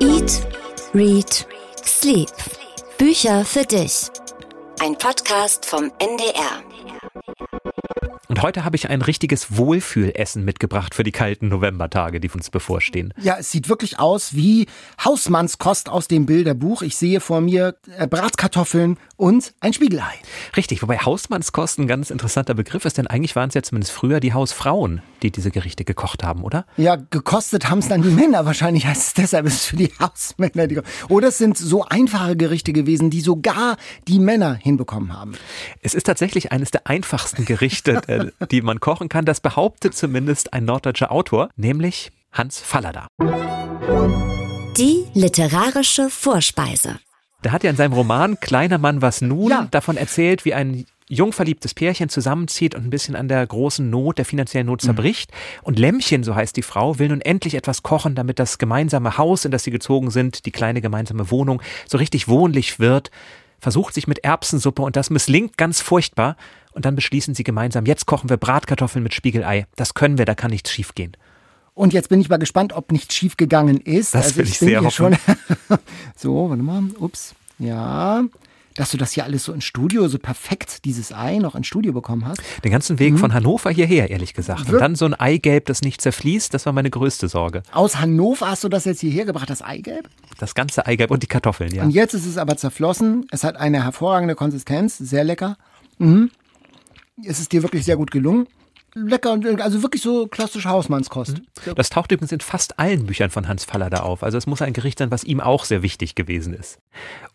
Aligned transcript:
Eat, 0.00 0.46
Read, 0.94 1.46
Sleep. 1.84 2.28
Bücher 2.98 3.44
für 3.44 3.64
dich. 3.64 4.08
Ein 4.80 4.96
Podcast 4.96 5.66
vom 5.66 5.90
NDR. 5.98 6.62
Und 8.28 8.42
heute 8.42 8.64
habe 8.64 8.76
ich 8.76 8.88
ein 8.88 9.02
richtiges 9.02 9.56
Wohlfühlessen 9.56 10.44
mitgebracht 10.44 10.94
für 10.94 11.02
die 11.02 11.10
kalten 11.10 11.48
Novembertage, 11.48 12.20
die 12.20 12.30
uns 12.30 12.50
bevorstehen. 12.50 13.12
Ja, 13.20 13.38
es 13.38 13.50
sieht 13.50 13.68
wirklich 13.68 13.98
aus 13.98 14.36
wie 14.36 14.66
Hausmannskost 15.04 15.88
aus 15.88 16.06
dem 16.06 16.26
Bilderbuch. 16.26 16.82
Ich 16.82 16.96
sehe 16.96 17.20
vor 17.20 17.40
mir 17.40 17.74
äh, 17.96 18.06
Bratkartoffeln 18.06 18.98
und 19.18 19.52
ein 19.60 19.74
Spiegelei. 19.74 20.14
Richtig, 20.56 20.80
wobei 20.80 20.98
Hausmannskost 20.98 21.78
ein 21.78 21.86
ganz 21.86 22.10
interessanter 22.10 22.54
Begriff 22.54 22.84
ist, 22.84 22.96
denn 22.96 23.06
eigentlich 23.06 23.36
waren 23.36 23.48
es 23.48 23.54
ja 23.54 23.62
zumindest 23.62 23.92
früher 23.92 24.20
die 24.20 24.32
Hausfrauen, 24.32 25.02
die 25.22 25.30
diese 25.30 25.50
Gerichte 25.50 25.84
gekocht 25.84 26.22
haben, 26.24 26.42
oder? 26.42 26.64
Ja, 26.76 26.96
gekostet 26.96 27.68
haben 27.68 27.80
es 27.80 27.88
dann 27.88 28.02
die 28.02 28.10
Männer. 28.10 28.46
Wahrscheinlich 28.46 28.86
heißt 28.86 29.08
es 29.08 29.14
deshalb, 29.14 29.46
es 29.46 29.54
ist 29.54 29.64
für 29.66 29.76
die 29.76 29.92
Hausmänner. 30.00 30.66
Die 30.66 30.80
oder 31.08 31.28
es 31.28 31.38
sind 31.38 31.58
so 31.58 31.84
einfache 31.84 32.36
Gerichte 32.36 32.72
gewesen, 32.72 33.10
die 33.10 33.20
sogar 33.20 33.76
die 34.06 34.20
Männer 34.20 34.54
hinbekommen 34.54 35.12
haben. 35.12 35.34
Es 35.82 35.94
ist 35.94 36.04
tatsächlich 36.04 36.52
eines 36.52 36.70
der 36.70 36.86
einfachsten 36.86 37.44
Gerichte, 37.44 38.32
die 38.50 38.62
man 38.62 38.80
kochen 38.80 39.08
kann. 39.08 39.24
Das 39.24 39.40
behauptet 39.40 39.94
zumindest 39.94 40.52
ein 40.52 40.64
norddeutscher 40.64 41.10
Autor, 41.10 41.50
nämlich 41.56 42.12
Hans 42.32 42.60
Fallada. 42.60 43.08
Die 44.76 45.06
literarische 45.14 46.08
Vorspeise. 46.08 47.00
Der 47.44 47.52
hat 47.52 47.62
ja 47.62 47.70
in 47.70 47.76
seinem 47.76 47.92
Roman 47.92 48.40
Kleiner 48.40 48.78
Mann 48.78 49.00
was 49.00 49.20
nun 49.20 49.50
ja. 49.50 49.68
davon 49.70 49.96
erzählt, 49.96 50.44
wie 50.44 50.54
ein 50.54 50.86
jungverliebtes 51.08 51.72
Pärchen 51.72 52.08
zusammenzieht 52.08 52.74
und 52.74 52.84
ein 52.84 52.90
bisschen 52.90 53.16
an 53.16 53.28
der 53.28 53.46
großen 53.46 53.88
Not, 53.88 54.18
der 54.18 54.24
finanziellen 54.24 54.66
Not 54.66 54.82
zerbricht. 54.82 55.30
Mhm. 55.30 55.60
Und 55.62 55.78
Lämmchen, 55.78 56.22
so 56.22 56.34
heißt 56.34 56.56
die 56.56 56.62
Frau, 56.62 56.98
will 56.98 57.08
nun 57.08 57.20
endlich 57.20 57.54
etwas 57.54 57.82
kochen, 57.82 58.14
damit 58.14 58.38
das 58.38 58.58
gemeinsame 58.58 59.16
Haus, 59.16 59.44
in 59.44 59.50
das 59.50 59.64
sie 59.64 59.70
gezogen 59.70 60.10
sind, 60.10 60.44
die 60.46 60.50
kleine 60.50 60.80
gemeinsame 60.80 61.30
Wohnung, 61.30 61.62
so 61.86 61.96
richtig 61.96 62.28
wohnlich 62.28 62.78
wird. 62.78 63.10
Versucht 63.60 63.94
sich 63.94 64.06
mit 64.06 64.24
Erbsensuppe 64.24 64.82
und 64.82 64.96
das 64.96 65.10
misslingt 65.10 65.56
ganz 65.56 65.80
furchtbar. 65.80 66.36
Und 66.72 66.84
dann 66.84 66.94
beschließen 66.94 67.34
sie 67.34 67.44
gemeinsam, 67.44 67.86
jetzt 67.86 68.06
kochen 68.06 68.28
wir 68.28 68.36
Bratkartoffeln 68.36 69.02
mit 69.02 69.14
Spiegelei. 69.14 69.66
Das 69.76 69.94
können 69.94 70.18
wir, 70.18 70.26
da 70.26 70.34
kann 70.34 70.50
nichts 70.50 70.70
schiefgehen. 70.70 71.16
Und 71.78 71.92
jetzt 71.92 72.08
bin 72.08 72.20
ich 72.20 72.28
mal 72.28 72.38
gespannt, 72.38 72.72
ob 72.72 72.90
nichts 72.90 73.14
schiefgegangen 73.14 73.80
ist. 73.80 74.12
Das 74.12 74.26
also 74.26 74.36
will 74.38 74.44
ich, 74.46 74.50
ich 74.50 74.58
sehr 74.58 74.80
hoffen. 74.80 74.90
Schon 74.90 75.78
so, 76.16 76.50
warte 76.50 76.62
mal. 76.62 76.82
Ups. 76.98 77.36
Ja 77.60 78.24
dass 78.74 78.92
du 78.92 78.96
das 78.96 79.10
hier 79.10 79.24
alles 79.24 79.42
so 79.42 79.52
ins 79.52 79.64
Studio, 79.64 80.06
so 80.06 80.20
perfekt 80.20 80.84
dieses 80.84 81.12
Ei 81.12 81.38
noch 81.38 81.56
ins 81.56 81.66
Studio 81.66 81.92
bekommen 81.92 82.24
hast. 82.24 82.40
Den 82.62 82.70
ganzen 82.70 83.00
Weg 83.00 83.14
mhm. 83.14 83.18
von 83.18 83.34
Hannover 83.34 83.70
hierher, 83.70 84.08
ehrlich 84.08 84.34
gesagt. 84.34 84.72
Und 84.72 84.78
dann 84.78 84.94
so 84.94 85.04
ein 85.04 85.14
Eigelb, 85.14 85.66
das 85.66 85.82
nicht 85.82 86.00
zerfließt, 86.00 86.54
das 86.54 86.64
war 86.64 86.72
meine 86.72 86.88
größte 86.88 87.26
Sorge. 87.26 87.64
Aus 87.72 87.96
Hannover 87.96 88.48
hast 88.48 88.62
du 88.62 88.68
das 88.68 88.84
jetzt 88.84 89.00
hierher 89.00 89.24
gebracht, 89.24 89.50
das 89.50 89.62
Eigelb? 89.62 90.08
Das 90.38 90.54
ganze 90.54 90.86
Eigelb 90.86 91.10
und 91.10 91.24
die 91.24 91.26
Kartoffeln, 91.26 91.74
ja. 91.74 91.82
Und 91.82 91.90
jetzt 91.90 92.14
ist 92.14 92.24
es 92.24 92.38
aber 92.38 92.56
zerflossen. 92.56 93.26
Es 93.32 93.42
hat 93.42 93.56
eine 93.56 93.82
hervorragende 93.82 94.36
Konsistenz, 94.36 94.96
sehr 94.96 95.24
lecker. 95.24 95.56
Mhm. 95.98 96.30
Es 97.24 97.40
ist 97.40 97.50
dir 97.50 97.64
wirklich 97.64 97.84
sehr 97.84 97.96
gut 97.96 98.12
gelungen 98.12 98.46
lecker, 99.06 99.38
also 99.60 99.82
wirklich 99.82 100.02
so 100.02 100.26
klassische 100.26 100.68
Hausmannskost. 100.68 101.38
Mhm. 101.38 101.74
Das 101.74 101.90
taucht 101.90 102.12
übrigens 102.12 102.32
in 102.32 102.40
fast 102.40 102.78
allen 102.78 103.06
Büchern 103.06 103.30
von 103.30 103.48
Hans 103.48 103.64
Fallada 103.64 104.00
auf. 104.00 104.22
Also 104.22 104.38
es 104.38 104.46
muss 104.46 104.62
ein 104.62 104.72
Gericht 104.72 104.98
sein, 104.98 105.10
was 105.10 105.24
ihm 105.24 105.40
auch 105.40 105.64
sehr 105.64 105.82
wichtig 105.82 106.14
gewesen 106.14 106.54
ist. 106.54 106.78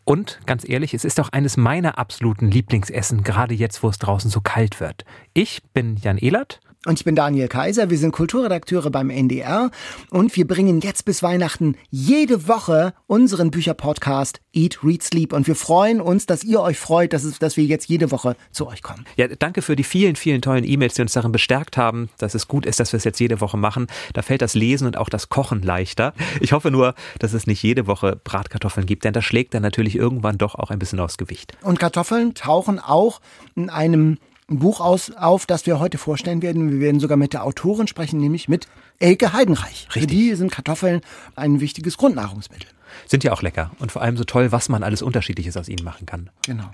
Und 0.03 0.39
ganz 0.45 0.67
ehrlich, 0.67 0.93
es 0.93 1.05
ist 1.05 1.19
auch 1.19 1.29
eines 1.29 1.57
meiner 1.57 1.97
absoluten 1.97 2.49
Lieblingsessen, 2.51 3.23
gerade 3.23 3.53
jetzt, 3.53 3.83
wo 3.83 3.89
es 3.89 3.97
draußen 3.97 4.29
so 4.29 4.41
kalt 4.41 4.79
wird. 4.79 5.05
Ich 5.33 5.61
bin 5.73 5.97
Jan 5.97 6.17
Ehlert 6.17 6.59
und 6.85 6.99
ich 6.99 7.05
bin 7.05 7.15
Daniel 7.15 7.47
Kaiser, 7.47 7.89
wir 7.89 7.97
sind 7.97 8.11
Kulturredakteure 8.11 8.89
beim 8.89 9.09
NDR 9.09 9.71
und 10.09 10.35
wir 10.35 10.45
bringen 10.45 10.81
jetzt 10.81 11.05
bis 11.05 11.23
Weihnachten 11.23 11.75
jede 11.89 12.47
Woche 12.47 12.93
unseren 13.07 13.51
Bücherpodcast 13.51 14.41
Eat, 14.53 14.83
Read, 14.83 15.01
Sleep 15.01 15.33
und 15.33 15.47
wir 15.47 15.55
freuen 15.55 16.01
uns, 16.01 16.25
dass 16.25 16.43
ihr 16.43 16.59
euch 16.61 16.77
freut, 16.77 17.13
dass, 17.13 17.23
es, 17.23 17.39
dass 17.39 17.57
wir 17.57 17.63
jetzt 17.63 17.87
jede 17.87 18.11
Woche 18.11 18.35
zu 18.51 18.67
euch 18.67 18.81
kommen. 18.81 19.05
Ja, 19.15 19.27
danke 19.27 19.61
für 19.61 19.75
die 19.75 19.83
vielen, 19.83 20.15
vielen 20.15 20.41
tollen 20.41 20.63
E-Mails, 20.63 20.95
die 20.95 21.01
uns 21.01 21.13
darin 21.13 21.31
bestärkt 21.31 21.77
haben, 21.77 22.09
dass 22.17 22.35
es 22.35 22.47
gut 22.47 22.65
ist, 22.65 22.79
dass 22.79 22.91
wir 22.91 22.97
es 22.97 23.03
jetzt 23.03 23.19
jede 23.19 23.39
Woche 23.39 23.57
machen. 23.57 23.87
Da 24.13 24.21
fällt 24.21 24.41
das 24.41 24.53
Lesen 24.53 24.85
und 24.85 24.97
auch 24.97 25.09
das 25.09 25.29
Kochen 25.29 25.61
leichter. 25.61 26.13
Ich 26.41 26.51
hoffe 26.51 26.69
nur, 26.69 26.95
dass 27.19 27.33
es 27.33 27.47
nicht 27.47 27.63
jede 27.63 27.87
Woche 27.87 28.19
Bratkartoffeln 28.23 28.85
gibt, 28.85 29.05
denn 29.05 29.13
das 29.13 29.23
schlägt 29.23 29.53
dann 29.53 29.61
natürlich 29.61 29.95
irgendwann 29.95 30.37
doch 30.37 30.55
auch 30.55 30.69
ein 30.69 30.79
bisschen 30.79 30.99
aufs 30.99 31.17
Gewicht. 31.17 31.53
Und 31.61 31.79
Kartoffeln 31.79 32.33
tauchen 32.33 32.79
auch 32.79 33.21
in 33.55 33.69
einem 33.69 34.17
ein 34.49 34.59
Buch 34.59 34.79
aus, 34.79 35.11
auf, 35.11 35.45
das 35.45 35.65
wir 35.65 35.79
heute 35.79 35.97
vorstellen 35.97 36.41
werden. 36.41 36.71
Wir 36.71 36.79
werden 36.79 36.99
sogar 36.99 37.17
mit 37.17 37.33
der 37.33 37.43
Autorin 37.43 37.87
sprechen, 37.87 38.19
nämlich 38.19 38.49
mit 38.49 38.67
Elke 38.99 39.33
Heidenreich. 39.33 39.87
Richtig. 39.87 40.01
Für 40.01 40.07
die 40.07 40.35
sind 40.35 40.51
Kartoffeln 40.51 41.01
ein 41.35 41.59
wichtiges 41.59 41.97
Grundnahrungsmittel. 41.97 42.69
Sind 43.07 43.23
ja 43.23 43.31
auch 43.33 43.41
lecker 43.41 43.71
und 43.79 43.91
vor 43.91 44.01
allem 44.01 44.17
so 44.17 44.23
toll, 44.23 44.51
was 44.51 44.69
man 44.69 44.83
alles 44.83 45.01
Unterschiedliches 45.01 45.57
aus 45.57 45.69
ihnen 45.69 45.83
machen 45.83 46.05
kann. 46.05 46.29
Genau. 46.45 46.71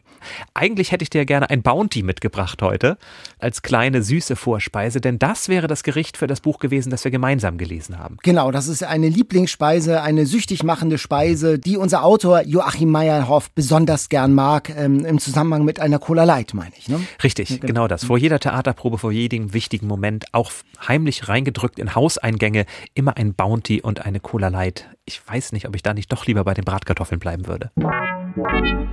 Eigentlich 0.53 0.91
hätte 0.91 1.03
ich 1.03 1.09
dir 1.09 1.25
gerne 1.25 1.49
ein 1.49 1.61
Bounty 1.61 2.03
mitgebracht 2.03 2.61
heute 2.61 2.97
als 3.39 3.61
kleine 3.61 4.03
süße 4.03 4.35
Vorspeise, 4.35 5.01
denn 5.01 5.19
das 5.19 5.49
wäre 5.49 5.67
das 5.67 5.83
Gericht 5.83 6.17
für 6.17 6.27
das 6.27 6.41
Buch 6.41 6.59
gewesen, 6.59 6.89
das 6.89 7.03
wir 7.03 7.11
gemeinsam 7.11 7.57
gelesen 7.57 7.97
haben. 7.97 8.17
Genau, 8.23 8.51
das 8.51 8.67
ist 8.67 8.83
eine 8.83 9.09
Lieblingsspeise, 9.09 10.01
eine 10.01 10.25
süchtig 10.25 10.63
machende 10.63 10.97
Speise, 10.97 11.59
die 11.59 11.77
unser 11.77 12.03
Autor 12.03 12.41
Joachim 12.41 12.89
Meyerhoff 12.89 13.51
besonders 13.51 14.09
gern 14.09 14.33
mag, 14.33 14.69
ähm, 14.69 15.05
im 15.05 15.19
Zusammenhang 15.19 15.65
mit 15.65 15.79
einer 15.79 15.99
Cola 15.99 16.23
Light, 16.23 16.53
meine 16.53 16.71
ich. 16.77 16.89
Ne? 16.89 16.99
Richtig, 17.23 17.49
ja, 17.49 17.57
genau. 17.57 17.67
genau 17.67 17.87
das. 17.87 18.03
Vor 18.03 18.17
jeder 18.17 18.39
Theaterprobe, 18.39 18.97
vor 18.97 19.11
jedem 19.11 19.53
wichtigen 19.53 19.87
Moment, 19.87 20.25
auch 20.33 20.51
heimlich 20.87 21.27
reingedrückt 21.27 21.79
in 21.79 21.95
Hauseingänge, 21.95 22.65
immer 22.93 23.17
ein 23.17 23.33
Bounty 23.33 23.81
und 23.81 24.05
eine 24.05 24.19
Cola 24.19 24.49
Light. 24.49 24.85
Ich 25.09 25.27
weiß 25.27 25.53
nicht, 25.53 25.67
ob 25.67 25.75
ich 25.75 25.81
da 25.81 25.95
nicht 25.95 26.11
doch 26.11 26.27
lieber 26.27 26.43
bei 26.43 26.53
den 26.53 26.65
Bratkartoffeln 26.65 27.17
bleiben 27.17 27.47
würde. 27.47 27.71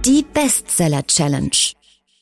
Die 0.07 0.25
Bestseller 0.33 1.07
Challenge. 1.07 1.51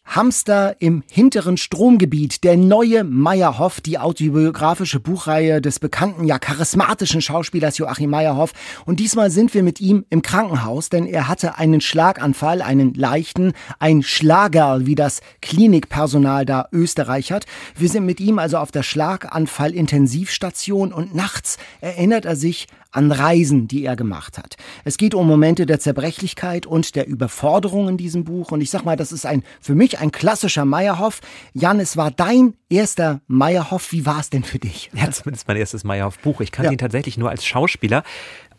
Hamster 0.05 0.77
im 0.81 1.05
hinteren 1.11 1.57
Stromgebiet, 1.57 2.45
der 2.45 2.57
neue 2.57 3.05
Meyerhoff, 3.05 3.81
die 3.81 3.99
autobiografische 3.99 5.01
Buchreihe 5.01 5.63
des 5.63 5.79
bekannten, 5.79 6.25
ja 6.25 6.39
charismatischen 6.39 7.23
Schauspielers 7.23 7.79
Joachim 7.79 8.11
Meyerhoff. 8.11 8.53
Und 8.85 9.01
diesmal 9.01 9.31
sind 9.31 9.55
wir 9.55 9.63
mit 9.63 9.81
ihm 9.81 10.05
im 10.11 10.21
Krankenhaus, 10.23 10.91
denn 10.91 11.07
er 11.07 11.29
hatte 11.29 11.57
einen 11.57 11.81
Schlaganfall, 11.81 12.63
einen 12.63 12.95
leichten, 12.95 13.53
ein 13.79 14.03
Schlagerl, 14.03 14.87
wie 14.87 14.97
das 14.97 15.21
Klinikpersonal 15.41 16.45
da 16.45 16.67
österreichert. 16.73 17.47
Wir 17.77 17.89
sind 17.89 18.05
mit 18.05 18.19
ihm 18.21 18.41
also 18.41 18.59
auf 18.59 18.73
der 18.73 18.83
Schlaganfall-Intensivstation 18.83 20.93
und 20.93 21.15
nachts 21.15 21.59
erinnert 21.81 22.25
er 22.25 22.35
sich 22.37 22.67
an 22.95 23.11
Reisen, 23.11 23.69
die 23.69 23.85
er 23.85 23.97
gemacht 23.97 24.39
hat. 24.39 24.57
Es 24.85 24.97
geht 24.97 25.15
um 25.15 25.27
Momente 25.27 25.67
der 25.67 25.81
Zerbrechlichkeit 25.81 26.67
und 26.67 26.95
der 26.95 27.07
Überforderung 27.07 27.89
in 27.89 27.97
diesem 27.97 28.25
Buch. 28.25 28.53
Und 28.53 28.61
ich 28.61 28.71
sag 28.71 28.85
mal, 28.85 28.97
das 28.97 29.13
ist 29.13 29.27
ein, 29.27 29.43
für 29.61 29.75
mich 29.75 29.99
ein 29.99 30.13
klassischer 30.13 30.65
Meyerhoff. 30.65 31.21
Jan, 31.53 31.81
es 31.81 31.97
war 31.97 32.11
dein 32.11 32.55
erster 32.69 33.21
Meyerhoff. 33.27 33.93
Wie 33.93 34.07
war 34.07 34.21
es 34.21 34.31
denn 34.31 34.45
für 34.45 34.59
dich? 34.59 34.91
Ja, 34.95 35.11
zumindest 35.11 35.49
mein 35.49 35.57
erstes 35.57 35.85
Meyerhoff-Buch. 35.85 36.41
Ich 36.41 36.53
kannte 36.53 36.69
ja. 36.69 36.73
ihn 36.73 36.79
tatsächlich 36.79 37.19
nur 37.19 37.31
als 37.31 37.45
Schauspieler. 37.45 38.05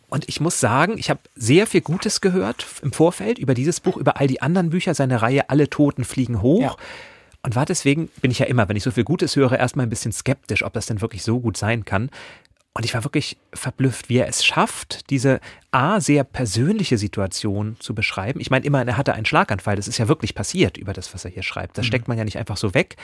Und 0.09 0.27
ich 0.29 0.39
muss 0.39 0.59
sagen, 0.59 0.97
ich 0.97 1.09
habe 1.09 1.19
sehr 1.35 1.65
viel 1.65 1.81
Gutes 1.81 2.21
gehört 2.21 2.65
im 2.81 2.91
Vorfeld 2.91 3.39
über 3.39 3.53
dieses 3.53 3.79
Buch, 3.79 3.97
über 3.97 4.19
all 4.19 4.27
die 4.27 4.41
anderen 4.41 4.69
Bücher, 4.69 4.93
seine 4.93 5.21
Reihe 5.21 5.49
Alle 5.49 5.69
Toten 5.69 6.03
fliegen 6.03 6.41
hoch. 6.41 6.61
Ja. 6.61 6.75
Und 7.41 7.55
war 7.55 7.65
deswegen, 7.65 8.09
bin 8.21 8.31
ich 8.31 8.39
ja 8.39 8.47
immer, 8.47 8.67
wenn 8.69 8.75
ich 8.75 8.83
so 8.83 8.89
viel 8.89 9.03
Gutes 9.03 9.35
höre, 9.35 9.59
erstmal 9.59 9.85
ein 9.85 9.89
bisschen 9.89 10.11
skeptisch, 10.11 10.63
ob 10.63 10.73
das 10.73 10.87
denn 10.87 11.01
wirklich 11.01 11.21
so 11.23 11.39
gut 11.39 11.57
sein 11.57 11.85
kann. 11.85 12.09
Und 12.75 12.83
ich 12.83 12.93
war 12.93 13.05
wirklich 13.05 13.37
verblüfft, 13.53 14.09
wie 14.09 14.17
er 14.17 14.27
es 14.27 14.45
schafft, 14.45 15.09
diese 15.09 15.39
A, 15.75 15.99
sehr 15.99 16.23
persönliche 16.23 16.97
Situation 16.97 17.75
zu 17.79 17.93
beschreiben. 17.93 18.39
Ich 18.39 18.49
meine, 18.49 18.65
immerhin, 18.65 18.87
er 18.87 18.95
hatte 18.95 19.13
einen 19.13 19.25
Schlaganfall, 19.25 19.75
das 19.75 19.89
ist 19.89 19.97
ja 19.97 20.07
wirklich 20.07 20.33
passiert 20.33 20.77
über 20.77 20.93
das, 20.93 21.13
was 21.13 21.25
er 21.25 21.31
hier 21.31 21.43
schreibt. 21.43 21.77
Das 21.77 21.83
mhm. 21.83 21.87
steckt 21.87 22.07
man 22.07 22.17
ja 22.17 22.23
nicht 22.23 22.37
einfach 22.37 22.55
so 22.55 22.73
weg. 22.73 22.95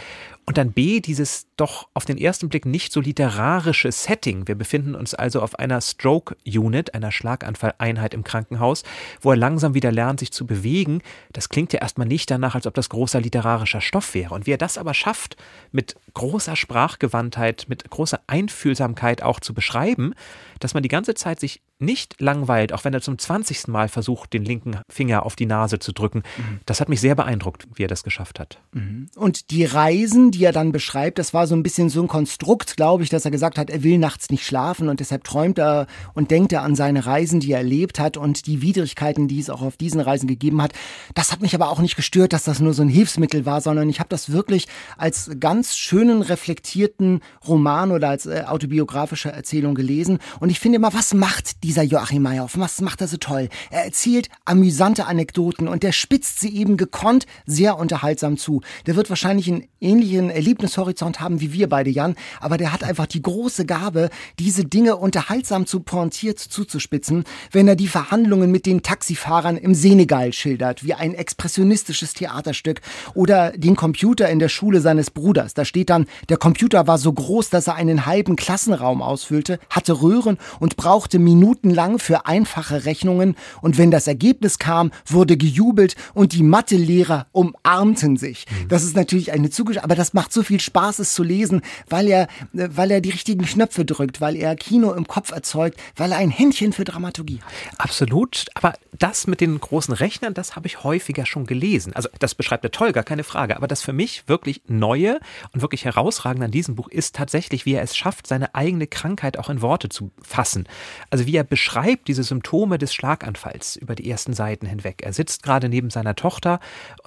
Und 0.46 0.58
dann 0.58 0.72
B, 0.72 1.02
dieses 1.02 1.48
doch 1.58 1.90
auf 1.94 2.06
den 2.06 2.18
ersten 2.18 2.48
Blick 2.48 2.66
nicht 2.66 2.94
so 2.94 3.02
literarische 3.02 3.92
Setting. 3.92 4.48
Wir 4.48 4.56
befinden 4.56 4.96
uns 4.96 5.14
also 5.14 5.42
auf 5.42 5.60
einer 5.60 5.82
Stroke-Unit, 5.82 6.94
einer 6.94 7.12
Schlaganfalleinheit 7.12 8.14
im 8.14 8.24
Krankenhaus, 8.24 8.84
wo 9.20 9.32
er 9.32 9.38
langsam 9.38 9.74
wieder 9.74 9.92
lernt, 9.92 10.22
sich 10.22 10.32
zu 10.32 10.48
bewegen. 10.48 11.02
Das 11.34 11.50
klingt 11.50 11.74
ja 11.74 11.82
erstmal 11.82 12.08
nicht 12.08 12.32
danach, 12.32 12.56
als 12.56 12.68
ob 12.68 12.74
das 12.74 12.88
großer 12.88 13.20
literarischer 13.20 13.82
Stoff 13.82 14.14
wäre. 14.14 14.34
Und 14.34 14.48
wie 14.48 14.54
er 14.54 14.58
das 14.58 14.78
aber 14.78 14.94
schafft, 14.94 15.36
mit 15.74 15.96
großer 16.14 16.56
Sprachgewandtheit, 16.56 17.66
mit 17.68 17.90
großer 17.90 18.22
Einfühlsamkeit 18.28 19.24
auch 19.24 19.42
zu 19.42 19.54
beschreiben, 19.54 20.14
dass 20.60 20.74
man 20.74 20.84
die 20.84 20.90
ganze 20.90 21.16
Zeit 21.16 21.42
sich 21.42 21.60
nicht 21.82 22.22
langweilt, 22.22 22.74
auch 22.74 22.84
wenn 22.84 22.94
er 22.94 23.02
zum 23.02 23.18
20. 23.18 23.68
Mal 23.68 23.90
versucht, 23.90 24.34
den 24.34 24.46
linken 24.46 24.80
Finger 24.90 25.26
auf 25.26 25.36
die 25.36 25.46
Nase 25.46 25.80
zu 25.80 25.92
drücken. 25.92 26.24
Mhm. 26.38 26.60
Das 26.66 26.82
hat 26.82 26.90
mich 26.90 27.02
sehr 27.02 27.16
beeindruckt, 27.16 27.68
wie 27.76 27.84
er 27.84 27.88
das 27.88 28.04
geschafft 28.04 28.40
hat. 28.40 28.60
Mhm. 28.74 29.08
Und 29.16 29.52
die 29.52 29.66
Reisen, 29.66 30.32
die 30.32 30.44
er 30.44 30.52
dann 30.52 30.72
beschreibt, 30.72 31.20
das 31.20 31.34
war 31.34 31.48
so 31.48 31.56
ein 31.56 31.64
bisschen 31.64 31.90
so 31.90 32.02
ein 32.02 32.08
Konstrukt, 32.08 32.78
glaube 32.78 33.04
ich, 33.04 33.10
dass 33.10 33.26
er 33.26 33.32
gesagt 33.32 33.58
hat, 33.58 33.70
er 33.70 33.84
will 33.84 33.98
nachts 33.98 34.30
nicht 34.30 34.46
schlafen 34.46 34.90
und 34.90 35.00
deshalb 35.00 35.24
träumt 35.24 35.60
er 35.60 35.88
und 36.14 36.32
denkt 36.32 36.54
er 36.54 36.64
an 36.64 36.76
seine 36.76 37.06
Reisen, 37.06 37.40
die 37.40 37.52
er 37.52 37.60
erlebt 37.60 38.00
hat 38.00 38.18
und 38.18 38.48
die 38.48 38.62
Widrigkeiten, 38.62 39.28
die 39.28 39.40
es 39.40 39.50
auch 39.50 39.62
auf 39.62 39.78
diesen 39.78 40.02
Reisen 40.02 40.28
gegeben 40.28 40.62
hat. 40.62 40.74
Das 41.16 41.32
hat 41.32 41.42
mich 41.42 41.56
aber 41.56 41.70
auch 41.70 41.80
nicht 41.80 41.96
gestört, 41.96 42.34
dass 42.34 42.44
das 42.44 42.60
nur 42.60 42.74
so 42.74 42.82
ein 42.82 42.90
Hilfsmittel 42.90 43.46
war, 43.46 43.62
sondern 43.62 43.90
ich 43.90 44.00
habe 44.00 44.10
das 44.10 44.32
wirklich 44.32 44.68
als 44.98 45.32
ganz 45.40 45.76
schönen, 45.76 46.22
reflektierten 46.22 47.22
Roman 47.48 47.92
oder 47.92 48.10
als 48.10 48.26
äh, 48.26 48.44
autobiografische 48.48 49.32
Erzählung 49.32 49.76
gelesen. 49.76 50.20
Und 50.40 50.50
ich 50.50 50.60
finde 50.60 50.78
immer, 50.78 50.94
was 50.94 51.14
macht 51.14 51.64
dieser 51.72 51.84
Joachim 51.84 52.22
Meyer 52.22 52.32
Meyerhoff, 52.34 52.58
was 52.58 52.82
macht 52.82 53.00
er 53.00 53.08
so 53.08 53.16
toll? 53.16 53.48
Er 53.70 53.86
erzählt 53.86 54.28
amüsante 54.44 55.06
Anekdoten 55.06 55.70
und 55.70 55.84
der 55.84 55.94
spitzt 55.94 56.42
sie 56.42 56.54
eben 56.54 56.76
gekonnt 56.76 57.26
sehr 57.46 57.78
unterhaltsam 57.78 58.36
zu. 58.36 58.60
Der 58.88 58.98
wird 58.98 59.10
wahrscheinlich 59.10 59.48
einen 59.48 59.70
ähnlichen 59.80 60.30
Erlebnishorizont 60.30 61.22
haben 61.22 61.40
wie 61.40 61.54
wir 61.54 61.70
beide, 61.70 61.90
Jan, 61.90 62.16
aber 62.42 62.58
der 62.58 62.74
hat 62.74 62.84
einfach 62.84 63.06
die 63.06 63.22
große 63.22 63.66
Gabe, 63.66 64.10
diese 64.38 64.66
Dinge 64.66 64.98
unterhaltsam 64.98 65.66
zu 65.66 65.80
pointiert 65.80 66.40
zuzuspitzen, 66.40 67.24
wenn 67.52 67.70
er 67.70 67.78
die 67.78 67.88
Verhandlungen 67.88 68.52
mit 68.52 68.66
den 68.66 68.84
Taxifahrern 68.84 69.56
im 69.56 69.74
Senegal 69.74 70.34
schildert, 70.34 70.84
wie 70.84 70.94
ein 70.94 71.14
expressionistisches 71.14 72.14
Theaterstück 72.16 72.82
oder 73.14 73.52
den 73.52 73.78
Computer 73.78 74.28
in 74.28 74.40
der 74.40 74.50
Schule 74.50 74.82
seines 74.82 75.10
Bruders. 75.10 75.54
Da 75.54 75.64
steht 75.64 75.90
dann, 75.90 76.06
der 76.28 76.36
Computer 76.36 76.86
war 76.88 76.98
so 76.98 77.14
groß, 77.14 77.50
dass 77.50 77.68
er 77.68 77.76
einen 77.76 78.06
halben 78.06 78.36
Klassenraum 78.36 79.02
ausfüllte, 79.02 79.58
hatte 79.70 80.02
Röhren 80.02 80.38
und 80.60 80.76
brauchte 80.76 81.18
minutenlang 81.64 82.00
für 82.00 82.26
einfache 82.26 82.86
Rechnungen 82.86 83.36
und 83.62 83.78
wenn 83.78 83.92
das 83.92 84.08
Ergebnis 84.08 84.60
kam, 84.60 84.92
wurde 85.06 85.38
gejubelt 85.38 85.96
und 86.14 86.34
die 86.34 86.44
Mathelehrer 86.44 87.28
umarmten 87.32 88.18
sich. 88.18 88.46
Mhm. 88.50 88.68
Das 88.68 88.84
ist 88.84 88.96
natürlich 88.96 89.32
eine 89.32 89.50
Zugeständnis, 89.50 89.84
aber 89.84 89.96
das 89.96 90.14
macht 90.14 90.34
so 90.34 90.44
viel 90.44 90.60
Spaß, 90.60 91.00
es 91.00 91.14
zu 91.14 91.24
lesen, 91.24 91.62
weil 91.90 92.08
er, 92.08 92.28
weil 92.54 92.92
er 92.92 93.02
die 93.02 93.10
richtigen 93.10 93.46
Knöpfe 93.46 93.86
drückt, 93.86 94.22
weil 94.22 94.36
er 94.36 94.56
Kino 94.56 94.94
im 94.94 95.08
Kopf 95.08 95.32
erzeugt, 95.32 95.80
weil 95.96 96.12
er 96.12 96.18
ein 96.18 96.30
Händchen 96.32 96.74
für 96.74 96.84
Dramaturgie 96.84 97.40
hat. 97.42 97.80
Absolut, 97.80 98.46
aber 98.54 98.74
das 98.98 99.28
mit 99.28 99.42
den 99.42 99.60
großen 99.60 99.94
Rechnern, 99.94 100.34
das 100.34 100.56
habe 100.56 100.68
ich 100.68 100.84
häufiger 100.84 101.26
schon 101.26 101.46
gelesen. 101.46 101.94
Also 101.94 102.10
das 102.20 102.36
beschreibt 102.36 102.64
der 102.64 102.72
Toll, 102.72 102.92
gar 102.92 103.04
keine 103.04 103.24
Frage, 103.24 103.56
aber 103.56 103.68
das 103.68 103.82
für 103.82 103.94
mich 103.94 104.28
wirklich 104.28 104.62
Neue 104.68 105.20
und 105.54 105.62
wirklich 105.62 105.86
herausragend 105.86 106.44
an 106.44 106.52
diesem 106.52 106.76
Buch 106.76 106.88
ist 106.88 107.16
tatsächlich, 107.16 107.66
wie 107.66 107.74
er 107.74 107.84
es 107.84 107.96
schafft, 107.96 108.28
seine 108.28 108.54
eigene 108.56 108.88
Krankheit 108.88 109.38
auch 109.38 109.50
in 109.50 109.62
Worte 109.62 109.90
zu 109.90 110.12
fassen. 110.22 110.68
Also 111.10 111.26
wie 111.26 111.36
er 111.36 111.44
beschreibt 111.52 112.08
diese 112.08 112.24
Symptome 112.24 112.78
des 112.78 112.94
Schlaganfalls 112.94 113.76
über 113.76 113.94
die 113.94 114.10
ersten 114.10 114.32
Seiten 114.32 114.66
hinweg. 114.66 115.02
Er 115.04 115.12
sitzt 115.12 115.44
gerade 115.44 115.68
neben 115.68 115.90
seiner 115.90 116.16
Tochter, 116.16 116.62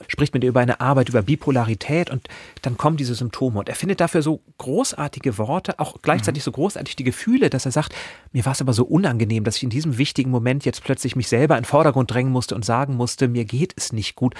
spricht 0.06 0.34
mit 0.34 0.44
ihr 0.44 0.50
über 0.50 0.60
eine 0.60 0.82
Arbeit 0.82 1.08
über 1.08 1.22
Bipolarität 1.22 2.10
und 2.10 2.28
dann 2.60 2.76
kommen 2.76 2.98
diese 2.98 3.14
Symptome 3.14 3.60
und 3.60 3.70
er 3.70 3.74
findet 3.74 4.02
dafür 4.02 4.20
so 4.20 4.42
großartige 4.58 5.38
Worte, 5.38 5.78
auch 5.78 6.02
gleichzeitig 6.02 6.44
so 6.44 6.52
großartig 6.52 6.94
die 6.94 7.04
Gefühle, 7.04 7.48
dass 7.48 7.64
er 7.64 7.72
sagt, 7.72 7.94
mir 8.32 8.44
war 8.44 8.52
es 8.52 8.60
aber 8.60 8.74
so 8.74 8.84
unangenehm, 8.84 9.44
dass 9.44 9.56
ich 9.56 9.62
in 9.62 9.70
diesem 9.70 9.96
wichtigen 9.96 10.30
Moment 10.30 10.66
jetzt 10.66 10.84
plötzlich 10.84 11.16
mich 11.16 11.28
selber 11.28 11.56
in 11.56 11.62
den 11.62 11.66
Vordergrund 11.66 12.10
drängen 12.10 12.30
musste 12.30 12.54
und 12.54 12.66
sagen 12.66 12.96
musste, 12.96 13.28
mir 13.28 13.46
geht 13.46 13.72
es 13.76 13.94
nicht 13.94 14.16
gut. 14.16 14.34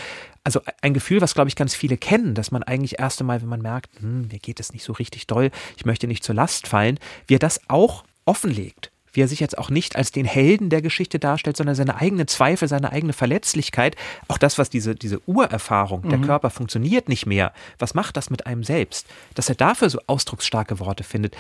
Also 0.45 0.61
ein 0.83 0.93
Gefühl, 0.93 1.23
was 1.23 1.33
glaube 1.33 1.49
ich 1.49 1.57
ganz 1.57 1.75
viele 1.75 1.97
kennen, 1.97 2.35
dass 2.35 2.51
man 2.51 2.63
eigentlich 2.63 2.99
erst 2.99 3.21
einmal, 3.21 3.41
wenn 3.41 3.49
man 3.49 3.63
merkt, 3.63 3.89
hm, 4.01 4.29
mir 4.29 4.39
geht 4.39 4.61
es 4.61 4.75
nicht 4.75 4.85
so 4.85 4.93
richtig 4.93 5.27
doll, 5.29 5.51
ich 5.79 5.87
möchte 5.87 6.07
nicht 6.07 6.25
zur 6.25 6.35
Last 6.35 6.67
fallen, 6.67 6.99
wie 7.27 7.37
er 7.37 7.39
das 7.39 7.59
auch 7.69 8.05
offenlegt 8.27 8.91
wie 9.15 9.23
er 9.23 9.29
sich 9.29 9.41
jetzt 9.41 9.57
auch 9.59 9.71
nicht 9.71 9.97
als 9.97 10.13
den 10.13 10.27
Helden 10.27 10.71
der 10.71 10.83
Geschichte 10.83 11.19
darstellt, 11.19 11.57
sondern 11.57 11.75
seine 11.75 11.97
eigenen 11.97 12.27
Zweifel, 12.27 12.69
seine 12.69 12.93
eigene 12.93 13.13
Verletzlichkeit, 13.13 13.97
auch 14.29 14.39
das, 14.39 14.59
was 14.59 14.71
diese, 14.71 14.95
diese 14.95 15.21
Urerfahrung, 15.27 16.03
mhm. 16.03 16.11
der 16.11 16.19
Körper 16.19 16.51
funktioniert 16.51 17.09
nicht 17.09 17.27
mehr, 17.27 17.53
was 17.79 17.95
macht 17.95 18.17
das 18.17 18.31
mit 18.31 18.47
einem 18.47 18.65
selbst, 18.65 19.07
dass 19.35 19.49
er 19.49 19.55
dafür 19.55 19.89
so 19.89 20.01
ausdrucksstarke 20.07 20.79
Worte 20.81 21.05
findet, 21.05 21.37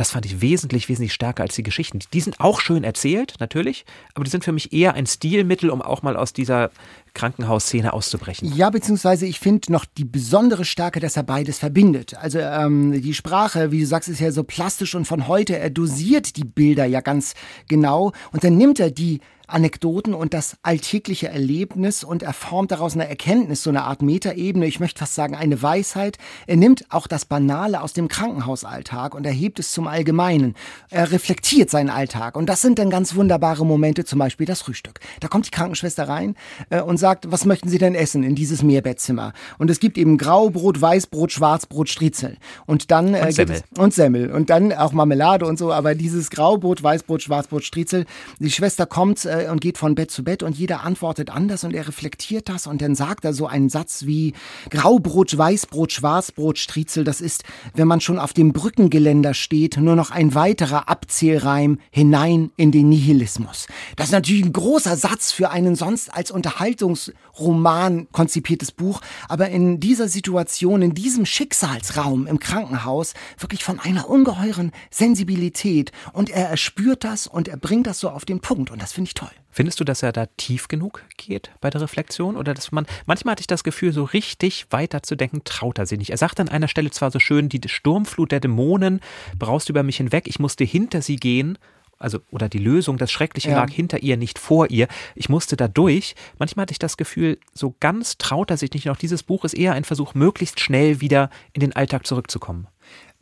das 0.00 0.12
fand 0.12 0.24
ich 0.24 0.40
wesentlich, 0.40 0.88
wesentlich 0.88 1.12
stärker 1.12 1.42
als 1.42 1.56
die 1.56 1.62
Geschichten. 1.62 1.98
Die 2.14 2.22
sind 2.22 2.40
auch 2.40 2.62
schön 2.62 2.84
erzählt, 2.84 3.34
natürlich, 3.38 3.84
aber 4.14 4.24
die 4.24 4.30
sind 4.30 4.44
für 4.44 4.52
mich 4.52 4.72
eher 4.72 4.94
ein 4.94 5.06
Stilmittel, 5.06 5.68
um 5.68 5.82
auch 5.82 6.00
mal 6.00 6.16
aus 6.16 6.32
dieser 6.32 6.70
Krankenhausszene 7.12 7.92
auszubrechen. 7.92 8.50
Ja, 8.56 8.70
beziehungsweise 8.70 9.26
ich 9.26 9.38
finde 9.38 9.70
noch 9.70 9.84
die 9.84 10.06
besondere 10.06 10.64
Stärke, 10.64 11.00
dass 11.00 11.18
er 11.18 11.22
beides 11.22 11.58
verbindet. 11.58 12.14
Also 12.14 12.38
ähm, 12.38 13.02
die 13.02 13.12
Sprache, 13.12 13.72
wie 13.72 13.80
du 13.80 13.86
sagst, 13.86 14.08
ist 14.08 14.20
ja 14.20 14.32
so 14.32 14.42
plastisch 14.42 14.94
und 14.94 15.04
von 15.04 15.28
heute, 15.28 15.58
er 15.58 15.68
dosiert 15.68 16.36
die 16.38 16.44
Bilder 16.44 16.86
ja 16.86 17.02
ganz 17.02 17.34
genau 17.68 18.12
und 18.32 18.42
dann 18.42 18.56
nimmt 18.56 18.80
er 18.80 18.90
die 18.90 19.20
Anekdoten 19.52 20.14
und 20.14 20.34
das 20.34 20.56
alltägliche 20.62 21.28
Erlebnis 21.28 22.04
und 22.04 22.22
er 22.22 22.32
formt 22.32 22.70
daraus 22.70 22.94
eine 22.94 23.08
Erkenntnis, 23.08 23.62
so 23.62 23.70
eine 23.70 23.84
Art 23.84 24.02
Metaebene, 24.02 24.66
ich 24.66 24.80
möchte 24.80 24.98
fast 24.98 25.14
sagen 25.14 25.34
eine 25.34 25.62
Weisheit. 25.62 26.18
Er 26.46 26.56
nimmt 26.56 26.84
auch 26.90 27.06
das 27.06 27.24
Banale 27.24 27.80
aus 27.80 27.92
dem 27.92 28.08
Krankenhausalltag 28.08 29.14
und 29.14 29.26
erhebt 29.26 29.58
es 29.58 29.72
zum 29.72 29.86
Allgemeinen. 29.86 30.54
Er 30.90 31.12
reflektiert 31.12 31.70
seinen 31.70 31.90
Alltag 31.90 32.36
und 32.36 32.46
das 32.46 32.60
sind 32.60 32.78
dann 32.78 32.90
ganz 32.90 33.14
wunderbare 33.14 33.64
Momente, 33.66 34.04
zum 34.04 34.18
Beispiel 34.18 34.46
das 34.46 34.62
Frühstück. 34.62 35.00
Da 35.20 35.28
kommt 35.28 35.46
die 35.46 35.50
Krankenschwester 35.50 36.08
rein 36.08 36.36
äh, 36.70 36.80
und 36.80 36.98
sagt, 36.98 37.30
was 37.30 37.44
möchten 37.44 37.68
Sie 37.68 37.78
denn 37.78 37.94
essen 37.94 38.22
in 38.22 38.34
dieses 38.34 38.62
Mehrbettzimmer? 38.62 39.32
Und 39.58 39.70
es 39.70 39.80
gibt 39.80 39.98
eben 39.98 40.18
Graubrot, 40.18 40.80
Weißbrot, 40.80 41.32
Schwarzbrot, 41.32 41.88
Striezel. 41.88 42.36
Und 42.66 42.90
dann 42.90 43.14
äh, 43.14 43.22
und 43.22 43.32
Semmel. 43.32 43.56
Es, 43.56 43.78
und 43.78 43.94
Semmel. 43.94 44.30
Und 44.30 44.50
dann 44.50 44.72
auch 44.72 44.92
Marmelade 44.92 45.46
und 45.46 45.58
so, 45.58 45.72
aber 45.72 45.94
dieses 45.94 46.30
Graubrot, 46.30 46.82
Weißbrot, 46.82 47.22
Schwarzbrot, 47.22 47.64
Striezel. 47.64 48.06
Die 48.38 48.50
Schwester 48.50 48.86
kommt 48.86 49.24
äh, 49.24 49.39
und 49.48 49.60
geht 49.60 49.78
von 49.78 49.94
Bett 49.94 50.10
zu 50.10 50.24
Bett 50.24 50.42
und 50.42 50.56
jeder 50.56 50.82
antwortet 50.82 51.30
anders 51.30 51.64
und 51.64 51.74
er 51.74 51.86
reflektiert 51.88 52.48
das 52.48 52.66
und 52.66 52.82
dann 52.82 52.94
sagt 52.94 53.24
er 53.24 53.32
so 53.32 53.46
einen 53.46 53.68
Satz 53.68 54.04
wie 54.06 54.34
Graubrot, 54.70 55.36
Weißbrot, 55.36 55.92
Schwarzbrot, 55.92 56.58
Striezel, 56.58 57.04
das 57.04 57.20
ist, 57.20 57.44
wenn 57.74 57.88
man 57.88 58.00
schon 58.00 58.18
auf 58.18 58.32
dem 58.32 58.52
Brückengeländer 58.52 59.34
steht, 59.34 59.76
nur 59.76 59.96
noch 59.96 60.10
ein 60.10 60.34
weiterer 60.34 60.88
Abzählreim 60.88 61.78
hinein 61.90 62.50
in 62.56 62.72
den 62.72 62.88
Nihilismus. 62.88 63.66
Das 63.96 64.06
ist 64.06 64.12
natürlich 64.12 64.44
ein 64.44 64.52
großer 64.52 64.96
Satz 64.96 65.32
für 65.32 65.50
einen 65.50 65.76
sonst 65.76 66.12
als 66.12 66.30
Unterhaltungsroman 66.30 68.08
konzipiertes 68.12 68.72
Buch, 68.72 69.00
aber 69.28 69.48
in 69.48 69.80
dieser 69.80 70.08
Situation, 70.08 70.82
in 70.82 70.94
diesem 70.94 71.26
Schicksalsraum 71.26 72.26
im 72.26 72.38
Krankenhaus, 72.40 73.14
wirklich 73.38 73.64
von 73.64 73.80
einer 73.80 74.08
ungeheuren 74.08 74.72
Sensibilität 74.90 75.92
und 76.12 76.30
er 76.30 76.48
erspürt 76.48 77.04
das 77.04 77.26
und 77.26 77.48
er 77.48 77.56
bringt 77.56 77.86
das 77.86 78.00
so 78.00 78.10
auf 78.10 78.24
den 78.24 78.40
Punkt 78.40 78.70
und 78.70 78.82
das 78.82 78.92
finde 78.92 79.08
ich 79.08 79.14
toll. 79.14 79.29
Findest 79.50 79.80
du, 79.80 79.84
dass 79.84 80.02
er 80.02 80.12
da 80.12 80.26
tief 80.36 80.68
genug 80.68 81.04
geht 81.16 81.50
bei 81.60 81.70
der 81.70 81.80
Reflexion? 81.80 82.36
Oder 82.36 82.54
dass 82.54 82.70
man, 82.70 82.86
manchmal 83.06 83.32
hatte 83.32 83.40
ich 83.40 83.46
das 83.48 83.64
Gefühl, 83.64 83.92
so 83.92 84.04
richtig 84.04 84.66
weiterzudenken, 84.70 85.42
traut 85.44 85.78
er 85.78 85.86
sich 85.86 85.98
nicht. 85.98 86.10
Er 86.10 86.18
sagt 86.18 86.38
an 86.38 86.48
einer 86.48 86.68
Stelle 86.68 86.90
zwar 86.90 87.10
so 87.10 87.18
schön, 87.18 87.48
die 87.48 87.60
Sturmflut 87.66 88.32
der 88.32 88.40
Dämonen 88.40 89.00
braust 89.38 89.68
über 89.68 89.82
mich 89.82 89.96
hinweg, 89.96 90.28
ich 90.28 90.38
musste 90.38 90.64
hinter 90.64 91.02
sie 91.02 91.16
gehen 91.16 91.58
also 92.00 92.18
oder 92.30 92.48
die 92.48 92.58
Lösung, 92.58 92.96
das 92.96 93.12
Schreckliche 93.12 93.50
ja. 93.50 93.56
lag 93.56 93.70
hinter 93.70 94.02
ihr, 94.02 94.16
nicht 94.16 94.38
vor 94.38 94.70
ihr. 94.70 94.88
Ich 95.14 95.28
musste 95.28 95.56
da 95.56 95.68
durch. 95.68 96.16
Manchmal 96.38 96.62
hatte 96.62 96.72
ich 96.72 96.78
das 96.78 96.96
Gefühl, 96.96 97.38
so 97.52 97.76
ganz 97.78 98.16
traut 98.16 98.50
er 98.50 98.56
sich 98.56 98.72
nicht. 98.72 98.86
Und 98.86 98.92
auch 98.92 98.96
dieses 98.96 99.22
Buch 99.22 99.44
ist 99.44 99.52
eher 99.52 99.74
ein 99.74 99.84
Versuch, 99.84 100.14
möglichst 100.14 100.60
schnell 100.60 101.00
wieder 101.00 101.30
in 101.52 101.60
den 101.60 101.76
Alltag 101.76 102.06
zurückzukommen. 102.06 102.66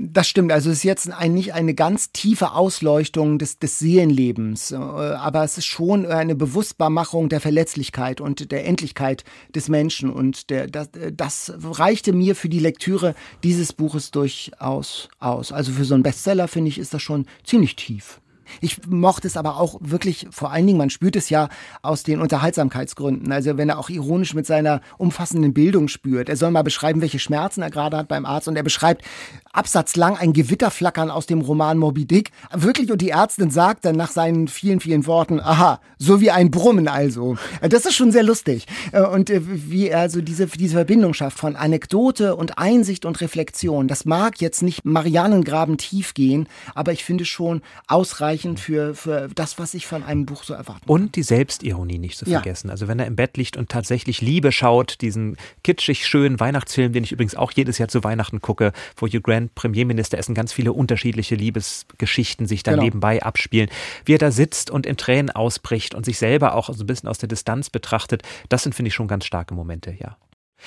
Das 0.00 0.28
stimmt. 0.28 0.52
Also 0.52 0.70
es 0.70 0.78
ist 0.78 0.84
jetzt 0.84 1.10
ein, 1.10 1.34
nicht 1.34 1.54
eine 1.54 1.74
ganz 1.74 2.12
tiefe 2.12 2.52
Ausleuchtung 2.52 3.40
des, 3.40 3.58
des 3.58 3.80
Seelenlebens, 3.80 4.70
äh, 4.70 4.76
aber 4.76 5.42
es 5.42 5.58
ist 5.58 5.66
schon 5.66 6.06
eine 6.06 6.36
Bewusstbarmachung 6.36 7.28
der 7.28 7.40
Verletzlichkeit 7.40 8.20
und 8.20 8.52
der 8.52 8.64
Endlichkeit 8.64 9.24
des 9.56 9.69
Menschen. 9.69 10.10
Und 10.10 10.50
der, 10.50 10.69
das, 10.69 10.90
das 11.12 11.52
reichte 11.60 12.12
mir 12.12 12.36
für 12.36 12.48
die 12.48 12.60
Lektüre 12.60 13.17
dieses 13.43 13.72
Buches 13.72 14.12
durchaus 14.12 15.08
aus. 15.19 15.50
Also 15.50 15.72
für 15.72 15.84
so 15.84 15.94
einen 15.94 16.05
Bestseller, 16.05 16.46
finde 16.46 16.69
ich, 16.69 16.78
ist 16.78 16.94
das 16.94 17.02
schon 17.02 17.26
ziemlich 17.43 17.74
tief. 17.74 18.20
Ich 18.60 18.86
mochte 18.86 19.26
es 19.26 19.36
aber 19.36 19.58
auch 19.58 19.76
wirklich, 19.81 20.26
vor 20.31 20.52
allen 20.52 20.67
Dingen, 20.67 20.78
man 20.78 20.90
spürt 20.90 21.17
es 21.17 21.31
ja 21.31 21.48
aus 21.82 22.02
den 22.02 22.20
Unterhaltsamkeitsgründen. 22.20 23.31
Also 23.32 23.56
wenn 23.56 23.69
er 23.69 23.78
auch 23.78 23.90
ironisch 23.90 24.34
mit 24.34 24.46
seiner 24.46 24.81
umfassenden 24.96 25.55
Bildung 25.55 25.88
spürt. 25.88 26.28
Er 26.28 26.36
soll 26.36 26.50
mal 26.50 26.62
beschreiben, 26.62 27.00
welche 27.00 27.19
Schmerzen 27.19 27.62
er 27.62 27.70
gerade 27.70 27.96
hat 27.96 28.08
beim 28.08 28.26
Arzt 28.26 28.48
und 28.48 28.56
er 28.56 28.62
beschreibt 28.62 29.05
absatzlang 29.52 30.17
ein 30.17 30.32
Gewitterflackern 30.32 31.10
aus 31.10 31.26
dem 31.26 31.40
Roman 31.40 31.78
Moby 31.78 32.05
Dick. 32.05 32.31
Wirklich, 32.52 32.93
und 32.93 33.00
die 33.00 33.10
Ärztin 33.10 33.50
sagt 33.50 33.84
dann 33.84 33.96
nach 33.96 34.10
seinen 34.10 34.48
vielen, 34.48 34.81
vielen 34.81 35.06
Worten, 35.06 35.40
aha, 35.40 35.81
so 35.98 36.20
wie 36.20 36.31
ein 36.31 36.50
Brummen 36.50 36.88
also. 36.88 37.36
Das 37.60 37.84
ist 37.84 37.94
schon 37.94 38.12
sehr 38.12 38.22
lustig. 38.22 38.67
Äh, 38.93 39.02
und 39.02 39.31
äh, 39.31 39.40
wie 39.44 39.88
er 39.88 40.00
also 40.00 40.20
diese, 40.20 40.46
diese 40.46 40.74
Verbindung 40.74 41.14
schafft 41.14 41.38
von 41.38 41.56
Anekdote 41.56 42.36
und 42.36 42.58
Einsicht 42.58 43.05
und 43.05 43.20
Reflexion. 43.20 43.88
Das 43.88 44.05
mag 44.05 44.40
jetzt 44.40 44.62
nicht 44.62 44.84
Marianengraben 44.84 45.76
tief 45.76 46.14
gehen, 46.14 46.48
aber 46.74 46.93
ich 46.93 47.05
finde 47.05 47.24
schon 47.24 47.62
ausreichend 47.86 48.37
ausreichend 48.38 48.60
für, 48.60 48.94
für 48.94 49.28
das, 49.34 49.58
was 49.58 49.74
ich 49.74 49.86
von 49.86 50.02
einem 50.02 50.26
Buch 50.26 50.42
so 50.44 50.54
erwarten 50.54 50.86
kann. 50.86 50.88
Und 50.88 51.16
die 51.16 51.22
Selbstironie 51.22 51.98
nicht 51.98 52.18
zu 52.18 52.24
vergessen. 52.24 52.68
Ja. 52.68 52.72
Also 52.72 52.88
wenn 52.88 52.98
er 52.98 53.06
im 53.06 53.16
Bett 53.16 53.36
liegt 53.36 53.56
und 53.56 53.68
tatsächlich 53.68 54.20
Liebe 54.20 54.52
schaut, 54.52 55.00
diesen 55.00 55.36
kitschig 55.64 56.06
schönen 56.06 56.40
Weihnachtsfilm, 56.40 56.92
den 56.92 57.04
ich 57.04 57.12
übrigens 57.12 57.34
auch 57.34 57.52
jedes 57.52 57.78
Jahr 57.78 57.88
zu 57.88 58.04
Weihnachten 58.04 58.40
gucke, 58.40 58.72
wo 58.96 59.06
Hugh 59.06 59.20
Grant 59.20 59.54
Premierminister 59.54 60.18
ist 60.18 60.28
und 60.28 60.34
ganz 60.34 60.52
viele 60.52 60.72
unterschiedliche 60.72 61.34
Liebesgeschichten 61.34 62.46
sich 62.46 62.62
da 62.62 62.72
genau. 62.72 62.84
nebenbei 62.84 63.22
abspielen. 63.22 63.68
Wie 64.04 64.14
er 64.14 64.18
da 64.18 64.30
sitzt 64.30 64.70
und 64.70 64.86
in 64.86 64.96
Tränen 64.96 65.30
ausbricht 65.30 65.94
und 65.94 66.04
sich 66.04 66.18
selber 66.18 66.54
auch 66.54 66.72
so 66.72 66.82
ein 66.82 66.86
bisschen 66.86 67.08
aus 67.08 67.18
der 67.18 67.28
Distanz 67.28 67.70
betrachtet, 67.70 68.22
das 68.48 68.62
sind, 68.62 68.74
finde 68.74 68.88
ich, 68.88 68.94
schon 68.94 69.08
ganz 69.08 69.24
starke 69.24 69.54
Momente, 69.54 69.96
ja. 69.98 70.16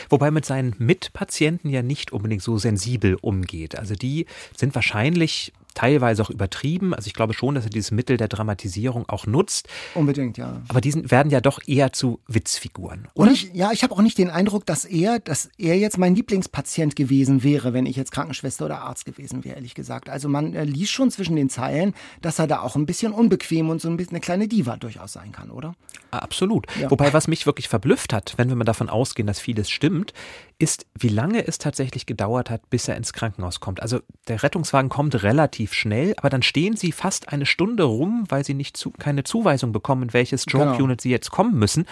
Wobei 0.10 0.32
mit 0.32 0.46
seinen 0.46 0.74
Mitpatienten 0.78 1.70
ja 1.70 1.82
nicht 1.82 2.12
unbedingt 2.14 2.42
so 2.42 2.58
sensibel 2.58 3.18
umgeht. 3.22 3.78
Also 3.78 3.94
die 3.94 4.26
sind 4.56 4.74
wahrscheinlich 4.74 5.54
teilweise 5.74 6.24
auch 6.24 6.30
übertrieben. 6.30 6.94
Also 6.94 7.08
ich 7.08 7.14
glaube 7.14 7.34
schon, 7.34 7.56
dass 7.56 7.66
er 7.66 7.70
dieses 7.70 7.92
Mittel 7.92 8.18
der 8.18 8.28
Dramatisierung 8.28 9.08
auch 9.08 9.26
nutzt. 9.26 9.68
Unbedingt, 9.96 10.38
ja. 10.38 10.62
Aber 10.68 10.82
die 10.82 11.10
werden 11.10 11.32
ja 11.32 11.42
doch 11.42 11.60
eher 11.66 11.94
zu 11.94 12.20
Witzfiguren. 12.28 13.08
Oder? 13.14 13.28
Und 13.28 13.34
ich, 13.34 13.52
ja, 13.54 13.72
ich 13.72 13.84
habe 13.84 13.94
auch 13.94 14.02
nicht 14.02 14.18
den 14.18 14.30
Eindruck, 14.30 14.66
dass 14.66 14.86
er, 14.86 15.20
dass 15.20 15.50
er 15.58 15.78
jetzt 15.78 15.98
mein 15.98 16.16
Lieblingspatient 16.16 16.96
gewesen 16.96 17.44
wäre, 17.44 17.74
wenn 17.74 17.86
ich 17.86 17.96
jetzt 17.96 18.12
Krankenschwester 18.12 18.66
oder 18.66 18.82
Arzt 18.82 19.06
gewesen 19.06 19.44
wäre, 19.44 19.56
ehrlich 19.56 19.76
gesagt. 19.76 20.10
Also 20.10 20.30
man 20.30 20.54
äh, 20.54 20.64
liest 20.64 20.92
schon 20.92 21.12
zwischen 21.12 21.36
den 21.36 21.50
Zeilen, 21.50 21.94
dass 22.22 22.40
er 22.40 22.48
da 22.48 22.62
auch 22.62 22.76
ein 22.76 22.86
bisschen 22.86 23.14
unbequem 23.14 23.70
und 23.70 23.82
so 23.82 23.90
ein 23.90 23.98
bisschen 23.98 24.14
eine 24.14 24.22
kleine 24.22 24.48
Diva 24.48 24.78
durchaus 24.78 25.14
sein 25.14 25.32
kann, 25.32 25.52
oder? 25.52 25.74
Absolut. 26.12 26.68
Ja. 26.80 26.92
Wobei, 26.92 27.14
was 27.14 27.28
mich 27.28 27.46
wirklich 27.46 27.70
verblüfft 27.70 28.14
hat, 28.14 28.34
wenn 28.38 28.50
wir 28.50 28.56
mal 28.56 28.66
davon 28.66 28.90
ausgehen, 28.90 29.28
dass 29.28 29.40
vieles 29.40 29.70
stimmt, 29.70 30.14
ist, 30.62 30.86
wie 30.98 31.10
lange 31.10 31.48
es 31.48 31.58
tatsächlich 31.58 32.06
gedauert 32.06 32.50
hat, 32.50 32.70
bis 32.70 32.88
er 32.88 32.96
ins 32.96 33.14
Krankenhaus 33.14 33.60
kommt. 33.60 33.82
Also 33.82 34.00
der 34.28 34.44
Rettungswagen 34.44 34.90
kommt 34.90 35.24
relativ 35.24 35.74
schnell, 35.74 36.14
aber 36.18 36.30
dann 36.30 36.44
stehen 36.44 36.76
sie 36.76 36.92
fast 36.92 37.30
eine 37.30 37.46
Stunde 37.46 37.84
rum, 37.84 38.26
weil 38.30 38.46
sie 38.46 38.54
nicht 38.54 38.78
zu, 38.78 38.92
keine 38.92 39.24
Zuweisung 39.24 39.72
bekommen, 39.72 40.04
in 40.04 40.14
welches 40.14 40.44
Stroke 40.44 40.74
genau. 40.74 40.84
Unit 40.84 41.02
sie 41.02 41.10
jetzt 41.10 41.32
kommen 41.32 41.58
müssen. 41.58 41.86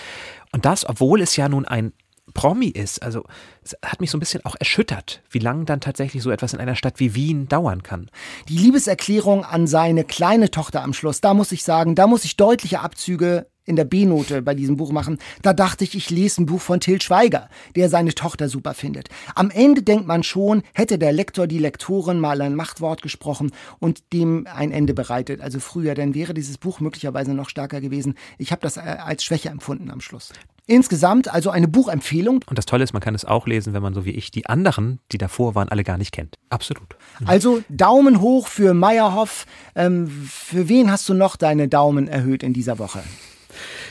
Und 0.52 0.66
das, 0.66 0.88
obwohl 0.88 1.22
es 1.22 1.36
ja 1.36 1.50
nun 1.50 1.66
ein 1.66 1.94
Promi 2.34 2.68
ist. 2.68 3.02
Also 3.02 3.24
es 3.64 3.76
hat 3.84 4.02
mich 4.02 4.12
so 4.12 4.18
ein 4.18 4.20
bisschen 4.20 4.46
auch 4.46 4.56
erschüttert, 4.60 5.22
wie 5.30 5.40
lange 5.40 5.66
dann 5.66 5.82
tatsächlich 5.82 6.22
so 6.22 6.30
etwas 6.30 6.54
in 6.54 6.60
einer 6.60 6.76
Stadt 6.76 7.00
wie 7.00 7.16
Wien 7.16 7.48
dauern 7.48 7.84
kann. 7.84 8.10
Die 8.48 8.58
Liebeserklärung 8.58 9.44
an 9.46 9.68
seine 9.68 10.04
kleine 10.04 10.52
Tochter 10.52 10.84
am 10.84 10.94
Schluss, 10.94 11.22
da 11.22 11.34
muss 11.34 11.52
ich 11.52 11.64
sagen, 11.64 11.96
da 11.96 12.08
muss 12.08 12.26
ich 12.26 12.38
deutliche 12.38 12.82
Abzüge 12.82 13.48
in 13.70 13.76
der 13.76 13.86
B-Note 13.86 14.42
bei 14.42 14.56
diesem 14.56 14.76
Buch 14.76 14.92
machen, 14.92 15.20
da 15.44 15.54
dachte 15.54 15.84
ich, 15.84 15.96
ich 15.96 16.10
lese 16.10 16.42
ein 16.42 16.46
Buch 16.48 16.60
von 16.60 16.80
Till 16.80 17.02
Schweiger, 17.02 17.50
der 17.76 17.88
seine 17.88 18.14
Tochter 18.16 18.50
super 18.50 18.74
findet. 18.74 19.10
Am 19.36 19.52
Ende 19.52 19.84
denkt 19.84 20.08
man 20.08 20.24
schon, 20.24 20.64
hätte 20.74 20.98
der 20.98 21.14
Lektor 21.14 21.48
die 21.48 21.60
Lektorin 21.60 22.20
mal 22.20 22.42
ein 22.42 22.56
Machtwort 22.56 23.02
gesprochen 23.02 23.52
und 23.78 24.12
dem 24.12 24.48
ein 24.54 24.72
Ende 24.72 24.94
bereitet, 24.94 25.40
also 25.40 25.60
früher, 25.60 25.94
dann 25.94 26.16
wäre 26.16 26.34
dieses 26.34 26.58
Buch 26.58 26.80
möglicherweise 26.80 27.34
noch 27.34 27.48
stärker 27.48 27.80
gewesen. 27.80 28.16
Ich 28.40 28.52
habe 28.52 28.62
das 28.62 28.78
äh, 28.78 28.82
als 28.82 29.24
Schwäche 29.24 29.50
empfunden 29.50 29.92
am 29.92 30.02
Schluss. 30.02 30.34
Insgesamt 30.66 31.34
also 31.34 31.50
eine 31.50 31.68
Buchempfehlung. 31.68 32.42
Und 32.48 32.58
das 32.58 32.68
Tolle 32.68 32.84
ist, 32.84 32.94
man 32.94 33.02
kann 33.02 33.16
es 33.16 33.26
auch 33.26 33.48
lesen, 33.48 33.74
wenn 33.74 33.82
man 33.82 33.96
so 33.96 34.06
wie 34.06 34.12
ich 34.12 34.30
die 34.30 34.46
anderen, 34.46 35.00
die 35.12 35.18
davor 35.18 35.56
waren, 35.56 35.68
alle 35.70 35.84
gar 35.84 35.98
nicht 35.98 36.12
kennt. 36.12 36.38
Absolut. 36.50 36.96
Mhm. 37.20 37.28
Also 37.28 37.64
Daumen 37.70 38.22
hoch 38.22 38.48
für 38.48 38.76
Meyerhoff. 38.76 39.48
Ähm, 39.76 40.08
für 40.08 40.70
wen 40.70 40.92
hast 40.92 41.10
du 41.10 41.16
noch 41.16 41.38
deine 41.38 41.68
Daumen 41.68 42.08
erhöht 42.08 42.44
in 42.44 42.54
dieser 42.54 42.78
Woche? 42.78 43.04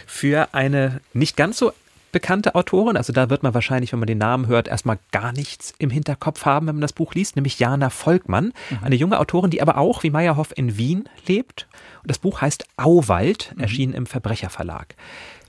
Für 0.08 0.54
eine 0.54 1.00
nicht 1.12 1.36
ganz 1.36 1.58
so 1.58 1.72
bekannte 2.12 2.54
Autorin. 2.54 2.96
Also 2.96 3.12
da 3.12 3.28
wird 3.28 3.42
man 3.42 3.52
wahrscheinlich, 3.52 3.92
wenn 3.92 3.98
man 3.98 4.06
den 4.06 4.18
Namen 4.18 4.46
hört, 4.46 4.66
erstmal 4.66 4.98
gar 5.12 5.32
nichts 5.32 5.74
im 5.78 5.90
Hinterkopf 5.90 6.46
haben, 6.46 6.66
wenn 6.66 6.76
man 6.76 6.80
das 6.82 6.94
Buch 6.94 7.14
liest, 7.14 7.36
nämlich 7.36 7.58
Jana 7.58 7.90
Volkmann, 7.90 8.54
mhm. 8.70 8.78
eine 8.82 8.94
junge 8.94 9.20
Autorin, 9.20 9.50
die 9.50 9.60
aber 9.60 9.76
auch 9.76 10.02
wie 10.02 10.10
Meyerhoff 10.10 10.56
in 10.56 10.78
Wien 10.78 11.08
lebt. 11.26 11.68
Und 12.02 12.10
das 12.10 12.18
Buch 12.18 12.40
heißt 12.40 12.66
Auwald, 12.78 13.52
mhm. 13.54 13.60
erschienen 13.60 13.92
im 13.92 14.06
Verbrecherverlag. 14.06 14.94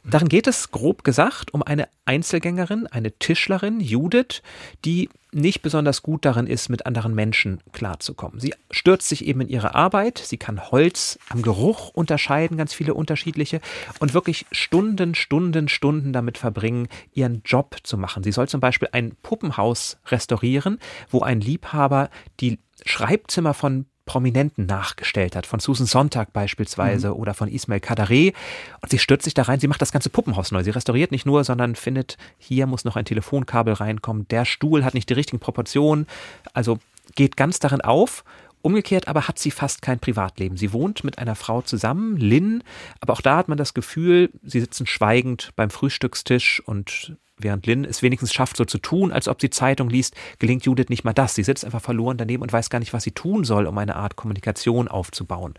Darin 0.04 0.30
geht 0.30 0.48
es 0.48 0.72
grob 0.72 1.04
gesagt 1.04 1.54
um 1.54 1.64
eine 1.64 1.88
Einzelgängerin, 2.06 2.88
eine 2.88 3.12
Tischlerin, 3.12 3.80
Judith, 3.80 4.42
die 4.86 5.10
nicht 5.32 5.62
besonders 5.62 6.02
gut 6.02 6.26
darin 6.26 6.48
ist, 6.48 6.70
mit 6.70 6.86
anderen 6.86 7.14
Menschen 7.14 7.62
klarzukommen. 7.72 8.40
Sie 8.40 8.54
stürzt 8.72 9.08
sich 9.08 9.26
eben 9.26 9.42
in 9.42 9.50
ihre 9.50 9.76
Arbeit, 9.76 10.18
sie 10.18 10.38
kann 10.38 10.72
Holz 10.72 11.20
am 11.30 11.44
Geruch 11.44 11.90
unterscheiden, 11.90 12.58
ganz 12.58 12.74
viele 12.74 12.96
unterschiedliche, 12.96 13.62
und 14.00 14.14
wirklich 14.14 14.48
Stunden, 14.52 15.14
Stunden, 15.14 15.68
Stunden 15.68 16.14
damit 16.14 16.38
verbringen, 16.38 16.88
ihren 17.14 17.44
Job 17.46 17.78
zu 17.84 17.98
machen. 17.98 18.24
Sie 18.24 18.32
soll 18.32 18.48
zum 18.48 18.60
Beispiel 18.60 18.90
ein 18.92 19.16
Puppenhaus 19.22 19.98
restaurieren, 20.08 20.80
wo 21.10 21.22
ein 21.22 21.42
Liebhaber 21.42 22.10
die 22.40 22.60
Schreibzimmer 22.86 23.54
von 23.54 23.86
Prominenten 24.10 24.66
nachgestellt 24.66 25.36
hat, 25.36 25.46
von 25.46 25.60
Susan 25.60 25.86
Sonntag 25.86 26.34
beispielsweise 26.34 27.10
mhm. 27.10 27.14
oder 27.14 27.36
von 27.36 27.48
Ismail 27.48 27.80
Kadare. 27.80 28.34
Und 28.82 28.90
sie 28.90 28.98
stürzt 28.98 29.26
sich 29.26 29.36
da 29.36 29.44
rein, 29.44 29.60
sie 29.60 29.68
macht 29.68 29.84
das 29.84 29.92
ganze 29.92 30.10
Puppenhaus 30.10 30.52
neu. 30.52 30.64
Sie 30.64 30.72
restauriert 30.72 31.12
nicht 31.12 31.28
nur, 31.28 31.44
sondern 31.44 31.76
findet, 31.76 32.18
hier 32.40 32.66
muss 32.66 32.86
noch 32.86 32.96
ein 32.96 33.06
Telefonkabel 33.06 33.76
reinkommen, 33.76 34.28
der 34.30 34.46
Stuhl 34.46 34.84
hat 34.84 34.96
nicht 34.96 35.10
die 35.10 35.14
richtigen 35.14 35.40
Proportionen, 35.40 36.08
also 36.54 36.80
geht 37.14 37.38
ganz 37.38 37.60
darin 37.60 37.82
auf 37.82 38.24
Umgekehrt 38.62 39.08
aber 39.08 39.30
hat 39.30 39.40
sie 39.40 39.52
fast 39.52 39.82
kein 39.82 40.00
Privatleben. 40.00 40.58
Sie 40.58 40.74
wohnt 40.74 41.06
mit 41.06 41.18
einer 41.18 41.36
Frau 41.36 41.62
zusammen, 41.62 42.18
Lynn, 42.18 42.62
aber 43.00 43.14
auch 43.14 43.22
da 43.22 43.38
hat 43.38 43.48
man 43.48 43.58
das 43.58 43.74
Gefühl, 43.74 44.32
sie 44.44 44.60
sitzen 44.60 44.86
schweigend 44.86 45.52
beim 45.56 45.70
Frühstückstisch 45.70 46.62
und 46.66 47.16
während 47.40 47.66
Lynn 47.66 47.86
es 47.86 48.02
wenigstens 48.02 48.34
schafft, 48.34 48.58
so 48.58 48.66
zu 48.66 48.78
tun, 48.78 49.12
als 49.12 49.28
ob 49.28 49.42
sie 49.42 49.50
Zeitung 49.50 49.90
liest, 49.90 50.16
gelingt 50.40 50.66
Judith 50.66 50.90
nicht 50.90 51.04
mal 51.04 51.14
das. 51.14 51.36
Sie 51.36 51.44
sitzt 51.44 51.66
einfach 51.66 51.82
verloren 51.82 52.18
daneben 52.18 52.44
und 52.44 52.54
weiß 52.54 52.70
gar 52.70 52.80
nicht, 52.80 52.94
was 52.94 53.04
sie 53.04 53.12
tun 53.12 53.44
soll, 53.44 53.66
um 53.66 53.78
eine 53.78 53.96
Art 53.96 54.16
Kommunikation 54.16 54.88
aufzubauen. 54.88 55.54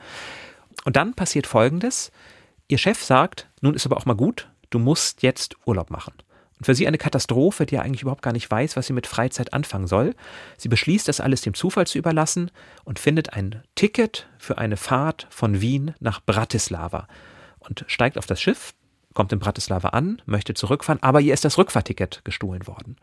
Und 0.85 0.97
dann 0.97 1.15
passiert 1.15 1.47
Folgendes. 1.47 2.13
Ihr 2.69 2.79
Chef 2.79 3.03
sagt, 3.03 3.49
nun 3.61 3.75
ist 3.75 3.87
aber 3.87 3.97
auch 3.97 4.07
mal 4.07 4.15
gut, 4.15 4.49
du 4.71 4.79
musst 4.79 5.23
jetzt 5.23 5.57
Urlaub 5.67 5.91
machen. 5.91 6.15
Und 6.59 6.67
für 6.67 6.75
sie 6.75 6.87
eine 6.87 6.99
Katastrophe, 6.99 7.65
die 7.65 7.77
er 7.77 7.83
eigentlich 7.83 8.03
überhaupt 8.03 8.23
gar 8.23 8.35
nicht 8.35 8.51
weiß, 8.51 8.77
was 8.77 8.87
sie 8.87 8.93
mit 8.93 9.07
Freizeit 9.07 9.55
anfangen 9.55 9.87
soll. 9.87 10.15
Sie 10.59 10.69
beschließt, 10.69 11.09
das 11.09 11.21
alles 11.21 11.41
dem 11.41 11.55
Zufall 11.55 11.87
zu 11.87 11.97
überlassen 11.97 12.51
und 12.85 12.99
findet 12.99 13.33
ein 13.33 13.63
Ticket 13.75 14.29
für 14.39 14.59
eine 14.59 14.77
Fahrt 14.77 15.27
von 15.31 15.63
Wien 15.63 15.95
nach 16.01 16.21
Bratislava 16.21 17.09
und 17.61 17.85
steigt 17.89 18.19
auf 18.19 18.27
das 18.27 18.43
Schiff, 18.43 18.75
kommt 19.15 19.33
in 19.33 19.39
Bratislava 19.39 19.89
an, 19.89 20.23
möchte 20.27 20.55
zurückfahren, 20.55 21.03
aber 21.03 21.21
ihr 21.21 21.35
ist 21.35 21.45
das 21.45 21.59
Rückfahrticket 21.59 22.25
gestohlen 22.25 22.67
worden. 22.67 22.97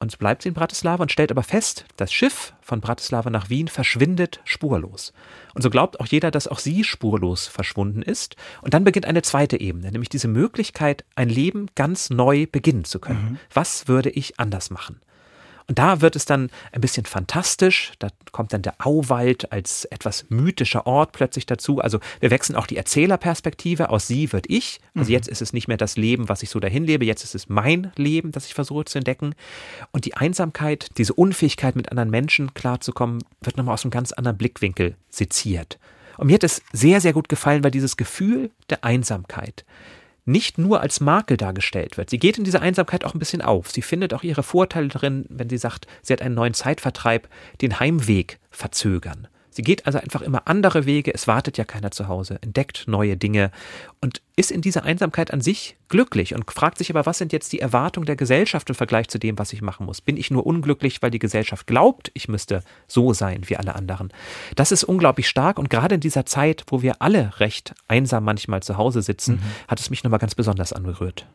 Und 0.00 0.18
bleibt 0.18 0.42
sie 0.42 0.48
in 0.48 0.54
Bratislava 0.54 1.02
und 1.02 1.12
stellt 1.12 1.30
aber 1.30 1.44
fest, 1.44 1.86
das 1.96 2.12
Schiff 2.12 2.52
von 2.60 2.80
Bratislava 2.80 3.30
nach 3.30 3.48
Wien 3.48 3.68
verschwindet 3.68 4.40
spurlos. 4.44 5.12
Und 5.54 5.62
so 5.62 5.70
glaubt 5.70 5.98
auch 6.00 6.06
jeder, 6.06 6.30
dass 6.30 6.48
auch 6.48 6.58
sie 6.58 6.84
spurlos 6.84 7.46
verschwunden 7.46 8.02
ist. 8.02 8.36
Und 8.60 8.74
dann 8.74 8.84
beginnt 8.84 9.06
eine 9.06 9.22
zweite 9.22 9.58
Ebene, 9.58 9.90
nämlich 9.92 10.10
diese 10.10 10.28
Möglichkeit, 10.28 11.04
ein 11.14 11.30
Leben 11.30 11.68
ganz 11.74 12.10
neu 12.10 12.46
beginnen 12.46 12.84
zu 12.84 12.98
können. 12.98 13.30
Mhm. 13.30 13.38
Was 13.54 13.88
würde 13.88 14.10
ich 14.10 14.38
anders 14.38 14.70
machen? 14.70 15.00
Und 15.66 15.78
da 15.78 16.00
wird 16.02 16.14
es 16.14 16.26
dann 16.26 16.50
ein 16.72 16.80
bisschen 16.80 17.06
fantastisch. 17.06 17.92
Da 17.98 18.08
kommt 18.32 18.52
dann 18.52 18.62
der 18.62 18.74
Auwald 18.86 19.50
als 19.50 19.86
etwas 19.86 20.26
mythischer 20.28 20.86
Ort 20.86 21.12
plötzlich 21.12 21.46
dazu. 21.46 21.80
Also 21.80 22.00
wir 22.20 22.30
wechseln 22.30 22.56
auch 22.56 22.66
die 22.66 22.76
Erzählerperspektive. 22.76 23.88
Aus 23.88 24.06
sie 24.06 24.32
wird 24.32 24.46
ich. 24.48 24.80
Also 24.94 25.08
mhm. 25.08 25.12
jetzt 25.12 25.28
ist 25.28 25.40
es 25.40 25.52
nicht 25.52 25.68
mehr 25.68 25.76
das 25.76 25.96
Leben, 25.96 26.28
was 26.28 26.42
ich 26.42 26.50
so 26.50 26.60
dahin 26.60 26.84
lebe. 26.84 27.04
Jetzt 27.04 27.24
ist 27.24 27.34
es 27.34 27.48
mein 27.48 27.92
Leben, 27.96 28.30
das 28.32 28.46
ich 28.46 28.54
versuche 28.54 28.84
zu 28.84 28.98
entdecken. 28.98 29.34
Und 29.90 30.04
die 30.04 30.14
Einsamkeit, 30.14 30.88
diese 30.98 31.14
Unfähigkeit, 31.14 31.76
mit 31.76 31.90
anderen 31.90 32.10
Menschen 32.10 32.52
klarzukommen, 32.52 33.24
wird 33.40 33.56
nochmal 33.56 33.74
aus 33.74 33.84
einem 33.84 33.90
ganz 33.90 34.12
anderen 34.12 34.36
Blickwinkel 34.36 34.96
seziert. 35.08 35.78
Und 36.18 36.26
mir 36.26 36.34
hat 36.34 36.44
es 36.44 36.62
sehr, 36.72 37.00
sehr 37.00 37.12
gut 37.12 37.28
gefallen, 37.28 37.64
weil 37.64 37.70
dieses 37.70 37.96
Gefühl 37.96 38.50
der 38.70 38.84
Einsamkeit, 38.84 39.64
nicht 40.24 40.58
nur 40.58 40.80
als 40.80 41.00
Makel 41.00 41.36
dargestellt 41.36 41.96
wird. 41.96 42.10
Sie 42.10 42.18
geht 42.18 42.38
in 42.38 42.44
dieser 42.44 42.62
Einsamkeit 42.62 43.04
auch 43.04 43.14
ein 43.14 43.18
bisschen 43.18 43.42
auf. 43.42 43.70
Sie 43.70 43.82
findet 43.82 44.14
auch 44.14 44.22
ihre 44.22 44.42
Vorteile 44.42 44.88
drin, 44.88 45.26
wenn 45.28 45.50
sie 45.50 45.58
sagt, 45.58 45.86
sie 46.02 46.12
hat 46.12 46.22
einen 46.22 46.34
neuen 46.34 46.54
Zeitvertreib, 46.54 47.28
den 47.60 47.78
Heimweg 47.78 48.38
verzögern. 48.50 49.28
Sie 49.54 49.62
geht 49.62 49.86
also 49.86 50.00
einfach 50.00 50.20
immer 50.20 50.48
andere 50.48 50.84
Wege, 50.84 51.14
es 51.14 51.28
wartet 51.28 51.58
ja 51.58 51.64
keiner 51.64 51.92
zu 51.92 52.08
Hause, 52.08 52.38
entdeckt 52.42 52.88
neue 52.88 53.16
Dinge 53.16 53.52
und 54.00 54.20
ist 54.34 54.50
in 54.50 54.62
dieser 54.62 54.82
Einsamkeit 54.82 55.32
an 55.32 55.40
sich 55.40 55.76
glücklich 55.88 56.34
und 56.34 56.50
fragt 56.50 56.78
sich 56.78 56.90
aber, 56.90 57.06
was 57.06 57.18
sind 57.18 57.32
jetzt 57.32 57.52
die 57.52 57.60
Erwartungen 57.60 58.04
der 58.04 58.16
Gesellschaft 58.16 58.68
im 58.68 58.74
Vergleich 58.74 59.06
zu 59.06 59.20
dem, 59.20 59.38
was 59.38 59.52
ich 59.52 59.62
machen 59.62 59.86
muss? 59.86 60.00
Bin 60.00 60.16
ich 60.16 60.32
nur 60.32 60.44
unglücklich, 60.44 61.00
weil 61.02 61.12
die 61.12 61.20
Gesellschaft 61.20 61.68
glaubt, 61.68 62.10
ich 62.14 62.26
müsste 62.26 62.64
so 62.88 63.12
sein 63.12 63.42
wie 63.46 63.56
alle 63.56 63.76
anderen? 63.76 64.12
Das 64.56 64.72
ist 64.72 64.82
unglaublich 64.82 65.28
stark 65.28 65.60
und 65.60 65.70
gerade 65.70 65.94
in 65.94 66.00
dieser 66.00 66.26
Zeit, 66.26 66.64
wo 66.66 66.82
wir 66.82 67.00
alle 67.00 67.38
recht 67.38 67.74
einsam 67.86 68.24
manchmal 68.24 68.60
zu 68.60 68.76
Hause 68.76 69.02
sitzen, 69.02 69.36
mhm. 69.36 69.68
hat 69.68 69.78
es 69.78 69.88
mich 69.88 70.02
nochmal 70.02 70.18
ganz 70.18 70.34
besonders 70.34 70.72
angerührt. 70.72 71.26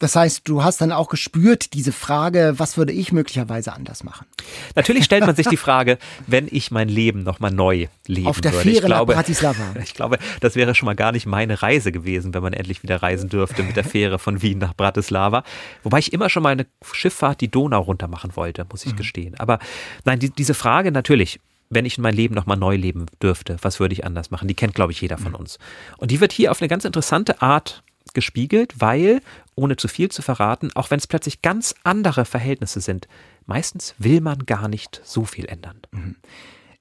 Das 0.00 0.16
heißt, 0.16 0.48
du 0.48 0.64
hast 0.64 0.80
dann 0.80 0.92
auch 0.92 1.08
gespürt, 1.08 1.74
diese 1.74 1.92
Frage, 1.92 2.54
was 2.56 2.78
würde 2.78 2.92
ich 2.92 3.12
möglicherweise 3.12 3.74
anders 3.74 4.02
machen? 4.02 4.26
Natürlich 4.74 5.04
stellt 5.04 5.26
man 5.26 5.36
sich 5.36 5.46
die 5.46 5.56
Frage, 5.58 5.98
wenn 6.26 6.48
ich 6.50 6.70
mein 6.70 6.88
Leben 6.88 7.22
nochmal 7.22 7.50
neu 7.50 7.86
leben 8.06 8.26
Auf 8.26 8.40
der 8.40 8.52
würde. 8.52 8.62
Fähre 8.62 8.76
ich 8.76 8.84
glaube, 8.86 9.12
nach 9.12 9.18
Bratislava. 9.18 9.74
Ich 9.82 9.94
glaube, 9.94 10.18
das 10.40 10.56
wäre 10.56 10.74
schon 10.74 10.86
mal 10.86 10.96
gar 10.96 11.12
nicht 11.12 11.26
meine 11.26 11.62
Reise 11.62 11.92
gewesen, 11.92 12.32
wenn 12.32 12.42
man 12.42 12.54
endlich 12.54 12.82
wieder 12.82 13.02
reisen 13.02 13.28
dürfte 13.28 13.62
mit 13.62 13.76
der 13.76 13.84
Fähre 13.84 14.18
von 14.18 14.40
Wien 14.40 14.58
nach 14.58 14.74
Bratislava. 14.74 15.44
Wobei 15.82 15.98
ich 15.98 16.14
immer 16.14 16.30
schon 16.30 16.42
mal 16.42 16.50
eine 16.50 16.66
Schifffahrt 16.92 17.42
die 17.42 17.50
Donau 17.50 17.82
runter 17.82 18.08
machen 18.08 18.34
wollte, 18.36 18.66
muss 18.70 18.86
ich 18.86 18.92
mhm. 18.92 18.96
gestehen. 18.96 19.34
Aber 19.38 19.58
nein, 20.06 20.18
die, 20.18 20.30
diese 20.30 20.54
Frage 20.54 20.92
natürlich, 20.92 21.40
wenn 21.68 21.84
ich 21.84 21.98
mein 21.98 22.14
Leben 22.14 22.34
nochmal 22.34 22.56
neu 22.56 22.74
leben 22.74 23.04
dürfte, 23.22 23.58
was 23.60 23.80
würde 23.80 23.92
ich 23.92 24.04
anders 24.04 24.30
machen? 24.30 24.48
Die 24.48 24.54
kennt, 24.54 24.74
glaube 24.74 24.92
ich, 24.92 25.00
jeder 25.02 25.18
von 25.18 25.32
mhm. 25.32 25.38
uns. 25.38 25.58
Und 25.98 26.10
die 26.10 26.20
wird 26.20 26.32
hier 26.32 26.50
auf 26.50 26.62
eine 26.62 26.68
ganz 26.68 26.86
interessante 26.86 27.42
Art 27.42 27.82
gespiegelt, 28.14 28.74
weil, 28.78 29.20
ohne 29.54 29.76
zu 29.76 29.88
viel 29.88 30.10
zu 30.10 30.22
verraten, 30.22 30.70
auch 30.74 30.90
wenn 30.90 30.98
es 30.98 31.06
plötzlich 31.06 31.42
ganz 31.42 31.74
andere 31.82 32.24
Verhältnisse 32.24 32.80
sind, 32.80 33.08
meistens 33.46 33.94
will 33.98 34.20
man 34.20 34.46
gar 34.46 34.68
nicht 34.68 35.00
so 35.04 35.24
viel 35.24 35.46
ändern. 35.46 35.80
Mhm. 35.92 36.16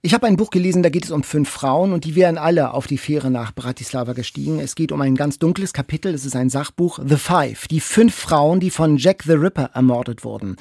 Ich 0.01 0.13
habe 0.13 0.27
ein 0.27 0.38
Buch 0.38 0.50
gelesen, 0.50 0.81
da 0.81 0.88
geht 0.88 1.03
es 1.03 1.12
um 1.12 1.24
fünf 1.24 1.50
Frauen 1.50 1.91
und 1.91 2.05
die 2.05 2.15
wären 2.15 2.38
alle 2.38 2.74
auf 2.74 2.88
die 2.88 2.98
Fähre 2.98 3.29
nach 3.29 3.53
Bratislava 3.53 4.13
gestiegen. 4.13 4.62
Es 4.62 4.75
geht 4.75 4.93
um 4.93 5.01
ein 5.01 5.15
ganz 5.15 5.39
dunkles 5.39 5.74
Kapitel. 5.74 6.13
Es 6.13 6.24
ist 6.25 6.38
ein 6.38 6.50
Sachbuch, 6.50 7.00
The 7.05 7.17
Five, 7.17 7.67
die 7.67 7.81
fünf 7.81 8.15
Frauen, 8.15 8.62
die 8.62 8.69
von 8.69 8.95
Jack 8.95 9.24
the 9.24 9.33
Ripper 9.33 9.71
ermordet 9.74 10.24
wurden. 10.24 10.55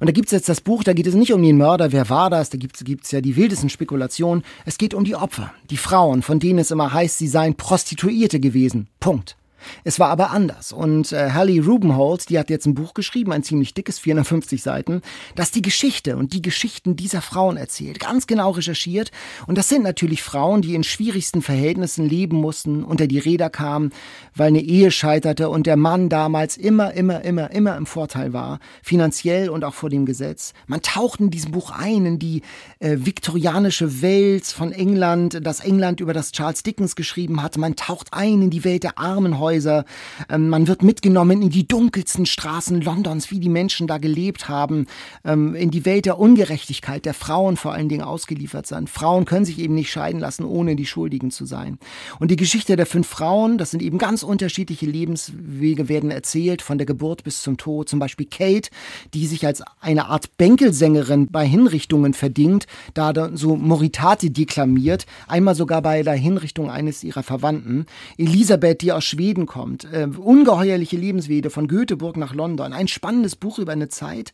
Und 0.00 0.08
da 0.08 0.12
gibt 0.12 0.26
es 0.26 0.32
jetzt 0.32 0.48
das 0.48 0.60
Buch, 0.60 0.82
da 0.82 0.92
geht 0.92 1.06
es 1.06 1.14
nicht 1.14 1.32
um 1.32 1.40
den 1.40 1.56
Mörder, 1.56 1.92
wer 1.92 2.08
war 2.08 2.30
das, 2.30 2.50
da 2.50 2.58
gibt 2.58 2.82
es 2.82 3.10
ja 3.12 3.20
die 3.20 3.36
wildesten 3.36 3.70
Spekulationen. 3.70 4.42
Es 4.66 4.76
geht 4.76 4.92
um 4.92 5.04
die 5.04 5.14
Opfer, 5.14 5.54
die 5.70 5.76
Frauen, 5.76 6.22
von 6.22 6.40
denen 6.40 6.58
es 6.58 6.72
immer 6.72 6.92
heißt, 6.92 7.16
sie 7.16 7.28
seien 7.28 7.54
Prostituierte 7.54 8.40
gewesen. 8.40 8.88
Punkt. 8.98 9.36
Es 9.84 9.98
war 9.98 10.08
aber 10.08 10.30
anders. 10.30 10.72
Und 10.72 11.12
äh, 11.12 11.30
Hallie 11.32 11.64
Rubenholz, 11.64 12.26
die 12.26 12.38
hat 12.38 12.50
jetzt 12.50 12.66
ein 12.66 12.74
Buch 12.74 12.94
geschrieben, 12.94 13.32
ein 13.32 13.42
ziemlich 13.42 13.74
dickes, 13.74 13.98
450 13.98 14.62
Seiten, 14.62 15.02
das 15.34 15.50
die 15.50 15.62
Geschichte 15.62 16.16
und 16.16 16.32
die 16.32 16.42
Geschichten 16.42 16.96
dieser 16.96 17.22
Frauen 17.22 17.56
erzählt, 17.56 18.00
ganz 18.00 18.26
genau 18.26 18.50
recherchiert. 18.50 19.10
Und 19.46 19.58
das 19.58 19.68
sind 19.68 19.82
natürlich 19.82 20.22
Frauen, 20.22 20.62
die 20.62 20.74
in 20.74 20.84
schwierigsten 20.84 21.42
Verhältnissen 21.42 22.08
leben 22.08 22.36
mussten, 22.36 22.84
unter 22.84 23.06
die 23.06 23.18
Räder 23.18 23.50
kamen, 23.50 23.92
weil 24.34 24.48
eine 24.48 24.62
Ehe 24.62 24.90
scheiterte 24.90 25.48
und 25.48 25.66
der 25.66 25.76
Mann 25.76 26.08
damals 26.08 26.56
immer, 26.56 26.92
immer, 26.94 27.22
immer, 27.22 27.50
immer 27.50 27.76
im 27.76 27.86
Vorteil 27.86 28.32
war, 28.32 28.60
finanziell 28.82 29.48
und 29.48 29.64
auch 29.64 29.74
vor 29.74 29.90
dem 29.90 30.06
Gesetz. 30.06 30.52
Man 30.66 30.82
taucht 30.82 31.20
in 31.20 31.30
diesem 31.30 31.52
Buch 31.52 31.70
ein 31.70 32.06
in 32.06 32.18
die 32.18 32.42
äh, 32.78 32.96
viktorianische 32.98 34.02
Welt 34.02 34.46
von 34.46 34.72
England, 34.72 35.40
das 35.42 35.60
England, 35.60 36.00
über 36.00 36.12
das 36.12 36.32
Charles 36.32 36.62
Dickens 36.62 36.96
geschrieben 36.96 37.42
hat. 37.42 37.56
Man 37.56 37.76
taucht 37.76 38.12
ein 38.12 38.42
in 38.42 38.50
die 38.50 38.64
Welt 38.64 38.84
der 38.84 38.98
Armenhäuser 38.98 39.49
Häuser. 39.50 39.84
Ähm, 40.28 40.48
man 40.48 40.68
wird 40.68 40.84
mitgenommen 40.84 41.42
in 41.42 41.50
die 41.50 41.66
dunkelsten 41.66 42.24
Straßen 42.24 42.80
Londons, 42.80 43.32
wie 43.32 43.40
die 43.40 43.48
Menschen 43.48 43.88
da 43.88 43.98
gelebt 43.98 44.48
haben, 44.48 44.86
ähm, 45.24 45.56
in 45.56 45.72
die 45.72 45.84
Welt 45.84 46.06
der 46.06 46.20
Ungerechtigkeit, 46.20 47.04
der 47.04 47.14
Frauen 47.14 47.56
vor 47.56 47.72
allen 47.72 47.88
Dingen 47.88 48.02
ausgeliefert 48.02 48.68
sind. 48.68 48.88
Frauen 48.88 49.24
können 49.24 49.44
sich 49.44 49.58
eben 49.58 49.74
nicht 49.74 49.90
scheiden 49.90 50.20
lassen, 50.20 50.44
ohne 50.44 50.76
die 50.76 50.86
Schuldigen 50.86 51.32
zu 51.32 51.46
sein. 51.46 51.78
Und 52.20 52.30
die 52.30 52.36
Geschichte 52.36 52.76
der 52.76 52.86
fünf 52.86 53.08
Frauen, 53.08 53.58
das 53.58 53.72
sind 53.72 53.82
eben 53.82 53.98
ganz 53.98 54.22
unterschiedliche 54.22 54.86
Lebenswege, 54.86 55.88
werden 55.88 56.12
erzählt, 56.12 56.62
von 56.62 56.78
der 56.78 56.86
Geburt 56.86 57.24
bis 57.24 57.42
zum 57.42 57.56
Tod. 57.56 57.88
Zum 57.88 57.98
Beispiel 57.98 58.26
Kate, 58.26 58.70
die 59.14 59.26
sich 59.26 59.44
als 59.44 59.62
eine 59.80 60.06
Art 60.06 60.36
Bänkelsängerin 60.38 61.26
bei 61.26 61.44
Hinrichtungen 61.44 62.14
verdingt, 62.14 62.66
da 62.94 63.12
so 63.34 63.56
Moritate 63.56 64.30
deklamiert, 64.30 65.06
einmal 65.26 65.56
sogar 65.56 65.82
bei 65.82 66.04
der 66.04 66.14
Hinrichtung 66.14 66.70
eines 66.70 67.02
ihrer 67.02 67.24
Verwandten. 67.24 67.86
Elisabeth, 68.16 68.82
die 68.82 68.92
aus 68.92 69.04
Schweden 69.04 69.39
Leben 69.40 69.46
kommt. 69.46 69.86
Äh, 69.92 70.06
ungeheuerliche 70.18 70.96
Lebenswege 70.96 71.50
von 71.50 71.66
Göteborg 71.66 72.16
nach 72.16 72.34
London. 72.34 72.72
Ein 72.72 72.88
spannendes 72.88 73.36
Buch 73.36 73.58
über 73.58 73.72
eine 73.72 73.88
Zeit. 73.88 74.32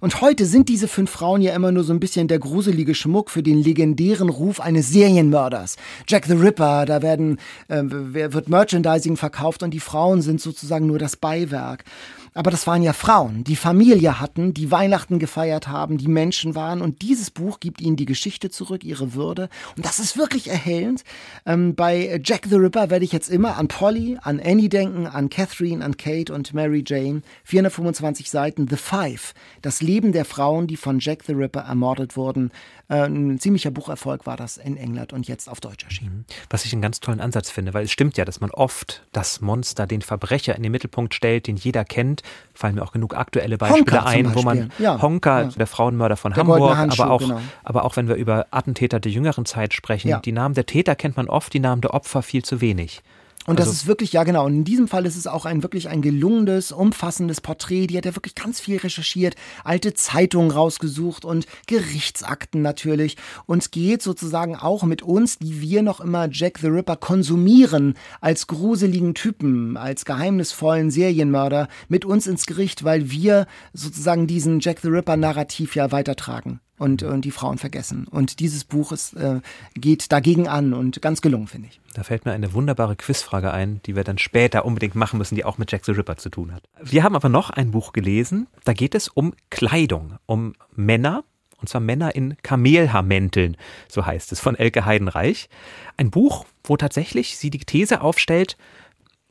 Und 0.00 0.20
heute 0.20 0.46
sind 0.46 0.68
diese 0.68 0.88
fünf 0.88 1.10
Frauen 1.10 1.42
ja 1.42 1.54
immer 1.54 1.72
nur 1.72 1.84
so 1.84 1.92
ein 1.92 2.00
bisschen 2.00 2.26
der 2.26 2.38
gruselige 2.38 2.94
Schmuck 2.94 3.30
für 3.30 3.42
den 3.42 3.62
legendären 3.62 4.28
Ruf 4.28 4.60
eines 4.60 4.88
Serienmörders. 4.88 5.76
Jack 6.08 6.26
the 6.26 6.34
Ripper, 6.34 6.86
da 6.86 7.02
werden, 7.02 7.38
äh, 7.68 7.82
wird 7.84 8.48
Merchandising 8.48 9.16
verkauft 9.16 9.62
und 9.62 9.72
die 9.72 9.80
Frauen 9.80 10.22
sind 10.22 10.40
sozusagen 10.40 10.86
nur 10.86 10.98
das 10.98 11.16
Beiwerk. 11.16 11.84
Aber 12.32 12.50
das 12.50 12.66
waren 12.66 12.82
ja 12.82 12.92
Frauen, 12.92 13.42
die 13.42 13.56
Familie 13.56 14.20
hatten, 14.20 14.54
die 14.54 14.70
Weihnachten 14.70 15.18
gefeiert 15.18 15.66
haben, 15.66 15.98
die 15.98 16.06
Menschen 16.06 16.54
waren. 16.54 16.80
Und 16.80 17.02
dieses 17.02 17.30
Buch 17.30 17.58
gibt 17.58 17.80
ihnen 17.80 17.96
die 17.96 18.06
Geschichte 18.06 18.50
zurück, 18.50 18.84
ihre 18.84 19.14
Würde. 19.14 19.48
Und 19.76 19.84
das 19.84 19.98
ist 19.98 20.16
wirklich 20.16 20.48
erhellend. 20.48 21.02
Ähm, 21.44 21.74
bei 21.74 22.20
Jack 22.24 22.46
the 22.48 22.56
Ripper 22.56 22.88
werde 22.88 23.04
ich 23.04 23.12
jetzt 23.12 23.30
immer 23.30 23.56
an 23.56 23.66
Polly, 23.66 24.16
an 24.22 24.40
Annie 24.40 24.68
denken, 24.68 25.06
an 25.08 25.28
Catherine, 25.28 25.84
an 25.84 25.96
Kate 25.96 26.32
und 26.32 26.54
Mary 26.54 26.84
Jane. 26.86 27.22
425 27.44 28.30
Seiten, 28.30 28.68
The 28.68 28.76
Five. 28.76 29.34
Das 29.60 29.80
Leben 29.80 30.12
der 30.12 30.24
Frauen, 30.24 30.68
die 30.68 30.76
von 30.76 31.00
Jack 31.00 31.24
the 31.26 31.32
Ripper 31.32 31.62
ermordet 31.62 32.16
wurden. 32.16 32.52
Äh, 32.90 33.06
ein 33.06 33.38
ziemlicher 33.38 33.70
Bucherfolg 33.70 34.26
war 34.26 34.36
das 34.36 34.56
in 34.56 34.76
England 34.76 35.12
und 35.12 35.28
jetzt 35.28 35.48
auf 35.48 35.60
Deutsch 35.60 35.84
erschienen. 35.84 36.26
Mhm. 36.28 36.34
Was 36.50 36.64
ich 36.64 36.72
einen 36.72 36.82
ganz 36.82 36.98
tollen 36.98 37.20
Ansatz 37.20 37.48
finde, 37.48 37.72
weil 37.72 37.84
es 37.84 37.92
stimmt 37.92 38.16
ja, 38.16 38.24
dass 38.24 38.40
man 38.40 38.50
oft 38.50 39.02
das 39.12 39.40
Monster, 39.40 39.86
den 39.86 40.02
Verbrecher 40.02 40.56
in 40.56 40.62
den 40.64 40.72
Mittelpunkt 40.72 41.14
stellt, 41.14 41.46
den 41.46 41.56
jeder 41.56 41.84
kennt. 41.84 42.22
Fallen 42.52 42.74
mir 42.74 42.82
auch 42.82 42.92
genug 42.92 43.16
aktuelle 43.16 43.58
Beispiele 43.58 43.80
Honka 43.80 44.04
ein, 44.04 44.34
wo 44.34 44.42
man 44.42 44.72
ja, 44.78 45.00
Honka, 45.00 45.42
ja. 45.42 45.48
der 45.48 45.66
Frauenmörder 45.68 46.16
von 46.16 46.32
der 46.32 46.38
Hamburg, 46.38 46.76
aber 46.76 47.10
auch, 47.10 47.20
genau. 47.20 47.40
aber 47.62 47.84
auch 47.84 47.96
wenn 47.96 48.08
wir 48.08 48.16
über 48.16 48.48
Attentäter 48.50 48.98
der 48.98 49.12
jüngeren 49.12 49.46
Zeit 49.46 49.72
sprechen, 49.72 50.08
ja. 50.08 50.18
die 50.18 50.32
Namen 50.32 50.56
der 50.56 50.66
Täter 50.66 50.96
kennt 50.96 51.16
man 51.16 51.28
oft, 51.28 51.54
die 51.54 51.60
Namen 51.60 51.80
der 51.82 51.94
Opfer 51.94 52.22
viel 52.22 52.44
zu 52.44 52.60
wenig. 52.60 53.02
Und 53.46 53.58
also, 53.58 53.70
das 53.70 53.80
ist 53.80 53.86
wirklich, 53.86 54.12
ja 54.12 54.24
genau, 54.24 54.44
und 54.44 54.52
in 54.52 54.64
diesem 54.64 54.86
Fall 54.86 55.06
ist 55.06 55.16
es 55.16 55.26
auch 55.26 55.46
ein 55.46 55.62
wirklich 55.62 55.88
ein 55.88 56.02
gelungenes, 56.02 56.72
umfassendes 56.72 57.40
Porträt. 57.40 57.86
Die 57.86 57.96
hat 57.96 58.04
ja 58.04 58.14
wirklich 58.14 58.34
ganz 58.34 58.60
viel 58.60 58.76
recherchiert, 58.76 59.34
alte 59.64 59.94
Zeitungen 59.94 60.50
rausgesucht 60.50 61.24
und 61.24 61.46
Gerichtsakten 61.66 62.60
natürlich. 62.60 63.16
Und 63.46 63.72
geht 63.72 64.02
sozusagen 64.02 64.56
auch 64.56 64.82
mit 64.82 65.02
uns, 65.02 65.38
die 65.38 65.62
wir 65.62 65.82
noch 65.82 66.00
immer 66.00 66.28
Jack 66.30 66.58
the 66.58 66.66
Ripper 66.66 66.96
konsumieren, 66.96 67.94
als 68.20 68.46
gruseligen 68.46 69.14
Typen, 69.14 69.78
als 69.78 70.04
geheimnisvollen 70.04 70.90
Serienmörder, 70.90 71.68
mit 71.88 72.04
uns 72.04 72.26
ins 72.26 72.44
Gericht, 72.44 72.84
weil 72.84 73.10
wir 73.10 73.46
sozusagen 73.72 74.26
diesen 74.26 74.60
Jack 74.60 74.80
the 74.80 74.88
Ripper 74.88 75.16
Narrativ 75.16 75.74
ja 75.76 75.90
weitertragen 75.90 76.60
und, 76.80 77.02
und 77.02 77.26
die 77.26 77.30
Frauen 77.30 77.58
vergessen. 77.58 78.06
Und 78.10 78.40
dieses 78.40 78.64
Buch 78.64 78.90
ist, 78.90 79.12
äh, 79.14 79.40
geht 79.74 80.10
dagegen 80.10 80.48
an 80.48 80.72
und 80.72 81.02
ganz 81.02 81.20
gelungen, 81.20 81.46
finde 81.46 81.68
ich. 81.68 81.80
Da 81.92 82.02
fällt 82.02 82.24
mir 82.24 82.32
eine 82.32 82.54
wunderbare 82.54 82.96
Quizfrage 82.96 83.52
ein, 83.52 83.82
die 83.84 83.96
wir 83.96 84.02
dann 84.02 84.16
später 84.16 84.64
unbedingt 84.64 84.94
machen 84.94 85.18
müssen, 85.18 85.34
die 85.34 85.44
auch 85.44 85.58
mit 85.58 85.70
Jack 85.70 85.84
the 85.84 85.92
Ripper 85.92 86.16
zu 86.16 86.30
tun 86.30 86.54
hat. 86.54 86.62
Wir 86.82 87.02
haben 87.02 87.14
aber 87.14 87.28
noch 87.28 87.50
ein 87.50 87.70
Buch 87.70 87.92
gelesen, 87.92 88.46
da 88.64 88.72
geht 88.72 88.94
es 88.94 89.08
um 89.08 89.34
Kleidung, 89.50 90.16
um 90.24 90.54
Männer, 90.74 91.22
und 91.58 91.68
zwar 91.68 91.82
Männer 91.82 92.14
in 92.14 92.38
Kamelhaarmänteln, 92.42 93.58
so 93.86 94.06
heißt 94.06 94.32
es, 94.32 94.40
von 94.40 94.56
Elke 94.56 94.86
Heidenreich. 94.86 95.50
Ein 95.98 96.10
Buch, 96.10 96.46
wo 96.64 96.78
tatsächlich 96.78 97.36
sie 97.36 97.50
die 97.50 97.58
These 97.58 98.00
aufstellt, 98.00 98.56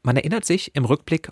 man 0.03 0.17
erinnert 0.17 0.45
sich 0.45 0.75
im 0.75 0.85
Rückblick 0.85 1.31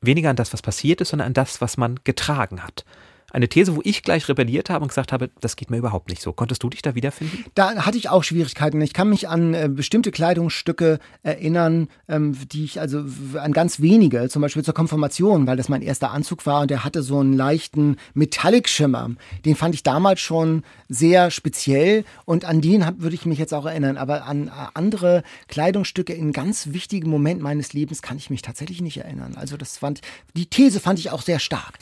weniger 0.00 0.30
an 0.30 0.36
das, 0.36 0.54
was 0.54 0.62
passiert 0.62 1.02
ist, 1.02 1.10
sondern 1.10 1.26
an 1.26 1.34
das, 1.34 1.60
was 1.60 1.76
man 1.76 2.00
getragen 2.04 2.62
hat 2.62 2.86
eine 3.30 3.48
These, 3.48 3.76
wo 3.76 3.80
ich 3.84 4.02
gleich 4.02 4.28
rebelliert 4.28 4.70
habe 4.70 4.82
und 4.82 4.88
gesagt 4.88 5.12
habe, 5.12 5.30
das 5.40 5.56
geht 5.56 5.70
mir 5.70 5.76
überhaupt 5.76 6.08
nicht 6.08 6.22
so. 6.22 6.32
Konntest 6.32 6.62
du 6.62 6.70
dich 6.70 6.80
da 6.80 6.94
wiederfinden? 6.94 7.44
Da 7.54 7.84
hatte 7.84 7.98
ich 7.98 8.08
auch 8.08 8.24
Schwierigkeiten. 8.24 8.80
Ich 8.80 8.94
kann 8.94 9.10
mich 9.10 9.28
an 9.28 9.52
äh, 9.52 9.68
bestimmte 9.70 10.10
Kleidungsstücke 10.10 10.98
erinnern, 11.22 11.88
ähm, 12.08 12.36
die 12.48 12.64
ich 12.64 12.80
also 12.80 13.04
an 13.38 13.52
ganz 13.52 13.80
wenige, 13.80 14.28
zum 14.30 14.40
Beispiel 14.40 14.64
zur 14.64 14.74
Konfirmation, 14.74 15.46
weil 15.46 15.58
das 15.58 15.68
mein 15.68 15.82
erster 15.82 16.10
Anzug 16.10 16.46
war 16.46 16.62
und 16.62 16.70
der 16.70 16.84
hatte 16.84 17.02
so 17.02 17.18
einen 17.18 17.34
leichten 17.34 17.96
Metallic-Schimmer. 18.14 19.10
Den 19.44 19.56
fand 19.56 19.74
ich 19.74 19.82
damals 19.82 20.20
schon 20.20 20.62
sehr 20.88 21.30
speziell 21.30 22.04
und 22.24 22.46
an 22.46 22.62
den 22.62 22.86
hab, 22.86 23.00
würde 23.00 23.14
ich 23.14 23.26
mich 23.26 23.38
jetzt 23.38 23.52
auch 23.52 23.66
erinnern. 23.66 23.98
Aber 23.98 24.24
an 24.24 24.48
äh, 24.48 24.50
andere 24.72 25.22
Kleidungsstücke 25.48 26.14
in 26.14 26.32
ganz 26.32 26.68
wichtigen 26.72 27.10
Moment 27.10 27.42
meines 27.42 27.74
Lebens 27.74 28.00
kann 28.00 28.16
ich 28.16 28.30
mich 28.30 28.40
tatsächlich 28.40 28.80
nicht 28.80 28.98
erinnern. 28.98 29.34
Also 29.36 29.58
das 29.58 29.76
fand, 29.76 30.00
die 30.34 30.46
These 30.46 30.80
fand 30.80 30.98
ich 30.98 31.10
auch 31.10 31.20
sehr 31.20 31.40
stark. 31.40 31.78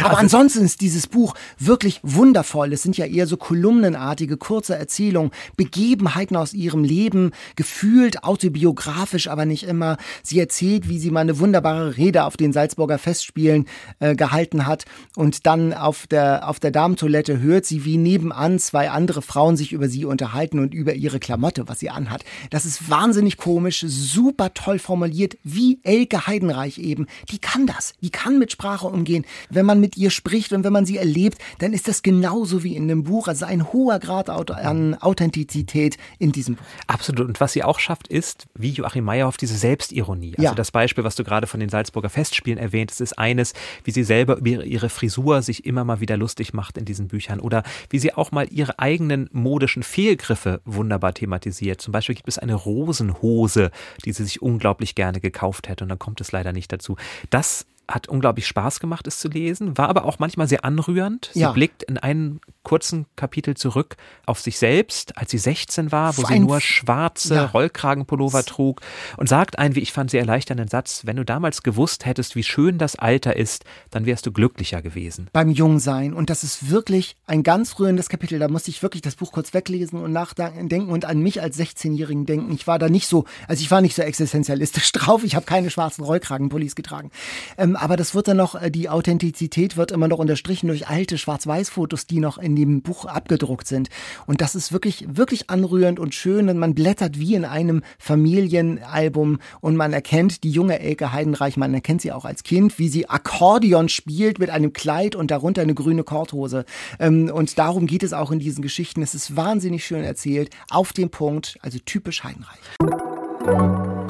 Aber 0.00 0.10
also, 0.10 0.20
ansonsten 0.20 0.64
ist 0.64 0.79
dieses 0.80 1.06
Buch 1.06 1.34
wirklich 1.58 2.00
wundervoll. 2.02 2.72
Es 2.72 2.82
sind 2.82 2.96
ja 2.96 3.06
eher 3.06 3.26
so 3.26 3.36
kolumnenartige, 3.36 4.36
kurze 4.36 4.76
Erzählungen, 4.76 5.30
Begebenheiten 5.56 6.36
aus 6.36 6.52
ihrem 6.52 6.84
Leben, 6.84 7.32
gefühlt 7.56 8.24
autobiografisch, 8.24 9.28
aber 9.28 9.44
nicht 9.44 9.64
immer. 9.64 9.96
Sie 10.22 10.38
erzählt, 10.38 10.88
wie 10.88 10.98
sie 10.98 11.10
mal 11.10 11.20
eine 11.20 11.38
wunderbare 11.38 11.96
Rede 11.96 12.24
auf 12.24 12.36
den 12.36 12.52
Salzburger 12.52 12.98
Festspielen 12.98 13.66
äh, 13.98 14.14
gehalten 14.14 14.66
hat 14.66 14.84
und 15.16 15.46
dann 15.46 15.72
auf 15.72 16.06
der, 16.06 16.48
auf 16.48 16.60
der 16.60 16.70
Damentoilette 16.70 17.40
hört 17.40 17.66
sie, 17.66 17.84
wie 17.84 17.96
nebenan 17.96 18.58
zwei 18.58 18.90
andere 18.90 19.22
Frauen 19.22 19.56
sich 19.56 19.72
über 19.72 19.88
sie 19.88 20.04
unterhalten 20.04 20.58
und 20.58 20.74
über 20.74 20.94
ihre 20.94 21.20
Klamotte, 21.20 21.68
was 21.68 21.80
sie 21.80 21.90
anhat. 21.90 22.24
Das 22.50 22.64
ist 22.64 22.90
wahnsinnig 22.90 23.36
komisch, 23.36 23.84
super 23.86 24.54
toll 24.54 24.78
formuliert, 24.78 25.36
wie 25.44 25.80
Elke 25.82 26.26
Heidenreich 26.26 26.78
eben. 26.78 27.06
Die 27.30 27.38
kann 27.38 27.66
das. 27.66 27.94
Die 28.02 28.10
kann 28.10 28.38
mit 28.38 28.52
Sprache 28.52 28.86
umgehen. 28.86 29.24
Wenn 29.50 29.66
man 29.66 29.80
mit 29.80 29.96
ihr 29.96 30.10
spricht 30.10 30.52
und 30.52 30.64
wenn 30.64 30.69
wenn 30.70 30.74
man 30.74 30.86
sie 30.86 30.98
erlebt, 30.98 31.38
dann 31.58 31.72
ist 31.72 31.88
das 31.88 32.02
genauso 32.02 32.62
wie 32.62 32.76
in 32.76 32.86
dem 32.86 33.02
Buch. 33.02 33.26
Also 33.26 33.44
ein 33.44 33.72
hoher 33.72 33.98
Grad 33.98 34.30
an 34.30 34.94
Authentizität 34.94 35.96
in 36.20 36.30
diesem 36.30 36.54
Buch. 36.54 36.64
Absolut. 36.86 37.26
Und 37.26 37.40
was 37.40 37.54
sie 37.54 37.64
auch 37.64 37.80
schafft, 37.80 38.06
ist, 38.06 38.46
wie 38.54 38.70
Joachim 38.70 39.04
Meyerhoff, 39.04 39.36
diese 39.36 39.56
Selbstironie. 39.56 40.34
Also 40.36 40.44
ja. 40.44 40.54
das 40.54 40.70
Beispiel, 40.70 41.02
was 41.02 41.16
du 41.16 41.24
gerade 41.24 41.48
von 41.48 41.58
den 41.58 41.70
Salzburger 41.70 42.08
Festspielen 42.08 42.56
erwähnt 42.56 42.92
hast, 42.92 43.00
ist 43.00 43.18
eines, 43.18 43.52
wie 43.82 43.90
sie 43.90 44.04
selber 44.04 44.36
über 44.36 44.64
ihre 44.64 44.90
Frisur 44.90 45.42
sich 45.42 45.66
immer 45.66 45.82
mal 45.82 45.98
wieder 45.98 46.16
lustig 46.16 46.54
macht 46.54 46.78
in 46.78 46.84
diesen 46.84 47.08
Büchern. 47.08 47.40
Oder 47.40 47.64
wie 47.88 47.98
sie 47.98 48.14
auch 48.14 48.30
mal 48.30 48.46
ihre 48.48 48.78
eigenen 48.78 49.28
modischen 49.32 49.82
Fehlgriffe 49.82 50.60
wunderbar 50.64 51.14
thematisiert. 51.14 51.80
Zum 51.80 51.90
Beispiel 51.90 52.14
gibt 52.14 52.28
es 52.28 52.38
eine 52.38 52.54
Rosenhose, 52.54 53.72
die 54.04 54.12
sie 54.12 54.22
sich 54.22 54.40
unglaublich 54.40 54.94
gerne 54.94 55.18
gekauft 55.18 55.68
hätte 55.68 55.82
und 55.82 55.88
dann 55.88 55.98
kommt 55.98 56.20
es 56.20 56.30
leider 56.30 56.52
nicht 56.52 56.70
dazu. 56.70 56.94
Das 57.30 57.66
hat 57.90 58.08
unglaublich 58.08 58.46
Spaß 58.46 58.80
gemacht, 58.80 59.06
es 59.06 59.18
zu 59.18 59.28
lesen, 59.28 59.76
war 59.76 59.88
aber 59.88 60.04
auch 60.04 60.18
manchmal 60.18 60.48
sehr 60.48 60.64
anrührend. 60.64 61.30
Sie 61.34 61.40
Ja. 61.40 61.52
blickt 61.52 61.82
in 61.82 61.98
einen 61.98 62.40
kurzen 62.62 63.06
Kapitel 63.16 63.56
zurück 63.56 63.96
auf 64.26 64.38
sich 64.40 64.58
selbst, 64.58 65.16
als 65.18 65.30
sie 65.30 65.38
16 65.38 65.90
war, 65.92 66.16
wo 66.16 66.22
sie 66.24 66.34
Ein- 66.34 66.42
nur 66.42 66.60
schwarze 66.60 67.34
Ja. 67.34 67.46
Rollkragenpullover 67.46 68.44
trug 68.44 68.80
und 69.16 69.28
sagt 69.28 69.58
einen, 69.58 69.74
wie 69.74 69.80
ich 69.80 69.92
fand, 69.92 70.10
sehr 70.10 70.20
erleichternden 70.20 70.68
Satz, 70.68 71.02
wenn 71.04 71.16
du 71.16 71.24
damals 71.24 71.62
gewusst 71.62 72.06
hättest, 72.06 72.36
wie 72.36 72.42
schön 72.42 72.78
das 72.78 72.96
Alter 72.96 73.36
ist, 73.36 73.64
dann 73.90 74.06
wärst 74.06 74.26
du 74.26 74.32
glücklicher 74.32 74.82
gewesen. 74.82 75.28
beim 75.32 75.50
Jungsein. 75.50 76.14
Und 76.14 76.30
das 76.30 76.44
ist 76.44 76.70
wirklich 76.70 77.16
ein 77.26 77.42
ganz 77.42 77.78
rührendes 77.78 78.08
Kapitel. 78.08 78.38
Da 78.38 78.48
musste 78.48 78.70
ich 78.70 78.82
wirklich 78.82 79.02
das 79.02 79.16
Buch 79.16 79.32
kurz 79.32 79.52
weglesen 79.54 80.00
und 80.00 80.12
nachdenken 80.12 80.88
und 80.90 81.04
an 81.04 81.20
mich 81.20 81.40
als 81.42 81.56
16-Jährigen 81.58 82.26
denken. 82.26 82.52
Ich 82.52 82.66
war 82.66 82.78
da 82.78 82.88
nicht 82.88 83.06
so, 83.08 83.24
also 83.48 83.60
ich 83.62 83.70
war 83.70 83.80
nicht 83.80 83.96
so 83.96 84.02
existenzialistisch 84.02 84.92
drauf. 84.92 85.24
Ich 85.24 85.34
habe 85.34 85.46
keine 85.46 85.70
schwarzen 85.70 86.04
Rollkragenpullis 86.04 86.74
getragen. 86.74 87.10
Ähm, 87.58 87.76
aber 87.80 87.96
das 87.96 88.14
wird 88.14 88.28
dann 88.28 88.36
noch, 88.36 88.54
äh, 88.54 88.70
die 88.70 88.88
Authentizität 88.88 89.76
wird 89.76 89.90
immer 89.90 90.06
noch 90.06 90.18
unterstrichen 90.18 90.68
durch 90.68 90.88
alte 90.88 91.16
Schwarz-Weiß-Fotos, 91.18 92.06
die 92.06 92.20
noch 92.20 92.38
in 92.38 92.54
dem 92.54 92.82
Buch 92.82 93.06
abgedruckt 93.06 93.66
sind. 93.66 93.88
Und 94.26 94.40
das 94.40 94.54
ist 94.54 94.72
wirklich, 94.72 95.06
wirklich 95.08 95.48
anrührend 95.50 95.98
und 95.98 96.14
schön. 96.14 96.48
Und 96.48 96.58
man 96.58 96.74
blättert 96.74 97.18
wie 97.18 97.34
in 97.34 97.44
einem 97.44 97.82
Familienalbum 97.98 99.38
und 99.60 99.76
man 99.76 99.92
erkennt 99.92 100.44
die 100.44 100.50
junge 100.50 100.78
Elke 100.78 101.12
Heidenreich, 101.12 101.56
man 101.56 101.72
erkennt 101.72 102.02
sie 102.02 102.12
auch 102.12 102.24
als 102.24 102.42
Kind, 102.42 102.78
wie 102.78 102.88
sie 102.88 103.08
Akkordeon 103.08 103.88
spielt 103.88 104.38
mit 104.38 104.50
einem 104.50 104.72
Kleid 104.72 105.16
und 105.16 105.30
darunter 105.30 105.62
eine 105.62 105.74
grüne 105.74 106.04
Korthose. 106.04 106.64
Ähm, 106.98 107.30
und 107.32 107.58
darum 107.58 107.86
geht 107.86 108.02
es 108.02 108.12
auch 108.12 108.30
in 108.30 108.38
diesen 108.38 108.62
Geschichten. 108.62 109.02
Es 109.02 109.14
ist 109.14 109.36
wahnsinnig 109.36 109.84
schön 109.84 110.04
erzählt, 110.04 110.50
auf 110.68 110.92
den 110.92 111.10
Punkt, 111.10 111.56
also 111.62 111.78
typisch 111.84 112.24
Heidenreich. 112.24 112.58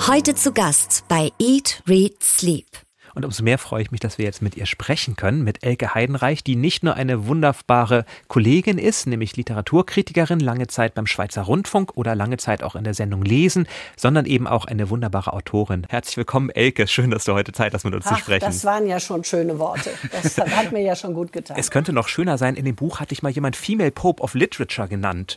Heute 0.09 0.35
zu 0.35 0.53
Gast 0.53 1.05
bei 1.09 1.31
Eat, 1.39 1.83
Read, 1.87 2.23
Sleep. 2.23 2.90
Und 3.15 3.25
umso 3.25 3.43
mehr 3.43 3.59
freue 3.59 3.83
ich 3.83 3.91
mich, 3.91 4.01
dass 4.01 4.19
wir 4.19 4.25
jetzt 4.25 4.43
mit 4.43 4.57
ihr 4.57 4.67
sprechen 4.67 5.17
können, 5.17 5.43
mit 5.43 5.65
Elke 5.65 5.95
Heidenreich, 5.95 6.45
die 6.45 6.57
nicht 6.57 6.83
nur 6.83 6.95
eine 6.95 7.27
wunderbare 7.27 8.05
Kollegin 8.29 8.79
ist, 8.79 9.07
nämlich 9.07 9.37
Literaturkritikerin, 9.37 10.41
lange 10.41 10.67
Zeit 10.67 10.95
beim 10.95 11.07
Schweizer 11.07 11.43
Rundfunk 11.43 11.97
oder 11.97 12.15
lange 12.15 12.37
Zeit 12.37 12.63
auch 12.63 12.75
in 12.75 12.85
der 12.85 12.95
Sendung 12.95 13.23
Lesen, 13.23 13.67
sondern 13.97 14.27
eben 14.27 14.47
auch 14.47 14.65
eine 14.65 14.91
wunderbare 14.91 15.33
Autorin. 15.33 15.87
Herzlich 15.89 16.17
willkommen, 16.17 16.51
Elke. 16.51 16.87
Schön, 16.87 17.11
dass 17.11 17.25
du 17.25 17.35
heute 17.35 17.53
Zeit 17.53 17.75
hast, 17.75 17.85
mit 17.85 17.95
uns 17.95 18.05
zu 18.05 18.15
Ach, 18.15 18.19
sprechen. 18.19 18.45
das 18.45 18.65
waren 18.65 18.87
ja 18.87 19.01
schon 19.01 19.25
schöne 19.25 19.59
Worte. 19.59 19.91
Das 20.13 20.39
hat 20.39 20.73
mir 20.73 20.83
ja 20.83 20.95
schon 20.95 21.15
gut 21.15 21.33
getan. 21.33 21.57
Es 21.59 21.71
könnte 21.71 21.93
noch 21.93 22.09
schöner 22.09 22.39
sein, 22.39 22.55
in 22.55 22.65
dem 22.65 22.77
Buch 22.77 23.01
hatte 23.01 23.13
ich 23.13 23.23
mal 23.23 23.31
jemand 23.31 23.57
Female 23.57 23.91
Pope 23.91 24.23
of 24.23 24.35
Literature 24.35 24.89
genannt. 24.89 25.37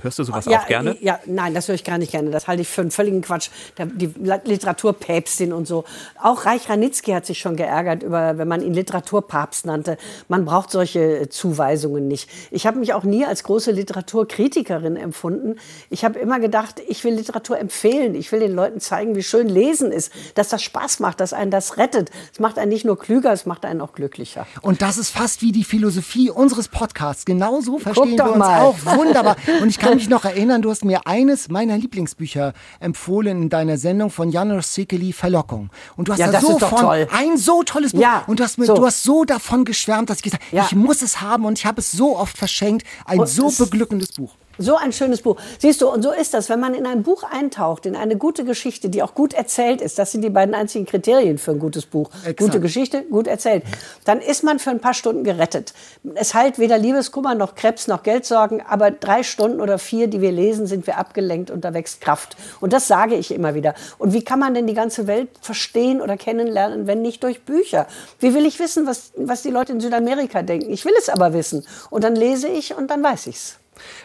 Hörst 0.00 0.18
du 0.18 0.24
sowas 0.24 0.44
ja, 0.46 0.60
auch 0.60 0.66
gerne? 0.66 0.96
Ja, 1.00 1.18
nein, 1.26 1.54
das 1.54 1.68
höre 1.68 1.74
ich 1.74 1.84
gar 1.84 1.98
nicht 1.98 2.12
gerne. 2.12 2.30
Das 2.30 2.46
halte 2.46 2.62
ich 2.62 2.68
für 2.68 2.82
einen 2.82 2.90
völligen 2.90 3.22
Quatsch. 3.22 3.50
Die 3.78 4.12
Literaturpäpstin 4.44 5.52
und 5.52 5.66
so. 5.66 5.84
Auch 6.22 6.44
Reich 6.44 6.68
Ranitzky 6.68 7.12
hat 7.12 7.26
sich 7.26 7.38
schon 7.38 7.56
geärgert, 7.56 8.02
über, 8.02 8.38
wenn 8.38 8.48
man 8.48 8.62
ihn 8.62 8.74
Literaturpapst 8.74 9.66
nannte. 9.66 9.96
Man 10.28 10.44
braucht 10.44 10.70
solche 10.70 11.20
äh, 11.20 11.28
Zuweisungen 11.28 12.08
nicht. 12.08 12.28
Ich 12.50 12.66
habe 12.66 12.78
mich 12.78 12.94
auch 12.94 13.04
nie 13.04 13.24
als 13.24 13.42
große 13.42 13.72
Literaturkritikerin 13.72 14.96
empfunden. 14.96 15.56
Ich 15.90 16.04
habe 16.04 16.18
immer 16.18 16.40
gedacht, 16.40 16.80
ich 16.88 17.04
will 17.04 17.14
Literatur 17.14 17.58
empfehlen. 17.58 18.14
Ich 18.14 18.30
will 18.32 18.40
den 18.40 18.54
Leuten 18.54 18.80
zeigen, 18.80 19.16
wie 19.16 19.22
schön 19.22 19.48
Lesen 19.48 19.92
ist, 19.92 20.12
dass 20.34 20.48
das 20.48 20.62
Spaß 20.62 21.00
macht, 21.00 21.20
dass 21.20 21.32
einen 21.32 21.50
das 21.50 21.76
rettet. 21.76 22.10
Es 22.32 22.40
macht 22.40 22.58
einen 22.58 22.70
nicht 22.70 22.84
nur 22.84 22.98
klüger, 22.98 23.32
es 23.32 23.46
macht 23.46 23.64
einen 23.64 23.80
auch 23.80 23.92
glücklicher. 23.92 24.46
Und 24.62 24.82
das 24.82 24.98
ist 24.98 25.10
fast 25.10 25.42
wie 25.42 25.52
die 25.52 25.64
Philosophie 25.64 26.30
unseres 26.30 26.68
Podcasts. 26.68 27.24
Genauso 27.24 27.78
verstehen 27.78 28.16
doch 28.16 28.26
wir 28.26 28.32
uns 28.32 28.38
mal. 28.38 28.60
auch 28.62 28.76
wunderbar. 28.84 29.36
Und 29.62 29.68
ich 29.68 29.77
kann 29.78 29.94
mich 29.96 30.08
noch 30.08 30.24
erinnern, 30.24 30.62
du 30.62 30.70
hast 30.70 30.84
mir 30.84 31.06
eines 31.06 31.48
meiner 31.48 31.76
Lieblingsbücher 31.78 32.52
empfohlen 32.80 33.42
in 33.42 33.48
deiner 33.48 33.78
Sendung 33.78 34.10
von 34.10 34.30
Janusz 34.30 34.74
Sikeli, 34.74 35.12
Verlockung. 35.12 35.70
Und 35.96 36.08
du 36.08 36.12
hast 36.12 36.18
Ja, 36.18 36.30
da 36.30 36.40
so 36.40 36.58
von, 36.58 36.78
toll. 36.80 37.08
ein 37.12 37.36
so 37.36 37.62
tolles 37.62 37.92
Buch. 37.92 38.00
Ja, 38.00 38.24
und 38.26 38.40
du 38.40 38.44
hast, 38.44 38.58
mir, 38.58 38.66
so. 38.66 38.74
du 38.74 38.84
hast 38.86 39.02
so 39.02 39.24
davon 39.24 39.64
geschwärmt, 39.64 40.10
dass 40.10 40.18
ich 40.18 40.22
gesagt 40.24 40.42
habe, 40.44 40.56
Ja. 40.56 40.64
ich 40.66 40.74
muss 40.74 41.02
es 41.02 41.20
haben 41.20 41.44
und 41.44 41.58
ich 41.58 41.66
habe 41.66 41.80
es 41.80 41.90
so 41.92 42.16
oft 42.18 42.36
verschenkt. 42.36 42.86
Ein 43.04 43.20
Und 43.20 43.28
so 43.28 43.48
es- 43.48 43.58
beglückendes 43.58 44.12
Buch. 44.12 44.34
So 44.58 44.76
ein 44.76 44.92
schönes 44.92 45.22
Buch. 45.22 45.36
Siehst 45.58 45.80
du, 45.80 45.88
und 45.88 46.02
so 46.02 46.10
ist 46.10 46.34
das, 46.34 46.48
wenn 46.48 46.58
man 46.58 46.74
in 46.74 46.86
ein 46.86 47.04
Buch 47.04 47.22
eintaucht, 47.22 47.86
in 47.86 47.94
eine 47.94 48.16
gute 48.16 48.44
Geschichte, 48.44 48.88
die 48.88 49.02
auch 49.02 49.14
gut 49.14 49.32
erzählt 49.32 49.80
ist. 49.80 49.98
Das 49.98 50.10
sind 50.10 50.22
die 50.22 50.30
beiden 50.30 50.54
einzigen 50.54 50.84
Kriterien 50.84 51.38
für 51.38 51.52
ein 51.52 51.60
gutes 51.60 51.86
Buch. 51.86 52.10
Exakt. 52.18 52.38
Gute 52.38 52.60
Geschichte, 52.60 53.04
gut 53.04 53.28
erzählt. 53.28 53.62
Dann 54.04 54.20
ist 54.20 54.42
man 54.42 54.58
für 54.58 54.70
ein 54.70 54.80
paar 54.80 54.94
Stunden 54.94 55.22
gerettet. 55.22 55.74
Es 56.14 56.34
heilt 56.34 56.58
weder 56.58 56.76
Liebeskummer 56.76 57.36
noch 57.36 57.54
Krebs 57.54 57.86
noch 57.86 58.02
Geldsorgen, 58.02 58.60
aber 58.60 58.90
drei 58.90 59.22
Stunden 59.22 59.60
oder 59.60 59.78
vier, 59.78 60.08
die 60.08 60.20
wir 60.20 60.32
lesen, 60.32 60.66
sind 60.66 60.86
wir 60.86 60.98
abgelenkt 60.98 61.50
und 61.50 61.64
da 61.64 61.72
wächst 61.72 62.00
Kraft. 62.00 62.36
Und 62.60 62.72
das 62.72 62.88
sage 62.88 63.14
ich 63.14 63.30
immer 63.30 63.54
wieder. 63.54 63.74
Und 63.98 64.12
wie 64.12 64.24
kann 64.24 64.40
man 64.40 64.54
denn 64.54 64.66
die 64.66 64.74
ganze 64.74 65.06
Welt 65.06 65.28
verstehen 65.40 66.00
oder 66.00 66.16
kennenlernen, 66.16 66.86
wenn 66.86 67.00
nicht 67.00 67.22
durch 67.22 67.42
Bücher? 67.42 67.86
Wie 68.18 68.34
will 68.34 68.44
ich 68.44 68.58
wissen, 68.58 68.86
was, 68.86 69.12
was 69.16 69.42
die 69.42 69.50
Leute 69.50 69.72
in 69.72 69.80
Südamerika 69.80 70.42
denken? 70.42 70.70
Ich 70.72 70.84
will 70.84 70.94
es 70.98 71.08
aber 71.08 71.32
wissen. 71.32 71.64
Und 71.90 72.02
dann 72.02 72.16
lese 72.16 72.48
ich 72.48 72.76
und 72.76 72.90
dann 72.90 73.02
weiß 73.02 73.28
ich's. 73.28 73.58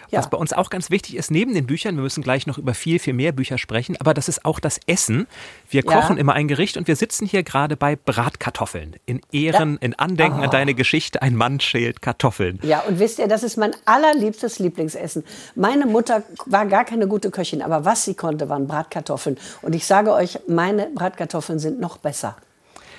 Ja. 0.10 0.20
Was 0.20 0.30
bei 0.30 0.38
uns 0.38 0.54
auch 0.54 0.70
ganz 0.70 0.90
wichtig 0.90 1.16
ist, 1.16 1.32
neben 1.32 1.54
den 1.54 1.66
Büchern, 1.66 1.96
wir 1.96 2.04
müssen 2.04 2.24
gleich 2.24 2.48
noch 2.48 2.58
über 2.58 2.74
viel, 2.74 3.00
viel 3.00 3.14
mehr 3.14 3.32
Bücher 3.32 3.58
sprechen, 3.58 3.98
aber 4.00 4.14
das 4.14 4.28
ist 4.30 4.46
auch 4.46 4.60
das 4.60 4.80
Essen. 4.88 5.28
Wir 5.70 5.84
Ja. 5.84 5.92
kochen 5.92 6.18
immer 6.18 6.34
ein 6.34 6.48
Gericht 6.48 6.78
und 6.78 6.88
wir 6.88 6.96
sitzen 6.96 7.26
hier 7.26 7.44
gerade 7.44 7.76
bei 7.76 7.96
Bratkartoffeln. 7.96 8.96
In 9.06 9.22
Ehren, 9.32 9.78
in 9.78 9.98
Andenken 9.98 10.40
Oh. 10.40 10.44
an 10.44 10.50
deine 10.52 10.74
Geschichte, 10.74 11.22
ein 11.22 11.36
Mann 11.36 11.60
schält 11.60 12.02
Kartoffeln. 12.02 12.60
Ja, 12.64 12.82
und 12.82 13.00
wisst 13.00 13.20
ihr, 13.20 13.28
das 13.28 13.44
ist 13.44 13.58
mein 13.58 13.72
allerliebstes 13.86 14.60
Lieblingsessen. 14.60 15.24
Meine 15.56 15.86
Mutter 15.86 16.24
war 16.46 16.66
gar 16.66 16.86
keine 16.86 17.08
gute 17.08 17.32
Köchin, 17.32 17.62
aber 17.62 17.86
was 17.86 18.06
sie 18.06 18.14
konnte, 18.16 18.50
waren 18.50 18.68
Bratkartoffeln. 18.68 19.38
Und 19.62 19.74
ich 19.76 19.86
sage 19.86 20.12
euch, 20.14 20.40
meine 20.48 20.88
Bratkartoffeln 20.94 21.60
sind 21.60 21.80
noch 21.80 21.98
besser. 21.98 22.36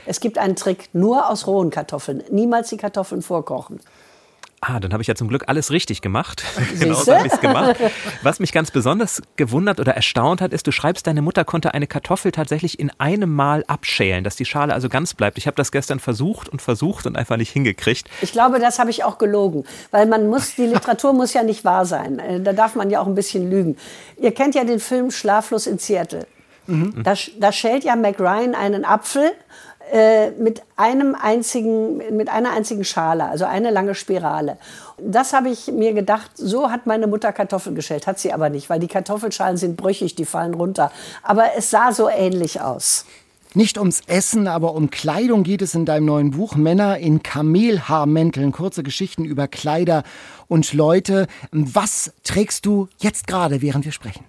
Es 0.07 0.21
gibt 0.21 0.37
einen 0.37 0.55
Trick, 0.55 0.91
nur 0.93 1.31
aus 1.31 1.47
rohen 1.47 1.71
Kartoffeln. 1.71 2.23
Niemals 2.31 2.69
die 2.69 2.77
Kartoffeln 2.77 3.23
vorkochen. 3.23 3.81
Ah, 4.67 4.81
dann 4.81 4.93
habe 4.95 5.03
ich 5.03 5.09
ja 5.09 5.15
zum 5.15 5.29
Glück 5.29 5.45
alles 5.49 5.71
richtig 5.71 6.01
gemacht. 6.01 6.43
genau 6.81 6.95
so 6.95 7.15
habe 7.15 7.27
ich 7.27 7.33
es 7.35 7.41
gemacht. 7.41 7.77
Was 8.23 8.41
mich 8.41 8.51
ganz 8.53 8.71
besonders 8.71 9.21
gewundert 9.37 9.79
oder 9.79 9.93
erstaunt 9.95 10.41
hat, 10.41 10.55
ist, 10.55 10.67
du 10.67 10.73
schreibst, 10.73 11.07
deine 11.07 11.21
Mutter 11.21 11.45
konnte 11.45 11.75
eine 11.75 11.87
Kartoffel 11.87 12.33
tatsächlich 12.33 12.79
in 12.79 12.91
einem 12.99 13.35
Mal 13.35 13.65
abschälen, 13.67 14.25
dass 14.25 14.37
die 14.37 14.47
Schale 14.47 14.73
also 14.73 14.89
ganz 14.89 15.13
bleibt. 15.13 15.37
Ich 15.37 15.47
habe 15.47 15.57
das 15.57 15.71
gestern 15.71 16.01
versucht 16.01 16.49
und 16.49 16.63
versucht 16.63 17.05
und 17.07 17.17
einfach 17.17 17.37
nicht 17.37 17.51
hingekriegt. 17.51 18.09
Ich 18.23 18.33
glaube, 18.33 18.59
das 18.59 18.79
habe 18.79 18.89
ich 18.91 19.05
auch 19.05 19.19
gelogen, 19.19 19.65
weil 19.91 20.07
man 20.07 20.29
muss, 20.29 20.55
die 20.55 20.67
Literatur 20.67 21.13
muss 21.13 21.35
ja 21.35 21.43
nicht 21.43 21.65
wahr 21.65 21.85
sein. 21.85 22.19
Äh, 22.19 22.41
Da 22.41 22.55
darf 22.55 22.75
man 22.75 22.89
ja 22.89 23.01
auch 23.01 23.07
ein 23.07 23.15
bisschen 23.15 23.51
lügen. 23.51 23.77
Ihr 24.17 24.33
kennt 24.33 24.55
ja 24.55 24.65
den 24.65 24.81
Film 24.81 25.11
Schlaflos 25.11 25.67
in 25.67 25.79
Seattle. 25.79 26.27
Da, 26.67 27.13
sch- 27.13 27.33
da 27.39 27.53
schält 27.53 27.85
ja 27.85 27.95
Mac 27.95 28.19
Ryan 28.19 28.55
einen 28.55 28.87
Apfel 28.87 29.33
äh, 29.95 30.33
mit 30.33 30.61
einem 30.75 31.15
einzigen, 31.15 31.99
mit 32.17 32.29
einer 32.29 32.51
einzigen 32.51 32.83
Schale, 32.83 33.27
also 33.27 33.45
eine 33.45 33.71
lange 33.71 33.95
Spirale. 33.95 34.59
Das 34.99 35.33
habe 35.33 35.51
ich 35.51 35.69
mir 35.69 35.93
gedacht, 35.93 36.33
so 36.35 36.73
hat 36.73 36.87
meine 36.87 37.07
Mutter 37.07 37.33
Kartoffeln 37.33 37.77
geschält, 37.77 38.09
hat 38.09 38.19
sie 38.19 38.33
aber 38.33 38.51
nicht, 38.51 38.69
weil 38.69 38.81
die 38.81 38.89
Kartoffelschalen 38.89 39.57
sind 39.57 39.77
brüchig, 39.77 40.17
die 40.17 40.25
fallen 40.25 40.55
runter. 40.55 40.91
Aber 41.23 41.45
es 41.57 41.71
sah 41.71 41.93
so 41.93 42.09
ähnlich 42.09 42.61
aus. 42.61 43.05
Nicht 43.55 43.79
ums 43.79 44.01
Essen, 44.09 44.49
aber 44.49 44.75
um 44.75 44.91
Kleidung 44.91 45.45
geht 45.45 45.63
es 45.63 45.77
in 45.77 45.85
deinem 45.85 46.07
neuen 46.07 46.33
Buch 46.33 46.57
Männer 46.57 46.99
in 46.99 47.23
Kamelhaarmänteln. 47.23 48.51
Kurze 48.51 48.83
Geschichten 48.83 49.25
über 49.25 49.47
Kleider 49.47 50.03
und 50.49 50.73
Leute. 50.73 51.29
Was 51.53 52.13
trägst 52.25 52.67
du 52.67 52.89
jetzt 52.99 53.29
gerade, 53.29 53.63
während 53.63 53.85
wir 53.85 53.93
sprechen? 53.93 54.25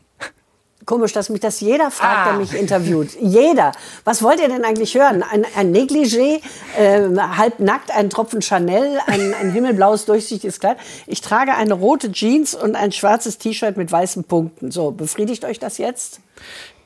Komisch, 0.86 1.14
dass 1.14 1.30
mich 1.30 1.40
das 1.42 1.60
jeder 1.62 1.90
fragt, 1.92 2.28
Ah. 2.28 2.30
der 2.32 2.34
mich 2.40 2.54
interviewt. 2.54 3.10
Jeder. 3.20 3.72
Was 4.04 4.22
wollt 4.22 4.40
ihr 4.40 4.48
denn 4.48 4.64
eigentlich 4.64 4.94
hören? 4.96 5.24
Ein, 5.24 5.46
ein 5.56 5.72
Negligé, 5.76 6.42
äh, 6.78 7.02
halb 7.18 7.60
nackt, 7.60 7.92
ein 7.92 8.10
Tropfen 8.10 8.42
Chanel, 8.42 9.00
ein, 9.08 9.34
ein 9.34 9.52
himmelblaues, 9.52 10.06
durchsichtiges 10.06 10.60
Kleid. 10.60 10.78
Ich 11.08 11.22
trage 11.22 11.54
eine 11.56 11.74
rote 11.74 12.12
Jeans 12.12 12.54
und 12.56 12.76
ein 12.76 12.92
schwarzes 12.92 13.38
T-Shirt 13.38 13.78
mit 13.78 13.92
weißen 13.92 14.24
Punkten. 14.26 14.72
So, 14.72 14.92
befriedigt 14.92 15.44
euch 15.46 15.60
das 15.60 15.78
jetzt? 15.78 16.20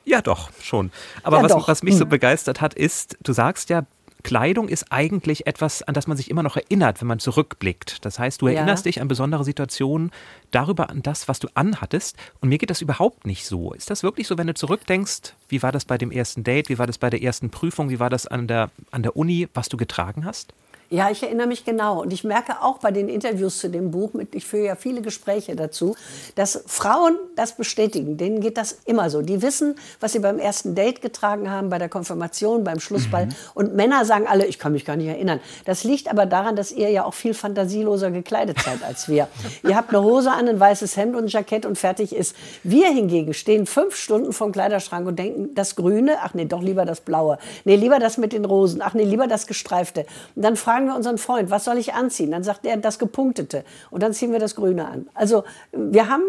Ja, 0.06 0.22
doch, 0.22 0.50
schon. 0.62 0.92
Aber 1.24 1.38
Ja, 1.38 1.44
was, 1.44 1.52
doch. 1.52 1.68
was 1.68 1.84
mich 1.84 1.96
so 1.98 2.06
begeistert 2.06 2.62
hat, 2.62 2.74
ist, 2.74 3.18
du 3.22 3.34
sagst 3.34 3.70
ja, 3.70 3.84
Kleidung 4.24 4.68
ist 4.68 4.92
eigentlich 4.92 5.48
etwas, 5.48 5.82
an 5.84 5.94
das 5.94 6.08
man 6.08 6.18
sich 6.18 6.30
immer 6.30 6.44
noch 6.44 6.58
erinnert, 6.58 7.00
wenn 7.02 7.08
man 7.08 7.20
zurückblickt. 7.20 8.04
Das 8.06 8.20
heißt, 8.20 8.42
du 8.42 8.48
Ja. 8.48 8.56
erinnerst 8.56 8.86
dich 8.86 9.02
an 9.02 9.08
besondere 9.08 9.44
Situationen 9.44 10.12
darüber, 10.52 10.90
an 10.90 11.02
das, 11.02 11.28
was 11.28 11.40
du 11.40 11.48
anhattest. 11.54 12.18
Und 12.42 12.50
mir 12.50 12.58
geht 12.58 12.70
das 12.70 12.82
überhaupt 12.82 13.26
nicht 13.26 13.46
so. 13.46 13.74
Ist 13.74 13.90
das 13.90 14.04
wirklich 14.04 14.28
so, 14.28 14.38
wenn 14.38 14.48
du 14.48 14.54
zurückdenkst, 14.54 15.34
wie 15.48 15.64
war 15.64 15.72
das 15.72 15.86
bei 15.86 15.98
dem 15.98 16.12
ersten 16.12 16.44
Date, 16.44 16.70
wie 16.70 16.78
war 16.78 16.88
das 16.88 16.98
bei 16.98 17.10
der 17.10 17.22
ersten 17.22 17.50
Prüfung, 17.50 17.90
wie 17.90 18.00
war 18.00 18.10
das 18.10 18.28
an 18.28 18.48
der, 18.48 18.70
an 18.92 19.04
der 19.04 19.16
Uni, 19.16 19.48
was 19.54 19.70
du 19.70 19.78
getragen 19.78 20.26
hast? 20.26 20.54
Ja, 20.92 21.12
ich 21.12 21.22
erinnere 21.22 21.46
mich 21.46 21.66
genau. 21.66 22.02
Und 22.02 22.12
ich 22.12 22.24
merke 22.24 22.64
auch 22.64 22.80
bei 22.80 22.90
den 22.90 23.10
Interviews 23.10 23.60
zu 23.60 23.70
dem 23.70 23.92
Buch, 23.92 24.10
ich 24.34 24.46
führe 24.46 24.66
ja 24.66 24.76
viele 24.76 25.02
Gespräche 25.02 25.56
dazu, 25.56 25.96
dass 26.34 26.64
Frauen 26.66 27.16
das 27.36 27.56
bestätigen. 27.56 28.18
Denen 28.18 28.42
geht 28.42 28.58
das 28.58 28.80
immer 28.86 29.12
so. 29.12 29.22
Die 29.22 29.44
wissen, 29.44 29.76
was 30.00 30.14
sie 30.14 30.20
beim 30.20 30.40
ersten 30.40 30.74
Date 30.74 31.02
getragen 31.02 31.52
haben, 31.52 31.70
bei 31.70 31.78
der 31.78 31.90
Konfirmation, 31.90 32.64
beim 32.64 32.80
Schlussball. 32.80 33.28
Mhm. 33.28 33.36
Und 33.54 33.76
Männer 33.76 34.04
sagen 34.04 34.26
alle, 34.28 34.48
ich 34.48 34.58
kann 34.58 34.72
mich 34.72 34.84
gar 34.84 34.96
nicht 34.96 35.08
erinnern. 35.08 35.40
Das 35.66 35.84
liegt 35.84 36.10
aber 36.10 36.26
daran, 36.26 36.56
dass 36.56 36.72
ihr 36.72 36.90
ja 36.90 37.06
auch 37.06 37.14
viel 37.14 37.36
fantasieloser 37.36 38.10
gekleidet 38.10 38.60
seid 38.60 38.84
als 38.84 39.08
wir. 39.08 39.28
ihr 39.64 39.76
habt 39.76 39.90
eine 39.90 40.04
Hose 40.04 40.32
an, 40.32 40.48
ein 40.48 40.60
weißes 40.60 40.98
Hemd 40.98 41.16
und 41.16 41.26
ein 41.26 41.28
Jackett 41.28 41.68
und 41.68 41.78
fertig 41.78 42.16
ist. 42.16 42.36
Wir 42.64 42.88
hingegen 42.88 43.36
stehen 43.36 43.68
fünf 43.68 43.96
Stunden 43.96 44.34
vom 44.34 44.52
Kleiderschrank 44.52 45.08
und 45.08 45.20
denken, 45.20 45.54
das 45.54 45.76
Grüne, 45.76 46.18
ach 46.24 46.34
nee, 46.34 46.46
doch 46.46 46.64
lieber 46.64 46.86
das 46.86 47.02
Blaue. 47.02 47.38
Nee, 47.64 47.76
lieber 47.76 48.00
das 48.00 48.18
mit 48.18 48.34
den 48.34 48.44
Rosen. 48.44 48.82
Ach 48.82 48.96
nee, 48.96 49.04
lieber 49.04 49.28
das 49.28 49.46
Gestreifte. 49.46 50.08
Und 50.36 50.42
dann 50.42 50.56
fragen 50.56 50.79
wir 50.86 50.96
unseren 50.96 51.18
Freund, 51.18 51.50
was 51.50 51.66
soll 51.66 51.78
ich 51.78 51.94
anziehen? 51.94 52.32
Dann 52.32 52.44
sagt 52.44 52.66
er 52.66 52.78
das 52.78 53.00
Gepunktete. 53.00 53.64
Und 53.92 54.04
dann 54.04 54.14
ziehen 54.14 54.32
wir 54.32 54.40
das 54.40 54.56
Grüne 54.56 54.88
an. 54.88 55.08
Also 55.14 55.44
wir 55.72 56.10
haben 56.10 56.24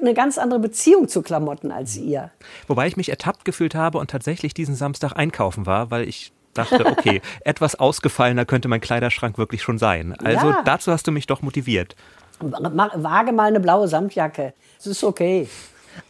eine 0.00 0.14
ganz 0.14 0.38
andere 0.38 0.60
Beziehung 0.60 1.08
zu 1.08 1.22
Klamotten 1.22 1.70
als 1.70 1.96
ihr. 1.96 2.30
Wobei 2.66 2.86
ich 2.86 2.96
mich 2.96 3.08
ertappt 3.08 3.44
gefühlt 3.44 3.74
habe 3.74 3.98
und 3.98 4.10
tatsächlich 4.10 4.54
diesen 4.54 4.74
Samstag 4.74 5.12
einkaufen 5.14 5.66
war, 5.66 5.90
weil 5.90 6.08
ich 6.08 6.32
dachte, 6.54 6.86
okay, 6.86 7.20
etwas 7.44 7.74
ausgefallener 7.76 8.44
könnte 8.44 8.68
mein 8.68 8.80
Kleiderschrank 8.80 9.38
wirklich 9.38 9.62
schon 9.62 9.78
sein. 9.78 10.14
Also 10.22 10.50
ja. 10.50 10.62
dazu 10.64 10.92
hast 10.92 11.06
du 11.06 11.12
mich 11.12 11.26
doch 11.26 11.42
motiviert. 11.42 11.96
Wage 12.40 13.32
mal 13.32 13.48
eine 13.48 13.60
blaue 13.60 13.88
Samtjacke. 13.88 14.54
Es 14.78 14.86
ist 14.86 15.02
okay. 15.02 15.48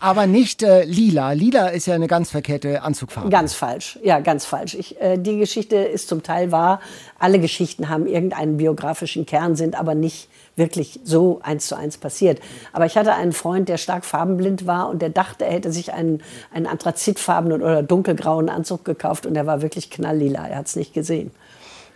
Aber 0.01 0.27
nicht 0.27 0.63
äh, 0.63 0.85
lila. 0.85 1.33
Lila 1.33 1.69
ist 1.69 1.87
ja 1.87 1.95
eine 1.95 2.07
ganz 2.07 2.31
verkehrte 2.31 2.83
Anzugfarbe. 2.83 3.31
Ganz 3.31 3.55
falsch. 3.55 3.99
Ja, 4.03 4.21
ganz 4.21 4.45
falsch. 4.45 4.75
Ich, 4.75 5.01
äh, 5.01 5.19
die 5.19 5.39
Geschichte 5.39 5.77
ist 5.77 6.09
zum 6.09 6.23
Teil 6.23 6.53
wahr. 6.53 6.81
Alle 7.19 7.39
Geschichten 7.39 7.89
haben 7.89 8.07
irgendeinen 8.07 8.57
biografischen 8.57 9.27
Kern, 9.27 9.57
sind 9.57 9.79
aber 9.79 9.95
nicht 9.95 10.29
wirklich 10.57 11.01
so 11.05 11.41
eins 11.43 11.67
zu 11.69 11.77
eins 11.77 11.99
passiert. 11.99 12.41
Aber 12.73 12.87
ich 12.87 12.97
hatte 12.97 13.15
einen 13.15 13.33
Freund, 13.33 13.69
der 13.69 13.79
stark 13.79 14.05
farbenblind 14.05 14.67
war 14.67 14.89
und 14.89 15.03
der 15.03 15.11
dachte, 15.11 15.45
er 15.45 15.53
hätte 15.53 15.73
sich 15.73 15.93
einen, 15.93 16.23
einen 16.53 16.67
anthrazitfarbenen 16.67 17.63
oder 17.63 17.83
dunkelgrauen 17.83 18.49
Anzug 18.49 18.85
gekauft 18.85 19.27
und 19.27 19.35
der 19.35 19.47
war 19.47 19.63
wirklich 19.63 19.91
knalllila. 19.91 20.47
Er 20.49 20.59
hat 20.59 20.67
es 20.67 20.77
nicht 20.77 20.95
gesehen. 20.95 21.31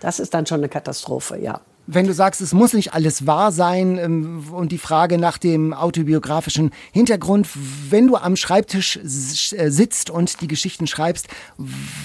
Das 0.01 0.19
ist 0.19 0.35
dann 0.35 0.47
schon 0.47 0.59
eine 0.59 0.69
Katastrophe, 0.69 1.39
ja 1.39 1.61
wenn 1.87 2.07
du 2.07 2.15
sagst, 2.15 2.41
es 2.41 2.53
muss 2.53 2.73
nicht 2.73 2.95
alles 2.95 3.27
wahr 3.27 3.53
sein 3.53 3.99
ähm, 3.99 4.45
und 4.53 4.73
die 4.73 4.79
Frage 4.79 5.19
nach 5.19 5.39
dem 5.39 5.73
autobiografischen 5.73 6.71
Hintergrund, 6.93 7.49
wenn 7.91 8.07
du 8.07 8.17
am 8.17 8.37
Schreibtisch 8.37 8.97
äh, 8.97 9.71
sitzt 9.71 10.11
und 10.11 10.41
die 10.41 10.49
Geschichten 10.49 10.87
schreibst, 10.87 11.29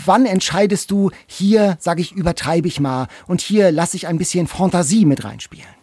wann 0.06 0.26
entscheidest 0.26 0.92
du, 0.92 1.12
hier 1.28 1.78
sage 1.80 2.02
ich, 2.02 2.12
übertreibe 2.12 2.68
ich 2.68 2.80
mal 2.80 3.08
und 3.28 3.42
hier 3.42 3.72
lasse 3.72 3.98
ich 3.98 4.08
ein 4.08 4.18
bisschen 4.18 4.48
Fantasie 4.48 5.06
mit 5.06 5.24
reinspielen? 5.24 5.77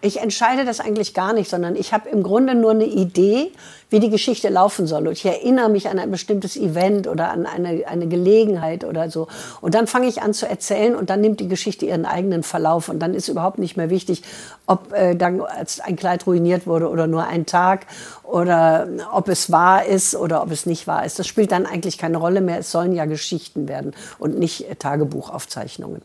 Ich 0.00 0.20
entscheide 0.20 0.64
das 0.64 0.78
eigentlich 0.78 1.12
gar 1.12 1.32
nicht, 1.32 1.50
sondern 1.50 1.74
ich 1.74 1.92
habe 1.92 2.08
im 2.08 2.22
Grunde 2.22 2.54
nur 2.54 2.70
eine 2.70 2.86
Idee, 2.86 3.50
wie 3.90 3.98
die 3.98 4.10
Geschichte 4.10 4.48
laufen 4.48 4.86
soll. 4.86 5.08
Und 5.08 5.14
ich 5.14 5.24
erinnere 5.24 5.68
mich 5.68 5.88
an 5.88 5.98
ein 5.98 6.12
bestimmtes 6.12 6.56
Event 6.56 7.08
oder 7.08 7.32
an 7.32 7.46
eine, 7.46 7.84
eine 7.88 8.06
Gelegenheit 8.06 8.84
oder 8.84 9.10
so. 9.10 9.26
Und 9.60 9.74
dann 9.74 9.88
fange 9.88 10.06
ich 10.06 10.22
an 10.22 10.34
zu 10.34 10.48
erzählen 10.48 10.94
und 10.94 11.10
dann 11.10 11.20
nimmt 11.20 11.40
die 11.40 11.48
Geschichte 11.48 11.84
ihren 11.84 12.06
eigenen 12.06 12.44
Verlauf. 12.44 12.88
Und 12.88 13.00
dann 13.00 13.12
ist 13.12 13.26
überhaupt 13.26 13.58
nicht 13.58 13.76
mehr 13.76 13.90
wichtig, 13.90 14.22
ob 14.66 14.92
äh, 14.92 15.16
dann 15.16 15.42
ein 15.42 15.96
Kleid 15.96 16.28
ruiniert 16.28 16.68
wurde 16.68 16.90
oder 16.90 17.08
nur 17.08 17.26
ein 17.26 17.44
Tag 17.44 17.86
oder 18.22 18.86
ob 19.12 19.28
es 19.28 19.50
wahr 19.50 19.84
ist 19.84 20.14
oder 20.14 20.42
ob 20.42 20.52
es 20.52 20.64
nicht 20.64 20.86
wahr 20.86 21.04
ist. 21.04 21.18
Das 21.18 21.26
spielt 21.26 21.50
dann 21.50 21.66
eigentlich 21.66 21.98
keine 21.98 22.18
Rolle 22.18 22.40
mehr. 22.40 22.60
Es 22.60 22.70
sollen 22.70 22.92
ja 22.92 23.04
Geschichten 23.04 23.66
werden 23.66 23.94
und 24.20 24.38
nicht 24.38 24.70
äh, 24.70 24.76
Tagebuchaufzeichnungen. 24.76 26.02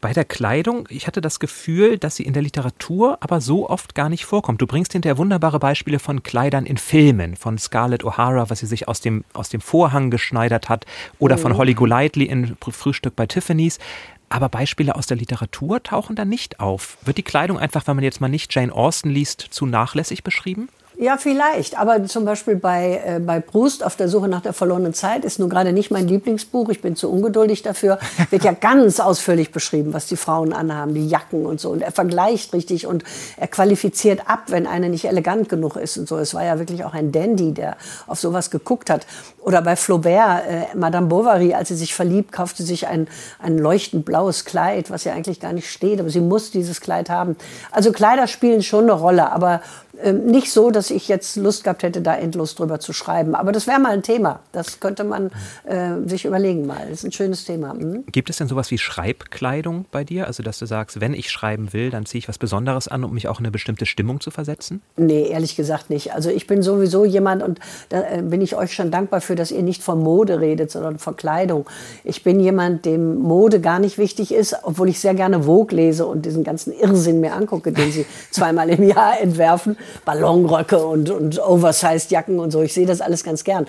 Bei 0.00 0.12
der 0.12 0.24
Kleidung, 0.24 0.86
ich 0.90 1.08
hatte 1.08 1.20
das 1.20 1.40
Gefühl, 1.40 1.98
dass 1.98 2.14
sie 2.14 2.22
in 2.22 2.32
der 2.32 2.42
Literatur 2.42 3.18
aber 3.20 3.40
so 3.40 3.68
oft 3.68 3.96
gar 3.96 4.08
nicht 4.08 4.26
vorkommt. 4.26 4.62
Du 4.62 4.66
bringst 4.68 4.92
hinterher 4.92 5.18
wunderbare 5.18 5.58
Beispiele 5.58 5.98
von 5.98 6.22
Kleidern 6.22 6.66
in 6.66 6.76
Filmen, 6.76 7.34
von 7.34 7.58
Scarlett 7.58 8.04
O'Hara, 8.04 8.48
was 8.48 8.60
sie 8.60 8.66
sich 8.66 8.86
aus 8.86 9.00
dem, 9.00 9.24
aus 9.32 9.48
dem 9.48 9.60
Vorhang 9.60 10.10
geschneidert 10.10 10.68
hat, 10.68 10.86
oder 11.18 11.36
mhm. 11.36 11.40
von 11.40 11.56
Holly 11.56 11.74
Golightly 11.74 12.26
in 12.26 12.56
Frühstück 12.60 13.16
bei 13.16 13.26
Tiffany's. 13.26 13.80
Aber 14.28 14.48
Beispiele 14.48 14.94
aus 14.94 15.06
der 15.06 15.16
Literatur 15.16 15.82
tauchen 15.82 16.14
da 16.14 16.24
nicht 16.24 16.60
auf. 16.60 16.98
Wird 17.04 17.18
die 17.18 17.22
Kleidung 17.22 17.58
einfach, 17.58 17.88
wenn 17.88 17.96
man 17.96 18.04
jetzt 18.04 18.20
mal 18.20 18.28
nicht 18.28 18.54
Jane 18.54 18.72
Austen 18.72 19.10
liest, 19.10 19.40
zu 19.50 19.66
nachlässig 19.66 20.22
beschrieben? 20.22 20.68
Ja, 21.00 21.16
vielleicht. 21.16 21.78
Aber 21.78 22.04
zum 22.06 22.24
Beispiel 22.24 22.56
bei, 22.56 23.00
äh, 23.06 23.20
bei 23.20 23.38
Proust 23.38 23.84
auf 23.84 23.94
der 23.94 24.08
Suche 24.08 24.26
nach 24.26 24.40
der 24.40 24.52
verlorenen 24.52 24.94
Zeit 24.94 25.24
ist 25.24 25.38
nun 25.38 25.48
gerade 25.48 25.72
nicht 25.72 25.92
mein 25.92 26.08
Lieblingsbuch. 26.08 26.70
Ich 26.70 26.82
bin 26.82 26.96
zu 26.96 27.08
ungeduldig 27.08 27.62
dafür. 27.62 28.00
Wird 28.30 28.42
ja 28.42 28.50
ganz 28.50 28.98
ausführlich 28.98 29.52
beschrieben, 29.52 29.92
was 29.92 30.08
die 30.08 30.16
Frauen 30.16 30.52
anhaben, 30.52 30.94
die 30.94 31.08
Jacken 31.08 31.46
und 31.46 31.60
so. 31.60 31.70
Und 31.70 31.82
er 31.82 31.92
vergleicht 31.92 32.52
richtig 32.52 32.88
und 32.88 33.04
er 33.36 33.46
qualifiziert 33.46 34.22
ab, 34.28 34.46
wenn 34.48 34.66
eine 34.66 34.88
nicht 34.88 35.04
elegant 35.04 35.48
genug 35.48 35.76
ist 35.76 35.98
und 35.98 36.08
so. 36.08 36.18
Es 36.18 36.34
war 36.34 36.44
ja 36.44 36.58
wirklich 36.58 36.82
auch 36.84 36.94
ein 36.94 37.12
Dandy, 37.12 37.52
der 37.52 37.76
auf 38.08 38.18
sowas 38.18 38.50
geguckt 38.50 38.90
hat. 38.90 39.06
Oder 39.48 39.62
bei 39.62 39.76
Flaubert, 39.76 40.42
äh, 40.46 40.76
Madame 40.76 41.06
Bovary, 41.06 41.54
als 41.54 41.68
sie 41.68 41.74
sich 41.74 41.94
verliebt, 41.94 42.32
kaufte 42.32 42.62
sich 42.62 42.86
ein, 42.86 43.08
ein 43.38 43.56
leuchtend 43.56 44.04
blaues 44.04 44.44
Kleid, 44.44 44.90
was 44.90 45.04
ja 45.04 45.14
eigentlich 45.14 45.40
gar 45.40 45.54
nicht 45.54 45.70
steht. 45.70 46.00
Aber 46.00 46.10
sie 46.10 46.20
muss 46.20 46.50
dieses 46.50 46.82
Kleid 46.82 47.08
haben. 47.08 47.34
Also 47.70 47.90
Kleider 47.90 48.26
spielen 48.26 48.62
schon 48.62 48.84
eine 48.84 48.92
Rolle. 48.92 49.32
Aber 49.32 49.62
ähm, 50.02 50.26
nicht 50.26 50.52
so, 50.52 50.70
dass 50.70 50.90
ich 50.90 51.08
jetzt 51.08 51.36
Lust 51.36 51.64
gehabt 51.64 51.82
hätte, 51.82 52.00
da 52.00 52.14
endlos 52.14 52.54
drüber 52.54 52.78
zu 52.78 52.92
schreiben. 52.92 53.34
Aber 53.34 53.52
das 53.52 53.66
wäre 53.66 53.80
mal 53.80 53.92
ein 53.92 54.02
Thema. 54.02 54.40
Das 54.52 54.80
könnte 54.80 55.02
man 55.04 55.30
äh, 55.64 56.06
sich 56.06 56.24
überlegen 56.24 56.66
mal. 56.66 56.86
Das 56.88 57.00
ist 57.00 57.04
ein 57.04 57.12
schönes 57.12 57.44
Thema. 57.44 57.74
Mhm. 57.74 58.04
Gibt 58.12 58.30
es 58.30 58.36
denn 58.36 58.48
sowas 58.48 58.70
wie 58.70 58.78
Schreibkleidung 58.78 59.86
bei 59.90 60.04
dir? 60.04 60.26
Also, 60.26 60.42
dass 60.42 60.58
du 60.58 60.66
sagst, 60.66 61.00
wenn 61.00 61.14
ich 61.14 61.30
schreiben 61.30 61.72
will, 61.72 61.90
dann 61.90 62.06
ziehe 62.06 62.20
ich 62.20 62.28
was 62.28 62.38
Besonderes 62.38 62.86
an, 62.86 63.02
um 63.02 63.12
mich 63.12 63.28
auch 63.28 63.40
in 63.40 63.46
eine 63.46 63.50
bestimmte 63.50 63.86
Stimmung 63.86 64.20
zu 64.20 64.30
versetzen? 64.30 64.82
Nee, 64.96 65.28
ehrlich 65.28 65.56
gesagt 65.56 65.90
nicht. 65.90 66.14
Also, 66.14 66.30
ich 66.30 66.46
bin 66.46 66.62
sowieso 66.62 67.04
jemand 67.04 67.42
und 67.42 67.58
da 67.88 68.02
äh, 68.02 68.22
bin 68.22 68.40
ich 68.40 68.54
euch 68.54 68.74
schon 68.74 68.90
dankbar 68.90 69.20
für, 69.20 69.34
dass 69.38 69.50
ihr 69.50 69.62
nicht 69.62 69.82
von 69.82 70.02
Mode 70.02 70.40
redet, 70.40 70.70
sondern 70.70 70.98
von 70.98 71.16
Kleidung. 71.16 71.66
Ich 72.04 72.22
bin 72.22 72.40
jemand, 72.40 72.84
dem 72.84 73.18
Mode 73.18 73.60
gar 73.60 73.78
nicht 73.78 73.98
wichtig 73.98 74.32
ist, 74.32 74.56
obwohl 74.62 74.88
ich 74.88 75.00
sehr 75.00 75.14
gerne 75.14 75.44
Vogue 75.44 75.76
lese 75.76 76.06
und 76.06 76.26
diesen 76.26 76.44
ganzen 76.44 76.72
Irrsinn 76.72 77.20
mir 77.20 77.34
angucke, 77.34 77.72
den 77.72 77.92
sie 77.92 78.06
zweimal 78.30 78.70
im 78.70 78.88
Jahr 78.88 79.20
entwerfen. 79.20 79.76
Ballonröcke 80.04 80.84
und, 80.84 81.10
und 81.10 81.38
Oversized-Jacken 81.40 82.38
und 82.38 82.50
so. 82.50 82.62
Ich 82.62 82.74
sehe 82.74 82.86
das 82.86 83.00
alles 83.00 83.24
ganz 83.24 83.44
gern. 83.44 83.66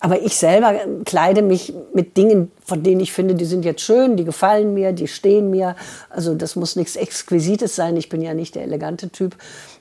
Aber 0.00 0.22
ich 0.22 0.36
selber 0.36 0.74
kleide 1.04 1.42
mich 1.42 1.74
mit 1.92 2.16
Dingen, 2.16 2.52
von 2.64 2.84
denen 2.84 3.00
ich 3.00 3.12
finde, 3.12 3.34
die 3.34 3.44
sind 3.44 3.64
jetzt 3.64 3.80
schön, 3.80 4.16
die 4.16 4.24
gefallen 4.24 4.72
mir, 4.72 4.92
die 4.92 5.08
stehen 5.08 5.50
mir. 5.50 5.74
Also 6.08 6.34
das 6.34 6.54
muss 6.54 6.76
nichts 6.76 6.94
Exquisites 6.94 7.74
sein. 7.74 7.96
Ich 7.96 8.08
bin 8.08 8.22
ja 8.22 8.32
nicht 8.32 8.54
der 8.54 8.62
elegante 8.62 9.10
Typ. 9.10 9.34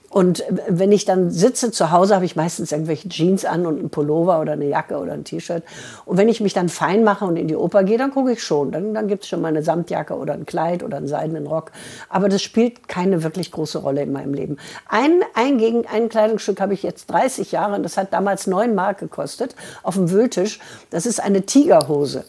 Und 0.09 0.43
wenn 0.69 0.91
ich 0.93 1.03
dann 1.03 1.31
sitze 1.31 1.71
zu 1.71 1.91
Hause, 1.91 2.15
habe 2.15 2.25
ich 2.25 2.35
meistens 2.35 2.71
irgendwelche 2.71 3.09
Jeans 3.09 3.43
an 3.43 3.65
und 3.65 3.77
einen 3.77 3.89
Pullover 3.89 4.39
oder 4.39 4.53
eine 4.53 4.65
Jacke 4.65 4.97
oder 4.97 5.13
ein 5.13 5.25
T-Shirt. 5.25 5.63
Und 6.05 6.17
wenn 6.17 6.29
ich 6.29 6.39
mich 6.39 6.53
dann 6.53 6.69
fein 6.69 7.03
mache 7.03 7.25
und 7.25 7.35
in 7.35 7.47
die 7.47 7.55
Oper 7.57 7.83
gehe, 7.83 7.97
dann 7.97 8.11
gucke 8.11 8.31
ich 8.31 8.41
schon. 8.41 8.71
Dann, 8.71 8.93
dann 8.93 9.07
gibt 9.07 9.23
es 9.23 9.29
schon 9.29 9.41
mal 9.41 9.49
eine 9.49 9.63
Samtjacke 9.63 10.15
oder 10.15 10.33
ein 10.33 10.45
Kleid 10.45 10.81
oder 10.83 10.97
einen 10.97 11.07
seidenen 11.07 11.45
Rock. 11.45 11.71
Aber 12.09 12.29
das 12.29 12.41
spielt 12.41 12.87
keine 12.87 13.23
wirklich 13.23 13.51
große 13.51 13.79
Rolle 13.79 14.01
in 14.01 14.13
meinem 14.13 14.33
Leben. 14.33 14.57
Ein, 14.87 15.21
ein, 15.33 15.57
gegen, 15.57 15.85
ein 15.87 16.07
Kleidungsstück 16.07 16.61
habe 16.61 16.73
ich 16.73 16.83
jetzt 16.83 17.07
30 17.07 17.51
Jahre 17.51 17.75
und 17.75 17.83
das 17.83 17.97
hat 17.97 18.13
damals 18.13 18.47
9 18.47 18.73
Mark 18.73 18.99
gekostet 18.99 19.55
auf 19.83 19.95
dem 19.95 20.09
Wühltisch. 20.09 20.59
Das 20.89 21.05
ist 21.05 21.21
eine 21.21 21.41
Tigerhose. 21.41 22.23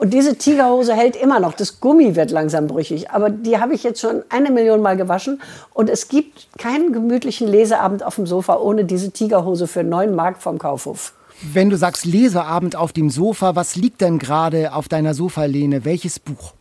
Und 0.00 0.14
diese 0.14 0.34
Tigerhose 0.34 0.94
hält 0.94 1.14
immer 1.14 1.40
noch. 1.40 1.52
Das 1.52 1.78
Gummi 1.78 2.16
wird 2.16 2.30
langsam 2.30 2.68
brüchig. 2.68 3.10
Aber 3.10 3.28
die 3.28 3.58
habe 3.58 3.74
ich 3.74 3.82
jetzt 3.82 4.00
schon 4.00 4.22
eine 4.30 4.50
Million 4.50 4.80
Mal 4.80 4.96
gewaschen. 4.96 5.42
Und 5.74 5.90
es 5.90 6.08
gibt 6.08 6.48
keinen 6.56 6.94
gemütlichen 6.94 7.46
Leseabend 7.46 8.02
auf 8.02 8.14
dem 8.14 8.26
Sofa 8.26 8.56
ohne 8.56 8.86
diese 8.86 9.10
Tigerhose 9.10 9.66
für 9.66 9.84
9 9.84 10.14
Mark 10.14 10.40
vom 10.40 10.58
Kaufhof. 10.58 11.12
Wenn 11.42 11.68
du 11.68 11.76
sagst 11.76 12.06
Leseabend 12.06 12.76
auf 12.76 12.94
dem 12.94 13.10
Sofa, 13.10 13.56
was 13.56 13.76
liegt 13.76 14.00
denn 14.00 14.18
gerade 14.18 14.72
auf 14.72 14.88
deiner 14.88 15.12
Sofalehne? 15.12 15.84
Welches 15.84 16.18
Buch? 16.18 16.54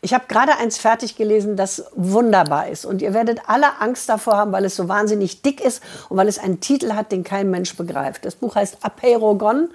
Ich 0.00 0.14
habe 0.14 0.26
gerade 0.28 0.56
eins 0.56 0.78
fertig 0.78 1.16
gelesen, 1.16 1.56
das 1.56 1.86
wunderbar 1.96 2.68
ist. 2.68 2.84
Und 2.84 3.02
ihr 3.02 3.12
werdet 3.12 3.40
alle 3.48 3.80
Angst 3.80 4.08
davor 4.08 4.36
haben, 4.36 4.52
weil 4.52 4.64
es 4.64 4.76
so 4.76 4.88
wahnsinnig 4.88 5.42
dick 5.42 5.60
ist 5.60 5.82
und 6.08 6.16
weil 6.16 6.28
es 6.28 6.38
einen 6.38 6.60
Titel 6.60 6.92
hat, 6.92 7.10
den 7.10 7.24
kein 7.24 7.50
Mensch 7.50 7.76
begreift. 7.76 8.24
Das 8.24 8.36
Buch 8.36 8.54
heißt 8.54 8.78
Apeirogon 8.82 9.70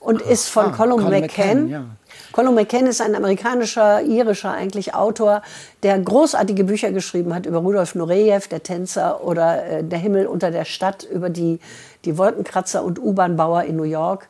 und 0.00 0.22
ist 0.22 0.48
von 0.48 0.66
ah, 0.66 0.76
Colin, 0.76 0.98
Colin 0.98 1.20
McCann. 1.20 1.46
McCann 1.46 1.68
ja. 1.68 1.84
Colin 2.32 2.54
McCann 2.54 2.86
ist 2.86 3.00
ein 3.00 3.14
amerikanischer, 3.14 4.02
irischer 4.02 4.52
eigentlich 4.52 4.94
Autor, 4.94 5.42
der 5.82 5.98
großartige 5.98 6.64
Bücher 6.64 6.92
geschrieben 6.92 7.34
hat 7.34 7.46
über 7.46 7.58
Rudolf 7.58 7.94
Nureyev, 7.94 8.48
der 8.48 8.62
Tänzer, 8.62 9.24
oder 9.24 9.64
äh, 9.64 9.84
Der 9.84 9.98
Himmel 9.98 10.26
unter 10.26 10.50
der 10.50 10.64
Stadt, 10.64 11.04
über 11.04 11.30
die, 11.30 11.58
die 12.04 12.18
Wolkenkratzer 12.18 12.84
und 12.84 12.98
U-Bahn-Bauer 12.98 13.62
in 13.62 13.76
New 13.76 13.84
York. 13.84 14.28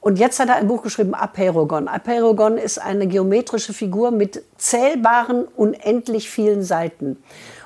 Und 0.00 0.18
jetzt 0.18 0.38
hat 0.38 0.48
er 0.48 0.56
ein 0.56 0.68
Buch 0.68 0.82
geschrieben, 0.82 1.14
Apeirogon. 1.14 1.88
Apeirogon 1.88 2.58
ist 2.58 2.78
eine 2.78 3.06
geometrische 3.06 3.72
Figur 3.72 4.12
mit 4.12 4.42
zählbaren, 4.56 5.46
unendlich 5.56 6.30
vielen 6.30 6.62
Seiten. 6.62 7.22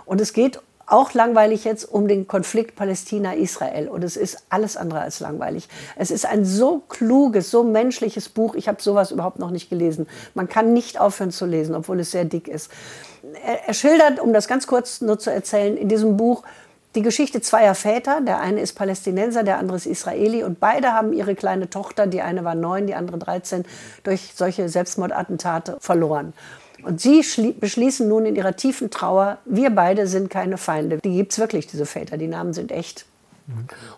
Und 0.06 0.20
es 0.20 0.32
geht 0.32 0.60
auch 0.90 1.14
langweilig 1.14 1.64
jetzt 1.64 1.84
um 1.84 2.08
den 2.08 2.26
Konflikt 2.26 2.76
Palästina-Israel. 2.76 3.88
Und 3.88 4.04
es 4.04 4.16
ist 4.16 4.44
alles 4.50 4.76
andere 4.76 5.00
als 5.00 5.20
langweilig. 5.20 5.68
Es 5.96 6.10
ist 6.10 6.26
ein 6.26 6.44
so 6.44 6.82
kluges, 6.88 7.50
so 7.50 7.62
menschliches 7.62 8.28
Buch. 8.28 8.54
Ich 8.54 8.68
habe 8.68 8.82
sowas 8.82 9.10
überhaupt 9.10 9.38
noch 9.38 9.50
nicht 9.50 9.70
gelesen. 9.70 10.08
Man 10.34 10.48
kann 10.48 10.72
nicht 10.72 11.00
aufhören 11.00 11.30
zu 11.30 11.46
lesen, 11.46 11.74
obwohl 11.74 12.00
es 12.00 12.10
sehr 12.10 12.24
dick 12.24 12.48
ist. 12.48 12.70
er, 13.44 13.68
er 13.68 13.74
schildert, 13.74 14.20
um 14.20 14.32
das 14.32 14.48
ganz 14.48 14.66
kurz 14.66 15.00
nur 15.00 15.18
zu 15.18 15.30
erzählen, 15.32 15.76
in 15.76 15.88
diesem 15.88 16.16
Buch 16.16 16.42
die 16.94 17.02
Geschichte 17.02 17.40
zweier 17.40 17.74
Väter. 17.74 18.20
Der 18.20 18.40
eine 18.40 18.60
ist 18.60 18.74
Palästinenser, 18.74 19.44
der 19.44 19.58
andere 19.58 19.76
ist 19.76 19.86
Israeli. 19.86 20.42
Und 20.42 20.60
beide 20.60 20.92
haben 20.92 21.12
ihre 21.12 21.34
kleine 21.34 21.70
Tochter, 21.70 22.06
die 22.06 22.20
eine 22.20 22.44
war 22.44 22.54
neun, 22.54 22.86
die 22.86 22.94
andere 22.94 23.18
13, 23.18 23.64
durch 24.02 24.32
solche 24.34 24.68
Selbstmordattentate 24.68 25.76
verloren. 25.80 26.32
Und 26.82 27.00
sie 27.00 27.22
beschließen 27.58 28.08
nun 28.08 28.26
in 28.26 28.36
ihrer 28.36 28.56
tiefen 28.56 28.90
Trauer, 28.90 29.38
wir 29.44 29.70
beide 29.70 30.06
sind 30.06 30.30
keine 30.30 30.58
Feinde. 30.58 30.98
Die 30.98 31.16
gibt 31.16 31.32
es 31.32 31.38
wirklich, 31.38 31.66
diese 31.66 31.86
Väter, 31.86 32.16
die 32.16 32.28
Namen 32.28 32.52
sind 32.52 32.72
echt. 32.72 33.06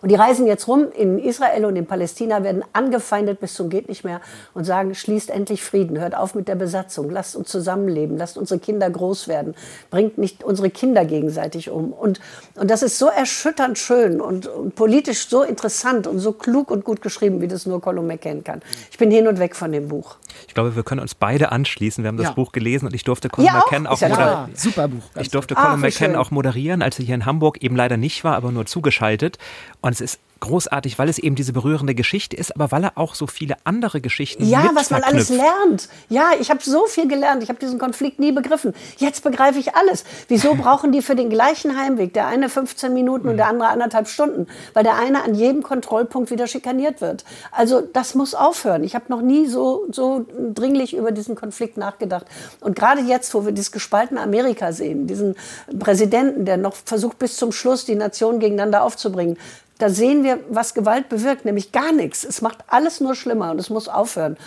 Und 0.01 0.09
die 0.09 0.15
reisen 0.15 0.47
jetzt 0.47 0.67
rum 0.67 0.87
in 0.95 1.19
Israel 1.19 1.65
und 1.65 1.75
in 1.75 1.85
Palästina, 1.85 2.43
werden 2.43 2.63
angefeindet 2.73 3.39
bis 3.39 3.53
zum 3.53 3.69
geht 3.69 3.89
nicht 3.89 4.03
mehr 4.03 4.21
und 4.53 4.65
sagen, 4.65 4.95
schließt 4.95 5.29
endlich 5.29 5.63
Frieden, 5.63 5.99
hört 5.99 6.15
auf 6.15 6.35
mit 6.35 6.47
der 6.47 6.55
Besatzung, 6.55 7.09
lasst 7.09 7.35
uns 7.35 7.49
zusammenleben, 7.49 8.17
lasst 8.17 8.37
unsere 8.37 8.59
Kinder 8.59 8.89
groß 8.89 9.27
werden, 9.27 9.55
bringt 9.89 10.17
nicht 10.17 10.43
unsere 10.43 10.69
Kinder 10.69 11.05
gegenseitig 11.05 11.69
um. 11.69 11.93
Und, 11.93 12.19
und 12.55 12.69
das 12.69 12.83
ist 12.83 12.99
so 12.99 13.07
erschütternd 13.07 13.77
schön 13.77 14.21
und, 14.21 14.47
und 14.47 14.75
politisch 14.75 15.27
so 15.27 15.43
interessant 15.43 16.07
und 16.07 16.19
so 16.19 16.31
klug 16.33 16.71
und 16.71 16.83
gut 16.83 17.01
geschrieben, 17.01 17.41
wie 17.41 17.47
das 17.47 17.65
nur 17.65 17.81
Colin 17.81 18.07
McCann 18.07 18.43
kann. 18.43 18.61
Ich 18.91 18.97
bin 18.97 19.11
hin 19.11 19.27
und 19.27 19.39
weg 19.39 19.55
von 19.55 19.71
dem 19.71 19.87
Buch. 19.87 20.17
Ich 20.47 20.53
glaube, 20.53 20.75
wir 20.75 20.83
können 20.83 21.01
uns 21.01 21.15
beide 21.15 21.51
anschließen. 21.51 22.03
Wir 22.03 22.09
haben 22.09 22.17
das 22.17 22.27
ja. 22.27 22.33
Buch 22.33 22.51
gelesen 22.51 22.87
und 22.87 22.93
ich 22.93 23.03
durfte 23.03 23.29
Colin 23.29 23.47
ja, 23.47 23.53
McCann 23.53 23.87
auch, 23.87 24.01
auch 24.01 24.09
moderieren. 24.09 24.49
Ja, 24.53 24.55
super 24.55 24.87
Buch. 24.87 25.03
Ich 25.19 25.29
durfte 25.29 25.55
Colin 25.55 25.79
McCann 25.79 26.15
auch 26.15 26.31
moderieren, 26.31 26.81
als 26.81 26.99
er 26.99 27.05
hier 27.05 27.15
in 27.15 27.25
Hamburg 27.25 27.63
eben 27.63 27.75
leider 27.75 27.97
nicht 27.97 28.23
war, 28.23 28.35
aber 28.35 28.51
nur 28.51 28.65
zugeschaltet. 28.65 29.37
Und 29.81 29.93
es 29.93 30.01
ist 30.01 30.19
großartig, 30.43 30.99
weil 30.99 31.07
es 31.07 31.17
eben 31.17 31.35
diese 31.35 31.53
berührende 31.53 31.95
Geschichte 31.95 32.35
ist, 32.35 32.53
aber 32.55 32.71
weil 32.71 32.83
er 32.83 32.97
auch 32.97 33.15
so 33.15 33.27
viele 33.27 33.55
andere 33.63 34.01
Geschichten 34.01 34.45
Ja, 34.45 34.71
was 34.73 34.89
man 34.89 35.01
alles 35.01 35.29
lernt. 35.29 35.87
Ja, 36.09 36.31
ich 36.39 36.49
habe 36.49 36.59
so 36.61 36.85
viel 36.85 37.07
gelernt. 37.07 37.41
Ich 37.43 37.49
habe 37.49 37.59
diesen 37.59 37.79
Konflikt 37.79 38.19
nie 38.19 38.33
begriffen. 38.33 38.73
Jetzt 38.97 39.23
begreife 39.23 39.57
ich 39.59 39.75
alles. 39.75 40.03
Wieso 40.27 40.53
brauchen 40.63 40.91
die 40.91 41.01
für 41.01 41.15
den 41.15 41.29
gleichen 41.29 41.79
Heimweg, 41.79 42.13
der 42.13 42.27
eine 42.27 42.49
15 42.49 42.93
Minuten 42.93 43.29
und 43.29 43.37
der 43.37 43.47
andere 43.47 43.69
anderthalb 43.69 44.07
Stunden? 44.07 44.47
Weil 44.73 44.83
der 44.83 44.95
eine 44.97 45.23
an 45.23 45.33
jedem 45.33 45.63
Kontrollpunkt 45.63 46.29
wieder 46.29 46.47
schikaniert 46.47 46.99
wird. 46.99 47.23
Also 47.51 47.81
das 47.81 48.13
muss 48.13 48.35
aufhören. 48.35 48.83
Ich 48.83 48.95
habe 48.95 49.05
noch 49.07 49.21
nie 49.21 49.47
so, 49.47 49.85
so 49.91 50.25
dringlich 50.53 50.93
über 50.93 51.11
diesen 51.11 51.35
Konflikt 51.35 51.77
nachgedacht. 51.77 52.25
Und 52.59 52.75
gerade 52.75 53.01
jetzt, 53.01 53.33
wo 53.33 53.45
wir 53.45 53.53
dieses 53.53 53.71
gespaltene 53.71 54.19
Amerika 54.19 54.73
sehen, 54.73 55.07
diesen 55.07 55.35
Präsidenten, 55.79 56.43
der 56.43 56.57
noch 56.57 56.75
versucht 56.75 57.17
bis 57.17 57.37
zum 57.37 57.53
Schluss 57.53 57.85
die 57.85 57.95
Nation 57.95 58.39
gegeneinander 58.39 58.83
aufzubringen, 58.83 59.37
da 59.83 59.89
sehen 59.89 60.23
wir, 60.23 60.39
was 60.49 60.73
Gewalt 60.73 61.09
bewirkt, 61.09 61.43
nämlich 61.43 61.73
gar 61.73 61.91
nichts. 61.91 62.23
Es 62.23 62.41
macht 62.41 62.59
alles 62.67 63.01
nur 63.01 63.15
schlimmer 63.15 63.51
und 63.51 63.59
es 63.59 63.69
muss 63.69 63.89
aufhören. 63.89 64.37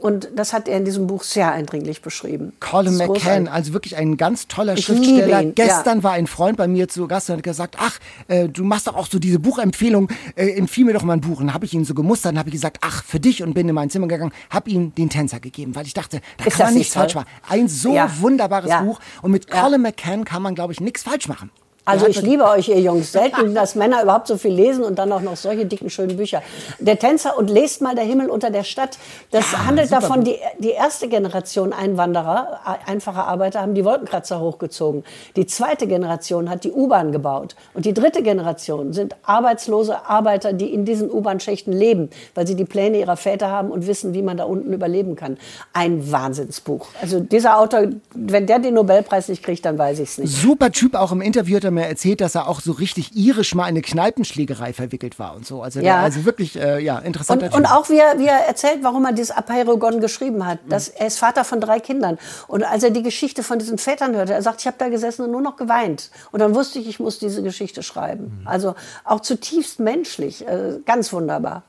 Und 0.00 0.30
das 0.34 0.54
hat 0.54 0.68
er 0.68 0.78
in 0.78 0.86
diesem 0.86 1.06
Buch 1.06 1.22
sehr 1.22 1.52
eindringlich 1.52 2.00
beschrieben. 2.00 2.54
Colin 2.60 2.96
McCann, 2.96 3.46
also 3.46 3.74
wirklich 3.74 3.96
ein 3.96 4.16
ganz 4.16 4.48
toller 4.48 4.72
ich 4.72 4.86
Schriftsteller. 4.86 5.44
Gestern 5.44 5.98
ja. 5.98 6.04
war 6.04 6.12
ein 6.12 6.26
Freund 6.26 6.56
bei 6.56 6.66
mir 6.66 6.88
zu 6.88 7.06
Gast 7.08 7.28
und 7.28 7.36
hat 7.36 7.42
gesagt, 7.42 7.76
ach, 7.78 7.98
äh, 8.28 8.48
du 8.48 8.64
machst 8.64 8.86
doch 8.86 8.96
auch 8.96 9.06
so 9.06 9.18
diese 9.18 9.38
Buchempfehlung, 9.38 10.08
äh, 10.34 10.52
empfiehl 10.52 10.86
mir 10.86 10.94
doch 10.94 11.02
mal 11.02 11.12
ein 11.12 11.20
Buch. 11.20 11.40
Und 11.40 11.52
habe 11.52 11.66
ich 11.66 11.74
ihn 11.74 11.84
so 11.84 11.92
gemustert 11.92 12.32
und 12.32 12.38
habe 12.38 12.48
ich 12.48 12.54
gesagt, 12.54 12.78
ach, 12.80 13.04
für 13.04 13.20
dich 13.20 13.42
und 13.42 13.52
bin 13.52 13.68
in 13.68 13.74
mein 13.74 13.90
Zimmer 13.90 14.08
gegangen, 14.08 14.32
habe 14.48 14.70
ihm 14.70 14.94
den 14.94 15.10
Tänzer 15.10 15.40
gegeben, 15.40 15.74
weil 15.74 15.86
ich 15.86 15.92
dachte, 15.92 16.22
da 16.38 16.46
Ist 16.46 16.56
kann 16.56 16.68
man 16.68 16.74
nichts 16.74 16.94
falsch 16.94 17.14
machen. 17.14 17.28
Ein 17.46 17.68
so 17.68 17.94
ja. 17.94 18.10
wunderbares 18.20 18.70
ja. 18.70 18.80
Buch 18.80 18.98
und 19.20 19.30
mit 19.30 19.50
Colin 19.50 19.82
McCann 19.82 20.24
kann 20.24 20.40
man, 20.40 20.54
glaube 20.54 20.72
ich, 20.72 20.80
nichts 20.80 21.02
falsch 21.02 21.28
machen. 21.28 21.50
Also 21.86 22.08
ich 22.08 22.20
liebe 22.20 22.44
euch, 22.44 22.68
ihr 22.68 22.80
Jungs. 22.80 23.12
Selten, 23.12 23.54
dass 23.54 23.76
Männer 23.76 24.02
überhaupt 24.02 24.26
so 24.26 24.36
viel 24.36 24.52
lesen 24.52 24.82
und 24.82 24.98
dann 24.98 25.12
auch 25.12 25.20
noch 25.20 25.36
solche 25.36 25.66
dicken, 25.66 25.88
schönen 25.88 26.16
Bücher. 26.16 26.42
Der 26.80 26.98
Tänzer 26.98 27.38
und 27.38 27.48
lest 27.48 27.80
mal 27.80 27.94
der 27.94 28.04
Himmel 28.04 28.28
unter 28.28 28.50
der 28.50 28.64
Stadt. 28.64 28.98
Das 29.30 29.52
ja, 29.52 29.66
handelt 29.66 29.92
davon, 29.92 30.24
die, 30.24 30.36
die 30.58 30.70
erste 30.70 31.08
Generation 31.08 31.72
Einwanderer, 31.72 32.60
einfache 32.86 33.22
Arbeiter, 33.22 33.60
haben 33.60 33.74
die 33.74 33.84
Wolkenkratzer 33.84 34.40
hochgezogen. 34.40 35.04
Die 35.36 35.46
zweite 35.46 35.86
Generation 35.86 36.50
hat 36.50 36.64
die 36.64 36.72
U-Bahn 36.72 37.12
gebaut. 37.12 37.54
Und 37.72 37.86
die 37.86 37.94
dritte 37.94 38.24
Generation 38.24 38.92
sind 38.92 39.14
arbeitslose 39.22 40.08
Arbeiter, 40.08 40.52
die 40.52 40.74
in 40.74 40.84
diesen 40.84 41.08
U-Bahn-Schächten 41.08 41.72
leben, 41.72 42.10
weil 42.34 42.48
sie 42.48 42.56
die 42.56 42.64
Pläne 42.64 42.98
ihrer 42.98 43.16
Väter 43.16 43.48
haben 43.48 43.70
und 43.70 43.86
wissen, 43.86 44.12
wie 44.12 44.22
man 44.22 44.36
da 44.36 44.44
unten 44.44 44.72
überleben 44.72 45.14
kann. 45.14 45.38
Ein 45.72 46.10
Wahnsinnsbuch. 46.10 46.88
Also 47.00 47.20
dieser 47.20 47.60
Autor, 47.60 47.84
wenn 48.12 48.48
der 48.48 48.58
den 48.58 48.74
Nobelpreis 48.74 49.28
nicht 49.28 49.44
kriegt, 49.44 49.64
dann 49.64 49.78
weiß 49.78 50.00
ich 50.00 50.08
es 50.08 50.18
nicht. 50.18 50.34
Super 50.34 50.72
Typ, 50.72 50.96
auch 50.96 51.12
im 51.12 51.20
Interview 51.20 51.56
hat 51.56 51.64
er 51.64 51.75
mir 51.76 51.86
erzählt, 51.86 52.20
dass 52.20 52.34
er 52.34 52.48
auch 52.48 52.60
so 52.60 52.72
richtig 52.72 53.14
irisch 53.14 53.54
mal 53.54 53.64
in 53.64 53.68
eine 53.70 53.82
Kneipenschlägerei 53.82 54.72
verwickelt 54.72 55.18
war 55.18 55.36
und 55.36 55.46
so. 55.46 55.62
Also, 55.62 55.80
ja. 55.80 56.02
Also 56.02 56.24
wirklich, 56.24 56.56
äh, 56.56 56.80
ja, 56.80 56.98
interessant. 56.98 57.42
Und, 57.42 57.54
und, 57.54 57.66
auch 57.66 57.88
wie 57.88 57.98
er, 57.98 58.18
wie 58.18 58.26
er 58.26 58.46
erzählt, 58.48 58.78
warum 58.82 59.04
er 59.04 59.12
dieses 59.12 59.30
Apeirogon 59.30 60.00
geschrieben 60.00 60.44
hat. 60.44 60.58
Dass, 60.68 60.88
Er 60.88 61.06
ist 61.06 61.18
Vater 61.18 61.44
von 61.44 61.60
drei 61.60 61.78
Kindern. 61.78 62.18
Und 62.48 62.64
als 62.64 62.82
er 62.82 62.90
die 62.90 63.02
Geschichte 63.02 63.42
von 63.42 63.58
diesen 63.58 63.78
Vätern 63.78 64.14
hörte, 64.16 64.32
er 64.34 64.42
sagt, 64.42 64.60
ich 64.60 64.66
habe 64.66 64.76
da 64.78 64.88
gesessen 64.88 65.24
und 65.24 65.30
nur 65.30 65.42
noch 65.42 65.56
geweint. 65.56 66.10
Und 66.32 66.40
dann 66.40 66.54
wusste 66.54 66.78
ich, 66.78 66.88
ich 66.88 66.98
muss 66.98 67.18
diese 67.18 67.42
Geschichte 67.42 67.82
schreiben. 67.82 68.40
Mhm. 68.40 68.48
Also 68.48 68.74
auch 69.04 69.20
zutiefst 69.20 69.78
menschlich. 69.78 70.46
Äh, 70.46 70.80
ganz 70.84 71.12
wunderbar. 71.12 71.62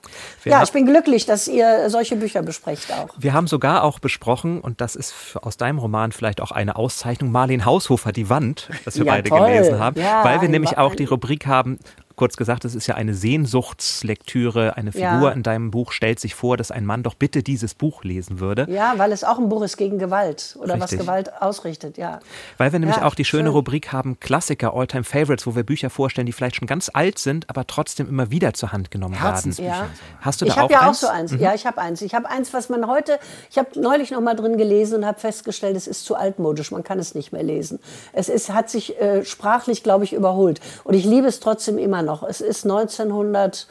Wir 0.43 0.53
ja, 0.53 0.63
ich 0.63 0.71
bin 0.71 0.85
glücklich, 0.85 1.25
dass 1.25 1.47
ihr 1.47 1.89
solche 1.89 2.15
Bücher 2.15 2.41
besprecht 2.41 2.91
auch. 2.93 3.09
Wir 3.17 3.33
haben 3.33 3.47
sogar 3.47 3.83
auch 3.83 3.99
besprochen, 3.99 4.61
und 4.61 4.81
das 4.81 4.95
ist 4.95 5.13
aus 5.41 5.57
deinem 5.57 5.79
Roman 5.79 6.11
vielleicht 6.11 6.41
auch 6.41 6.51
eine 6.51 6.75
Auszeichnung, 6.75 7.31
Marlene 7.31 7.65
Haushofer, 7.65 8.11
Die 8.11 8.29
Wand, 8.29 8.69
das 8.85 8.97
wir 8.97 9.05
ja, 9.05 9.11
beide 9.11 9.29
toll. 9.29 9.47
gelesen 9.47 9.79
haben. 9.79 9.96
Ja, 9.97 10.23
weil 10.23 10.41
wir 10.41 10.49
nämlich 10.49 10.77
auch 10.77 10.95
die 10.95 11.05
Rubrik 11.05 11.47
haben, 11.47 11.79
kurz 12.17 12.35
gesagt, 12.35 12.65
es 12.65 12.75
ist 12.75 12.87
ja 12.87 12.95
eine 12.95 13.13
Sehnsuchtslektüre. 13.13 14.75
Eine 14.75 14.91
Figur 14.91 15.05
ja. 15.05 15.29
in 15.29 15.43
deinem 15.43 15.71
Buch 15.71 15.91
stellt 15.91 16.19
sich 16.19 16.35
vor, 16.35 16.57
dass 16.57 16.71
ein 16.71 16.83
Mann 16.85 17.03
doch 17.03 17.13
bitte 17.13 17.43
dieses 17.43 17.75
Buch 17.75 18.03
lesen 18.03 18.39
würde. 18.39 18.67
Ja, 18.69 18.95
weil 18.97 19.11
es 19.11 19.23
auch 19.23 19.37
ein 19.37 19.49
Buch 19.49 19.61
ist 19.61 19.77
gegen 19.77 19.99
Gewalt 19.99 20.57
oder 20.59 20.73
Richtig. 20.73 20.99
was 20.99 21.05
Gewalt 21.05 21.41
ausrichtet, 21.41 21.97
ja. 21.97 22.19
Weil 22.57 22.71
wir 22.71 22.79
nämlich 22.79 22.97
ja, 22.97 23.05
auch 23.05 23.15
die 23.15 23.23
schöne 23.23 23.45
schön. 23.45 23.53
Rubrik 23.53 23.93
haben, 23.93 24.19
Klassiker, 24.19 24.73
Alltime 24.73 25.03
Favorites, 25.03 25.45
wo 25.45 25.55
wir 25.55 25.63
Bücher 25.63 25.89
vorstellen, 25.89 26.25
die 26.25 26.33
vielleicht 26.33 26.55
schon 26.55 26.67
ganz 26.67 26.89
alt 26.91 27.19
sind, 27.19 27.49
aber 27.49 27.67
trotzdem 27.67 28.09
immer 28.09 28.31
wieder 28.31 28.53
zur 28.53 28.71
Hand 28.71 28.89
genommen 28.89 29.15
werden. 29.21 29.53
Ja. 29.59 29.87
Hast 30.19 30.41
du 30.41 30.45
da 30.45 30.53
ich 30.53 30.59
auch 30.59 30.69
ja 30.71 30.81
eins? 30.81 31.03
Ich 31.03 31.07
habe 31.07 31.13
ja 31.13 31.17
auch 31.17 31.17
so 31.17 31.21
eins. 31.21 31.31
Mhm. 31.33 31.39
Ja, 31.39 31.53
ich 31.53 31.65
habe 31.67 31.79
eins. 31.79 32.01
Ich 32.01 32.15
habe 32.15 32.27
eins, 32.27 32.51
was 32.51 32.69
man 32.69 32.87
heute, 32.87 33.19
ich 33.51 33.59
habe 33.59 33.79
neulich 33.79 34.09
noch 34.09 34.21
mal 34.21 34.35
drin 34.35 34.57
gelesen 34.57 34.99
und 34.99 35.05
habe 35.05 35.19
festgestellt, 35.19 35.77
es 35.77 35.85
ist 35.85 36.03
zu 36.03 36.15
altmodisch, 36.15 36.71
man 36.71 36.83
kann 36.83 36.97
es 36.97 37.13
nicht 37.13 37.31
mehr 37.31 37.43
lesen. 37.43 37.79
Es 38.11 38.27
ist, 38.27 38.51
hat 38.51 38.71
sich 38.71 38.99
äh, 38.99 39.23
sprachlich, 39.23 39.83
glaube 39.83 40.03
ich, 40.03 40.13
überholt. 40.13 40.61
Und 40.83 40.95
ich 40.95 41.05
liebe 41.05 41.27
es 41.27 41.39
trotzdem 41.39 41.77
immer 41.77 42.06
noch. 42.07 42.23
Es 42.23 42.41
ist 42.41 42.65
1900 42.65 43.67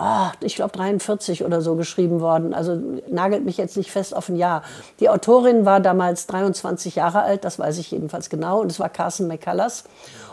oh, 0.00 0.28
ich 0.40 0.56
glaube 0.56 0.72
43 0.76 1.44
oder 1.44 1.60
so 1.60 1.76
geschrieben 1.76 2.20
worden. 2.20 2.54
Also 2.54 2.80
nagelt 3.08 3.44
mich 3.44 3.56
jetzt 3.56 3.76
nicht 3.76 3.90
fest 3.90 4.16
auf 4.16 4.28
ein 4.28 4.36
Jahr. 4.36 4.62
Die 4.98 5.08
Autorin 5.08 5.64
war 5.64 5.80
damals 5.80 6.26
23 6.26 6.96
Jahre 6.96 7.22
alt, 7.22 7.44
das 7.44 7.58
weiß 7.58 7.78
ich 7.78 7.90
jedenfalls 7.90 8.30
genau, 8.30 8.60
und 8.60 8.70
es 8.70 8.80
war 8.80 8.88
Carson 8.88 9.28
McCullers. 9.28 9.84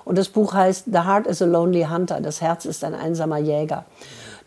Und 0.06 0.18
das 0.18 0.30
Buch 0.30 0.54
heißt 0.54 0.86
The 0.86 1.00
Heart 1.00 1.28
is 1.28 1.42
a 1.42 1.46
Lonely 1.46 1.88
Hunter. 1.90 2.22
Das 2.22 2.40
Herz 2.40 2.64
ist 2.64 2.84
ein 2.86 2.96
einsamer 2.96 3.40
Jäger. 3.40 3.84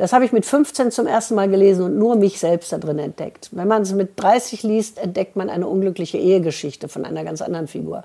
Das 0.00 0.14
habe 0.14 0.24
ich 0.24 0.32
mit 0.32 0.46
15 0.46 0.90
zum 0.92 1.06
ersten 1.06 1.34
Mal 1.34 1.50
gelesen 1.50 1.84
und 1.84 1.98
nur 1.98 2.16
mich 2.16 2.40
selbst 2.40 2.72
da 2.72 2.78
drin 2.78 2.98
entdeckt. 2.98 3.50
Wenn 3.52 3.68
man 3.68 3.82
es 3.82 3.92
mit 3.92 4.12
30 4.16 4.62
liest, 4.62 4.96
entdeckt 4.96 5.36
man 5.36 5.50
eine 5.50 5.66
unglückliche 5.66 6.16
Ehegeschichte 6.16 6.88
von 6.88 7.04
einer 7.04 7.22
ganz 7.22 7.42
anderen 7.42 7.68
Figur. 7.68 8.04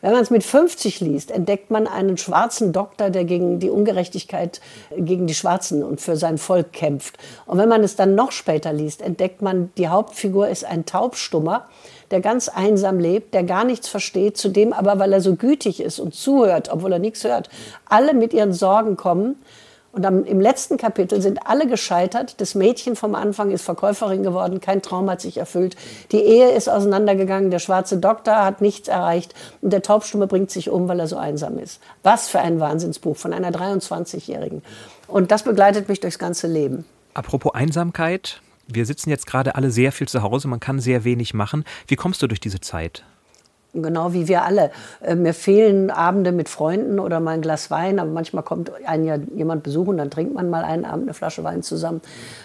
Wenn 0.00 0.10
man 0.10 0.22
es 0.22 0.30
mit 0.30 0.42
50 0.42 0.98
liest, 0.98 1.30
entdeckt 1.30 1.70
man 1.70 1.86
einen 1.86 2.16
schwarzen 2.16 2.72
Doktor, 2.72 3.10
der 3.10 3.24
gegen 3.24 3.60
die 3.60 3.70
Ungerechtigkeit 3.70 4.60
gegen 4.96 5.28
die 5.28 5.36
Schwarzen 5.36 5.84
und 5.84 6.00
für 6.00 6.16
sein 6.16 6.38
Volk 6.38 6.72
kämpft. 6.72 7.16
Und 7.46 7.58
wenn 7.58 7.68
man 7.68 7.84
es 7.84 7.94
dann 7.94 8.16
noch 8.16 8.32
später 8.32 8.72
liest, 8.72 9.00
entdeckt 9.00 9.40
man, 9.40 9.70
die 9.78 9.86
Hauptfigur 9.86 10.48
ist 10.48 10.64
ein 10.64 10.84
Taubstummer, 10.84 11.68
der 12.10 12.20
ganz 12.20 12.48
einsam 12.48 12.98
lebt, 12.98 13.34
der 13.34 13.44
gar 13.44 13.62
nichts 13.62 13.86
versteht, 13.86 14.36
zu 14.36 14.48
dem 14.48 14.72
aber, 14.72 14.98
weil 14.98 15.12
er 15.12 15.20
so 15.20 15.36
gütig 15.36 15.80
ist 15.80 16.00
und 16.00 16.12
zuhört, 16.12 16.70
obwohl 16.72 16.92
er 16.92 16.98
nichts 16.98 17.22
hört, 17.22 17.50
alle 17.88 18.14
mit 18.14 18.34
ihren 18.34 18.52
Sorgen 18.52 18.96
kommen 18.96 19.36
und 19.96 20.04
am, 20.04 20.24
im 20.24 20.42
letzten 20.42 20.76
Kapitel 20.76 21.22
sind 21.22 21.46
alle 21.46 21.66
gescheitert. 21.66 22.38
Das 22.42 22.54
Mädchen 22.54 22.96
vom 22.96 23.14
Anfang 23.14 23.50
ist 23.50 23.62
Verkäuferin 23.62 24.22
geworden, 24.22 24.60
kein 24.60 24.82
Traum 24.82 25.08
hat 25.08 25.22
sich 25.22 25.38
erfüllt. 25.38 25.74
Die 26.12 26.20
Ehe 26.20 26.50
ist 26.50 26.68
auseinandergegangen, 26.68 27.50
der 27.50 27.60
schwarze 27.60 27.96
Doktor 27.96 28.44
hat 28.44 28.60
nichts 28.60 28.88
erreicht 28.88 29.34
und 29.62 29.72
der 29.72 29.80
Taubstumme 29.80 30.26
bringt 30.26 30.50
sich 30.50 30.68
um, 30.68 30.86
weil 30.86 31.00
er 31.00 31.06
so 31.06 31.16
einsam 31.16 31.58
ist. 31.58 31.80
Was 32.02 32.28
für 32.28 32.40
ein 32.40 32.60
Wahnsinnsbuch 32.60 33.16
von 33.16 33.32
einer 33.32 33.50
23-Jährigen. 33.50 34.62
Und 35.08 35.30
das 35.30 35.44
begleitet 35.44 35.88
mich 35.88 36.00
durchs 36.00 36.18
ganze 36.18 36.46
Leben. 36.46 36.84
Apropos 37.14 37.54
Einsamkeit, 37.54 38.42
wir 38.66 38.84
sitzen 38.84 39.08
jetzt 39.08 39.26
gerade 39.26 39.54
alle 39.54 39.70
sehr 39.70 39.92
viel 39.92 40.08
zu 40.08 40.20
Hause, 40.20 40.46
man 40.48 40.60
kann 40.60 40.78
sehr 40.78 41.04
wenig 41.04 41.32
machen. 41.32 41.64
Wie 41.86 41.96
kommst 41.96 42.20
du 42.20 42.26
durch 42.26 42.40
diese 42.40 42.60
Zeit? 42.60 43.02
Genau 43.82 44.12
wie 44.12 44.28
wir 44.28 44.44
alle. 44.44 44.70
Äh, 45.00 45.14
mir 45.14 45.34
fehlen 45.34 45.90
Abende 45.90 46.32
mit 46.32 46.48
Freunden 46.48 46.98
oder 46.98 47.20
mal 47.20 47.32
ein 47.32 47.42
Glas 47.42 47.70
Wein, 47.70 47.98
aber 47.98 48.10
manchmal 48.10 48.42
kommt 48.42 48.72
einen 48.86 49.04
ja 49.04 49.16
jemand 49.34 49.62
besuchen, 49.62 49.96
dann 49.96 50.10
trinkt 50.10 50.34
man 50.34 50.50
mal 50.50 50.64
einen 50.64 50.84
Abend 50.84 51.04
eine 51.04 51.14
Flasche 51.14 51.44
Wein 51.44 51.62
zusammen. 51.62 52.00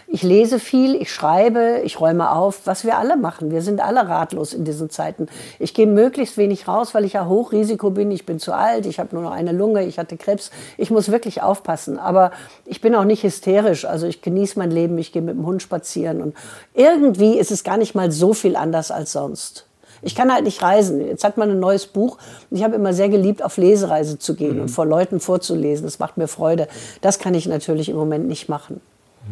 Ich 0.07 0.23
lese 0.23 0.59
viel, 0.59 0.95
ich 0.95 1.13
schreibe, 1.13 1.81
ich 1.83 1.99
räume 1.99 2.31
auf, 2.31 2.61
was 2.65 2.83
wir 2.83 2.97
alle 2.97 3.15
machen. 3.15 3.51
Wir 3.51 3.61
sind 3.61 3.79
alle 3.79 4.07
ratlos 4.09 4.53
in 4.53 4.65
diesen 4.65 4.89
Zeiten. 4.89 5.27
Ich 5.57 5.73
gehe 5.73 5.87
möglichst 5.87 6.37
wenig 6.37 6.67
raus, 6.67 6.93
weil 6.93 7.05
ich 7.05 7.13
ja 7.13 7.27
Hochrisiko 7.27 7.91
bin. 7.91 8.11
Ich 8.11 8.25
bin 8.25 8.39
zu 8.39 8.53
alt, 8.53 8.85
ich 8.85 8.99
habe 8.99 9.15
nur 9.15 9.23
noch 9.23 9.31
eine 9.31 9.53
Lunge, 9.53 9.85
ich 9.85 9.99
hatte 9.99 10.17
Krebs. 10.17 10.51
Ich 10.77 10.91
muss 10.91 11.11
wirklich 11.11 11.41
aufpassen. 11.41 11.97
Aber 11.97 12.31
ich 12.65 12.81
bin 12.81 12.93
auch 12.95 13.05
nicht 13.05 13.23
hysterisch. 13.23 13.85
Also 13.85 14.07
ich 14.07 14.21
genieße 14.21 14.59
mein 14.59 14.71
Leben, 14.71 14.97
ich 14.97 15.11
gehe 15.11 15.21
mit 15.21 15.35
dem 15.35 15.45
Hund 15.45 15.61
spazieren 15.61 16.21
und 16.21 16.35
irgendwie 16.73 17.37
ist 17.37 17.51
es 17.51 17.63
gar 17.63 17.77
nicht 17.77 17.95
mal 17.95 18.11
so 18.11 18.33
viel 18.33 18.55
anders 18.55 18.91
als 18.91 19.13
sonst. 19.13 19.65
Ich 20.01 20.15
kann 20.15 20.33
halt 20.33 20.43
nicht 20.43 20.61
reisen. 20.61 21.05
Jetzt 21.05 21.23
hat 21.23 21.37
man 21.37 21.51
ein 21.51 21.59
neues 21.59 21.85
Buch 21.85 22.17
und 22.49 22.57
ich 22.57 22.63
habe 22.63 22.75
immer 22.75 22.93
sehr 22.93 23.09
geliebt, 23.09 23.43
auf 23.43 23.57
Lesereise 23.57 24.17
zu 24.19 24.35
gehen 24.35 24.55
mhm. 24.55 24.61
und 24.63 24.69
vor 24.69 24.85
Leuten 24.85 25.19
vorzulesen. 25.19 25.85
Das 25.85 25.99
macht 25.99 26.17
mir 26.17 26.27
Freude. 26.27 26.67
Das 27.01 27.19
kann 27.19 27.33
ich 27.33 27.47
natürlich 27.47 27.89
im 27.89 27.95
Moment 27.95 28.27
nicht 28.27 28.49
machen. 28.49 28.81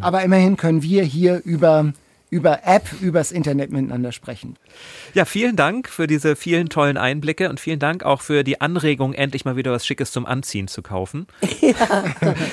Aber 0.01 0.23
immerhin 0.23 0.55
können 0.57 0.83
wir 0.83 1.03
hier 1.03 1.41
über 1.43 1.91
über 2.29 2.59
App, 2.65 2.83
übers 3.01 3.31
Internet 3.31 3.71
miteinander 3.71 4.11
sprechen. 4.11 4.57
Ja, 5.13 5.25
vielen 5.25 5.55
Dank 5.55 5.89
für 5.89 6.07
diese 6.07 6.35
vielen 6.35 6.69
tollen 6.69 6.97
Einblicke 6.97 7.49
und 7.49 7.59
vielen 7.59 7.79
Dank 7.79 8.03
auch 8.03 8.21
für 8.21 8.43
die 8.43 8.61
Anregung, 8.61 9.13
endlich 9.13 9.45
mal 9.45 9.55
wieder 9.55 9.71
was 9.71 9.85
Schickes 9.85 10.11
zum 10.11 10.25
Anziehen 10.25 10.67
zu 10.67 10.81
kaufen. 10.81 11.27
Ja. 11.61 11.75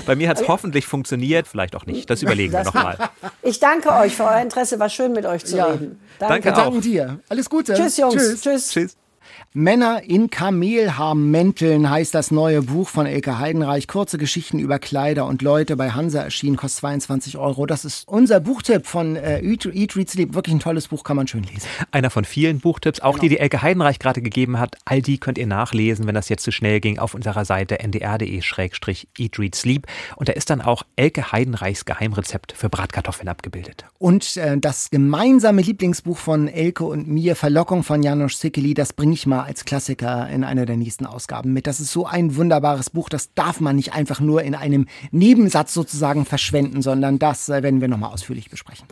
Bei 0.04 0.16
mir 0.16 0.28
hat 0.28 0.40
es 0.40 0.48
hoffentlich 0.48 0.84
funktioniert, 0.86 1.46
vielleicht 1.46 1.76
auch 1.76 1.86
nicht. 1.86 2.10
Das 2.10 2.22
überlegen 2.22 2.52
das 2.52 2.66
wir 2.66 2.72
nochmal. 2.72 2.98
Ich 3.42 3.60
danke 3.60 3.92
euch 3.92 4.16
für 4.16 4.24
euer 4.24 4.40
Interesse. 4.40 4.78
War 4.80 4.88
schön, 4.88 5.12
mit 5.12 5.24
euch 5.24 5.44
zu 5.44 5.56
ja. 5.56 5.66
reden. 5.66 6.00
Danke, 6.18 6.50
danke 6.50 6.60
auch. 6.60 6.64
Danke 6.72 6.80
dir. 6.80 7.20
Alles 7.28 7.48
Gute. 7.48 7.74
Tschüss, 7.74 7.96
Jungs. 7.96 8.14
Tschüss. 8.14 8.40
Tschüss. 8.40 8.68
Tschüss. 8.70 9.05
Männer 9.52 10.02
in 10.02 10.28
Kamelhaarmänteln 10.28 11.88
heißt 11.88 12.14
das 12.14 12.30
neue 12.30 12.62
Buch 12.62 12.88
von 12.88 13.06
Elke 13.06 13.38
Heidenreich. 13.38 13.88
Kurze 13.88 14.18
Geschichten 14.18 14.58
über 14.58 14.78
Kleider 14.78 15.26
und 15.26 15.42
Leute 15.42 15.76
bei 15.76 15.90
Hansa 15.90 16.22
erschienen, 16.22 16.56
kostet 16.56 16.80
22 16.80 17.38
Euro. 17.38 17.64
Das 17.66 17.84
ist 17.84 18.06
unser 18.06 18.40
Buchtipp 18.40 18.86
von 18.86 19.16
äh, 19.16 19.40
Eat, 19.40 19.64
Eat, 19.66 19.96
Read, 19.96 20.10
Sleep. 20.10 20.34
Wirklich 20.34 20.54
ein 20.54 20.60
tolles 20.60 20.88
Buch, 20.88 21.04
kann 21.04 21.16
man 21.16 21.26
schön 21.26 21.42
lesen. 21.42 21.66
Einer 21.90 22.10
von 22.10 22.24
vielen 22.24 22.60
Buchtipps, 22.60 23.00
auch 23.00 23.12
genau. 23.12 23.22
die, 23.22 23.28
die 23.30 23.38
Elke 23.38 23.62
Heidenreich 23.62 23.98
gerade 23.98 24.20
gegeben 24.20 24.58
hat. 24.58 24.76
All 24.84 25.00
die 25.00 25.18
könnt 25.18 25.38
ihr 25.38 25.46
nachlesen, 25.46 26.06
wenn 26.06 26.14
das 26.14 26.28
jetzt 26.28 26.42
zu 26.42 26.52
schnell 26.52 26.80
ging, 26.80 26.98
auf 26.98 27.14
unserer 27.14 27.44
Seite 27.44 27.80
ndr.de-eat, 27.80 29.38
Read, 29.38 29.54
Sleep. 29.54 29.86
Und 30.16 30.28
da 30.28 30.32
ist 30.32 30.50
dann 30.50 30.60
auch 30.60 30.82
Elke 30.96 31.32
Heidenreichs 31.32 31.84
Geheimrezept 31.84 32.52
für 32.52 32.68
Bratkartoffeln 32.68 33.28
abgebildet. 33.28 33.84
Und 33.98 34.36
äh, 34.36 34.58
das 34.58 34.90
gemeinsame 34.90 35.62
Lieblingsbuch 35.62 36.18
von 36.18 36.48
Elke 36.48 36.84
und 36.84 37.08
mir, 37.08 37.36
Verlockung 37.36 37.82
von 37.82 38.02
Janusz 38.02 38.40
Sikeli, 38.40 38.74
das 38.74 38.92
bringe 38.92 39.14
ich 39.14 39.25
mal 39.26 39.42
als 39.42 39.64
Klassiker 39.64 40.28
in 40.28 40.44
einer 40.44 40.66
der 40.66 40.76
nächsten 40.76 41.06
Ausgaben 41.06 41.52
mit. 41.52 41.66
Das 41.66 41.80
ist 41.80 41.92
so 41.92 42.06
ein 42.06 42.36
wunderbares 42.36 42.90
Buch, 42.90 43.08
das 43.08 43.34
darf 43.34 43.60
man 43.60 43.76
nicht 43.76 43.92
einfach 43.92 44.20
nur 44.20 44.42
in 44.42 44.54
einem 44.54 44.86
Nebensatz 45.10 45.74
sozusagen 45.74 46.24
verschwenden, 46.24 46.82
sondern 46.82 47.18
das 47.18 47.48
äh, 47.48 47.62
werden 47.62 47.80
wir 47.80 47.88
nochmal 47.88 48.12
ausführlich 48.12 48.50
besprechen. 48.50 48.86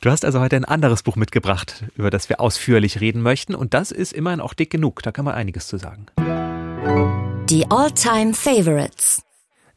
Du 0.00 0.10
hast 0.10 0.24
also 0.24 0.40
heute 0.40 0.56
ein 0.56 0.66
anderes 0.66 1.02
Buch 1.02 1.16
mitgebracht, 1.16 1.84
über 1.96 2.10
das 2.10 2.28
wir 2.28 2.38
ausführlich 2.38 3.00
reden 3.00 3.22
möchten. 3.22 3.54
Und 3.54 3.72
das 3.72 3.90
ist 3.90 4.12
immerhin 4.12 4.40
auch 4.40 4.52
dick 4.52 4.68
genug. 4.68 5.02
Da 5.02 5.12
kann 5.12 5.24
man 5.24 5.34
einiges 5.34 5.66
zu 5.66 5.78
sagen. 5.78 6.06
Die 7.48 7.70
All-Time 7.70 8.34
Favorites. 8.34 9.22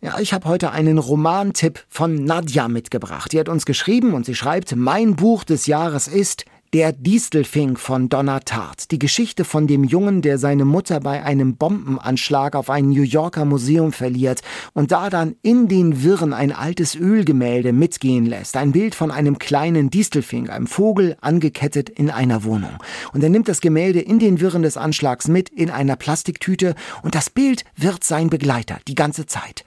Ja, 0.01 0.19
ich 0.19 0.33
habe 0.33 0.47
heute 0.47 0.71
einen 0.71 0.99
Romantipp 0.99 1.83
von 1.89 2.23
Nadja 2.23 2.67
mitgebracht. 2.67 3.31
Die 3.31 3.39
hat 3.39 3.49
uns 3.49 3.65
geschrieben 3.65 4.13
und 4.13 4.25
sie 4.25 4.35
schreibt, 4.35 4.75
mein 4.75 5.15
Buch 5.15 5.43
des 5.43 5.65
Jahres 5.65 6.07
ist 6.07 6.45
der 6.74 6.91
Distelfink 6.91 7.80
von 7.80 8.09
Donna 8.09 8.39
Tartt. 8.41 8.91
Die 8.91 8.99
Geschichte 8.99 9.45
von 9.45 9.68
dem 9.68 9.84
Jungen, 9.84 10.22
der 10.22 10.38
seine 10.38 10.65
Mutter 10.65 10.99
bei 10.99 11.24
einem 11.24 11.55
Bombenanschlag 11.55 12.55
auf 12.55 12.70
ein 12.70 12.89
New 12.89 13.03
Yorker 13.03 13.45
Museum 13.45 13.93
verliert 13.93 14.41
und 14.74 14.91
da 14.91 15.09
dann 15.09 15.36
in 15.41 15.68
den 15.68 16.03
Wirren 16.03 16.34
ein 16.34 16.51
altes 16.51 16.95
Ölgemälde 16.95 17.72
mitgehen 17.72 18.26
lässt. 18.26 18.57
Ein 18.57 18.74
Bild 18.74 18.95
von 18.95 19.11
einem 19.11 19.39
kleinen 19.39 19.89
Distelfink, 19.89 20.49
einem 20.49 20.68
Vogel, 20.68 21.15
angekettet 21.22 21.89
in 21.89 22.09
einer 22.09 22.43
Wohnung. 22.43 22.78
Und 23.13 23.24
er 23.24 23.30
nimmt 23.30 23.47
das 23.47 23.61
Gemälde 23.61 24.01
in 24.01 24.20
den 24.20 24.41
Wirren 24.41 24.61
des 24.61 24.76
Anschlags 24.76 25.28
mit 25.28 25.49
in 25.49 25.70
einer 25.70 25.95
Plastiktüte 25.95 26.76
und 27.01 27.15
das 27.15 27.30
Bild 27.30 27.63
wird 27.76 28.03
sein 28.03 28.30
Begleiter 28.30 28.80
die 28.88 28.95
ganze 28.95 29.26
Zeit. 29.26 29.63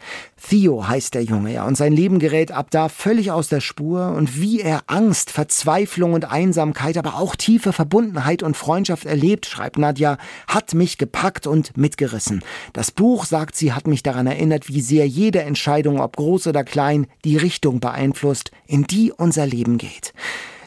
Theo 0.48 0.88
heißt 0.88 1.14
der 1.14 1.22
Junge, 1.22 1.52
ja, 1.52 1.64
und 1.64 1.76
sein 1.76 1.92
Leben 1.92 2.18
gerät 2.18 2.50
ab 2.50 2.70
da 2.70 2.88
völlig 2.88 3.30
aus 3.30 3.48
der 3.48 3.60
Spur 3.60 4.08
und 4.16 4.40
wie 4.40 4.60
er 4.60 4.82
Angst, 4.86 5.30
Verzweiflung 5.30 6.12
und 6.12 6.24
Einsamkeit, 6.24 6.96
aber 6.96 7.16
auch 7.16 7.36
tiefe 7.36 7.72
Verbundenheit 7.72 8.42
und 8.42 8.56
Freundschaft 8.56 9.04
erlebt, 9.04 9.46
schreibt 9.46 9.78
Nadja, 9.78 10.18
hat 10.46 10.74
mich 10.74 10.98
gepackt 10.98 11.46
und 11.46 11.76
mitgerissen. 11.76 12.42
Das 12.72 12.90
Buch, 12.90 13.26
sagt 13.26 13.54
sie, 13.54 13.72
hat 13.72 13.86
mich 13.86 14.02
daran 14.02 14.26
erinnert, 14.26 14.68
wie 14.68 14.80
sehr 14.80 15.06
jede 15.06 15.42
Entscheidung, 15.42 16.00
ob 16.00 16.16
groß 16.16 16.48
oder 16.48 16.64
klein, 16.64 17.06
die 17.24 17.36
Richtung 17.36 17.80
beeinflusst, 17.80 18.50
in 18.66 18.84
die 18.84 19.12
unser 19.12 19.46
Leben 19.46 19.78
geht. 19.78 20.12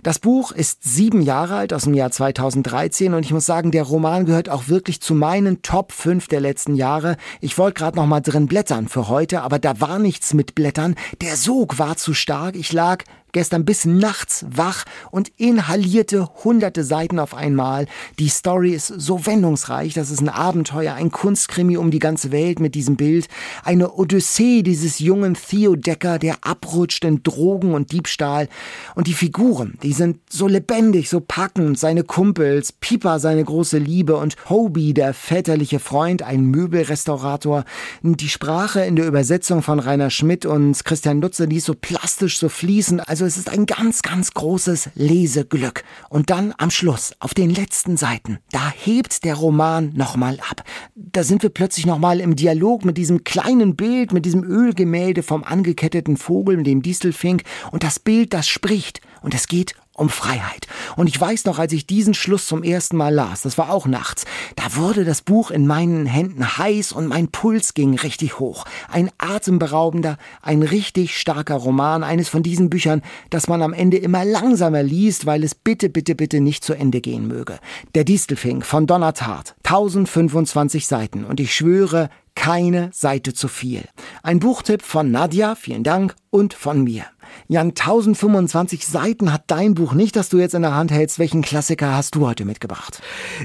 Das 0.04 0.20
Buch 0.20 0.52
ist 0.52 0.84
sieben 0.84 1.22
Jahre 1.22 1.56
alt, 1.56 1.74
aus 1.74 1.84
dem 1.84 1.94
Jahr 1.94 2.12
2013 2.12 3.14
und 3.14 3.24
ich 3.24 3.32
muss 3.32 3.46
sagen, 3.46 3.72
der 3.72 3.84
Roman 3.84 4.26
gehört 4.26 4.50
auch 4.50 4.68
wirklich 4.68 5.00
zu 5.00 5.16
meinen 5.16 5.62
Top 5.62 5.94
5 5.94 6.28
der 6.28 6.42
letzten 6.42 6.76
Jahre. 6.76 7.16
Ich 7.40 7.58
wollte 7.58 7.76
gerade 7.80 7.96
noch 7.96 8.06
mal 8.06 8.20
drin 8.20 8.48
blättern 8.48 8.90
für 8.90 9.08
heute, 9.08 9.44
aber 9.44 9.60
da 9.60 9.80
war 9.80 10.00
nichts 10.00 10.34
mit 10.34 10.56
Blättern. 10.56 10.96
Der 11.22 11.38
Sog 11.38 11.80
war 11.80 11.96
zu 11.96 12.14
stark. 12.14 12.58
Ich 12.58 12.74
lag 12.74 13.06
gestern 13.34 13.66
bis 13.66 13.86
nachts 13.86 14.46
wach 14.50 14.86
und 15.12 15.32
inhalierte 15.38 16.30
hunderte 16.44 16.84
Seiten 16.84 17.20
auf 17.20 17.36
einmal. 17.36 17.88
Die 18.20 18.30
Story 18.30 18.72
ist 18.72 18.88
so 18.88 19.26
wendungsreich, 19.26 19.94
das 19.94 20.10
ist 20.10 20.22
ein 20.22 20.30
Abenteuer, 20.30 20.94
ein 20.94 21.12
Kunstkrimi 21.12 21.76
um 21.76 21.92
die 21.92 22.00
ganze 22.00 22.32
Welt 22.32 22.60
mit 22.60 22.76
diesem 22.76 22.96
Bild, 22.96 23.28
eine 23.64 23.94
Odyssee 23.94 24.62
dieses 24.64 25.00
jungen 25.00 25.36
Theo 25.36 25.76
Decker, 25.76 26.20
der 26.20 26.38
abrutscht 26.42 27.04
in 27.04 27.24
Drogen 27.24 27.74
und 27.74 27.92
Diebstahl. 27.92 28.48
Und 28.96 29.08
die 29.08 29.14
Figuren, 29.14 29.78
die 29.84 29.94
sind 29.94 30.20
so 30.30 30.48
lebendig, 30.48 31.10
so 31.10 31.20
packend, 31.20 31.78
seine 31.78 32.04
Kumpels, 32.04 32.72
Pipa 32.72 33.20
seine 33.20 33.44
große 33.44 33.78
Liebe 33.78 34.16
und 34.16 34.36
Hobie, 34.50 34.94
der 34.94 35.14
väterliche 35.14 35.80
Freund, 35.80 36.24
ein 36.24 36.46
Möbelrestaurator. 36.46 37.66
Die 38.04 38.30
Sprache 38.30 38.82
in 38.82 38.96
der 38.96 39.08
Übersetzung 39.08 39.62
von 39.62 39.80
Rainer 39.80 40.10
Schmidt 40.10 40.46
und 40.46 40.84
Christian 40.86 41.20
Nutze, 41.20 41.48
die 41.48 41.58
ist 41.58 41.66
so 41.66 41.74
plastisch, 41.74 42.38
so 42.38 42.50
fließend, 42.50 43.08
also 43.08 43.23
also 43.24 43.40
es 43.40 43.48
ist 43.48 43.50
ein 43.50 43.66
ganz, 43.66 44.02
ganz 44.02 44.34
großes 44.34 44.90
Leseglück. 44.96 45.86
Und 46.10 46.30
dann 46.30 46.54
am 46.58 46.70
Schluss, 46.70 47.14
auf 47.20 47.34
den 47.34 47.50
letzten 47.50 47.96
Seiten, 47.96 48.40
da 48.52 48.70
hebt 48.70 49.24
der 49.24 49.36
Roman 49.36 49.94
nochmal 49.96 50.40
ab. 50.50 50.64
Da 50.96 51.24
sind 51.24 51.42
wir 51.42 51.50
plötzlich 51.50 51.86
nochmal 51.86 52.20
im 52.20 52.36
Dialog 52.36 52.84
mit 52.84 52.98
diesem 52.98 53.24
kleinen 53.24 53.78
Bild, 53.78 54.12
mit 54.12 54.26
diesem 54.26 54.44
Ölgemälde 54.44 55.24
vom 55.24 55.46
angeketteten 55.46 56.18
Vogel, 56.18 56.62
dem 56.64 56.82
Distelfink. 56.82 57.44
Und 57.72 57.84
das 57.84 57.98
Bild, 57.98 58.34
das 58.34 58.50
spricht. 58.50 59.00
Und 59.22 59.34
es 59.34 59.48
geht 59.48 59.76
um 59.94 60.10
Freiheit. 60.10 60.68
Und 60.96 61.08
ich 61.08 61.20
weiß 61.20 61.46
noch, 61.46 61.60
als 61.60 61.72
ich 61.72 61.86
diesen 61.86 62.14
Schluss 62.14 62.48
zum 62.48 62.64
ersten 62.64 62.98
Mal 62.98 63.14
las, 63.14 63.44
das 63.44 63.58
war 63.58 63.72
auch 63.72 63.86
nachts, 63.86 64.26
da 64.56 64.76
wurde 64.76 65.06
das 65.06 65.22
Buch 65.22 65.52
in 65.52 65.68
meinen 65.68 66.06
Händen 66.06 66.58
heiß 66.58 66.92
und 66.92 67.08
mein 67.08 67.28
Puls 67.28 67.74
ging 67.74 67.96
richtig 67.96 68.40
hoch. 68.40 68.66
Ein 68.90 69.12
atemberaubender, 69.18 70.18
ein 70.42 70.64
richtig 70.64 71.18
starker 71.18 71.56
Roman, 71.56 72.04
eines 72.04 72.30
von 72.30 72.44
diesen 72.44 72.70
Büchern, 72.70 73.02
das 73.30 73.48
man 73.48 73.62
am 73.62 73.74
Ende 73.74 73.98
immer 73.98 74.26
langsamer 74.26 74.84
liest, 74.84 75.26
weil 75.26 75.44
es 75.44 75.54
bitte, 75.56 75.90
bitte, 75.90 76.16
bitte 76.16 76.42
nicht 76.42 76.64
zu 76.64 76.74
Ende 76.74 77.02
gehen 77.02 77.28
möge. 77.28 77.60
Der 77.94 78.04
Distelfink 78.04 78.66
von 78.66 78.88
Donna 78.88 79.12
Tartt, 79.12 79.56
1025 79.64 80.88
Seiten 80.88 81.24
und 81.24 81.40
ich 81.40 81.54
schwöre, 81.54 82.10
keine 82.36 82.90
Seite 82.94 83.34
zu 83.34 83.48
viel. 83.48 83.84
Ein 84.24 84.40
Buchtipp 84.40 84.82
von 84.82 85.12
Nadja, 85.12 85.56
vielen 85.56 85.84
Dank, 85.84 86.16
und 86.30 86.56
von 86.56 86.84
mir. 86.84 87.06
Jan, 87.48 87.70
1025 87.70 88.86
Seiten 88.88 89.34
hat 89.34 89.44
dein 89.48 89.74
Buch 89.74 89.94
nicht, 89.94 90.16
das 90.16 90.30
du 90.30 90.38
jetzt 90.40 90.54
in 90.54 90.62
der 90.62 90.76
Hand 90.76 90.92
hältst. 90.92 91.20
Welchen 91.20 91.42
Klassiker 91.42 91.96
hast 91.96 92.16
du 92.16 92.28
heute 92.28 92.46
mitgebracht? 92.46 93.02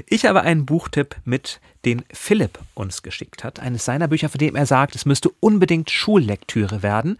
Ich 0.07 0.25
habe 0.25 0.41
einen 0.41 0.65
Buchtipp 0.65 1.15
mit, 1.25 1.59
den 1.85 2.03
Philipp 2.11 2.59
uns 2.73 3.03
geschickt 3.03 3.43
hat. 3.43 3.59
Eines 3.59 3.85
seiner 3.85 4.07
Bücher, 4.07 4.29
von 4.29 4.39
dem 4.39 4.55
er 4.55 4.65
sagt, 4.65 4.95
es 4.95 5.05
müsste 5.05 5.29
unbedingt 5.39 5.91
Schullektüre 5.91 6.83
werden. 6.83 7.17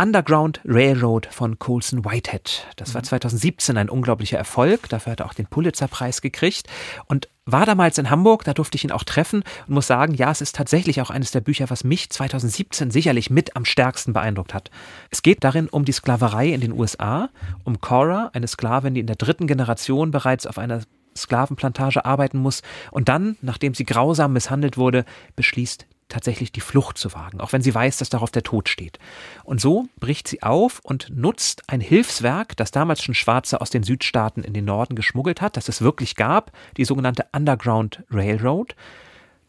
Underground 0.00 0.62
Railroad 0.64 1.28
von 1.30 1.58
Colson 1.58 2.06
Whitehead. 2.06 2.66
Das 2.76 2.94
war 2.94 3.02
2017 3.02 3.74
mhm. 3.74 3.78
ein 3.78 3.90
unglaublicher 3.90 4.38
Erfolg. 4.38 4.88
Dafür 4.88 5.12
hat 5.12 5.20
er 5.20 5.26
auch 5.26 5.34
den 5.34 5.44
Pulitzerpreis 5.44 6.22
gekriegt 6.22 6.68
und 7.04 7.28
war 7.44 7.66
damals 7.66 7.98
in 7.98 8.08
Hamburg. 8.08 8.44
Da 8.44 8.54
durfte 8.54 8.76
ich 8.76 8.84
ihn 8.84 8.92
auch 8.92 9.04
treffen 9.04 9.44
und 9.66 9.74
muss 9.74 9.86
sagen, 9.86 10.14
ja, 10.14 10.30
es 10.30 10.40
ist 10.40 10.56
tatsächlich 10.56 11.02
auch 11.02 11.10
eines 11.10 11.32
der 11.32 11.42
Bücher, 11.42 11.68
was 11.68 11.84
mich 11.84 12.08
2017 12.08 12.90
sicherlich 12.90 13.28
mit 13.28 13.56
am 13.56 13.66
stärksten 13.66 14.14
beeindruckt 14.14 14.54
hat. 14.54 14.70
Es 15.10 15.20
geht 15.20 15.44
darin 15.44 15.68
um 15.68 15.84
die 15.84 15.92
Sklaverei 15.92 16.48
in 16.48 16.62
den 16.62 16.72
USA, 16.72 17.28
um 17.64 17.82
Cora, 17.82 18.30
eine 18.32 18.48
Sklavin, 18.48 18.94
die 18.94 19.00
in 19.00 19.06
der 19.06 19.16
dritten 19.16 19.46
Generation 19.46 20.12
bereits 20.12 20.46
auf 20.46 20.56
einer 20.56 20.80
Sklavenplantage 21.14 22.06
arbeiten 22.06 22.38
muss 22.38 22.62
und 22.90 23.10
dann, 23.10 23.36
nachdem 23.42 23.74
sie 23.74 23.84
grausam 23.84 24.32
misshandelt 24.32 24.78
wurde, 24.78 25.04
beschließt, 25.36 25.86
tatsächlich 26.10 26.52
die 26.52 26.60
Flucht 26.60 26.98
zu 26.98 27.14
wagen, 27.14 27.40
auch 27.40 27.52
wenn 27.52 27.62
sie 27.62 27.74
weiß, 27.74 27.96
dass 27.98 28.10
darauf 28.10 28.30
der 28.30 28.42
Tod 28.42 28.68
steht. 28.68 28.98
Und 29.44 29.60
so 29.60 29.86
bricht 29.98 30.28
sie 30.28 30.42
auf 30.42 30.80
und 30.82 31.08
nutzt 31.10 31.62
ein 31.68 31.80
Hilfswerk, 31.80 32.56
das 32.56 32.70
damals 32.70 33.02
schon 33.02 33.14
Schwarze 33.14 33.60
aus 33.60 33.70
den 33.70 33.82
Südstaaten 33.82 34.42
in 34.42 34.52
den 34.52 34.64
Norden 34.64 34.94
geschmuggelt 34.94 35.40
hat, 35.40 35.56
das 35.56 35.68
es 35.68 35.80
wirklich 35.80 36.16
gab, 36.16 36.52
die 36.76 36.84
sogenannte 36.84 37.26
Underground 37.32 38.04
Railroad, 38.10 38.74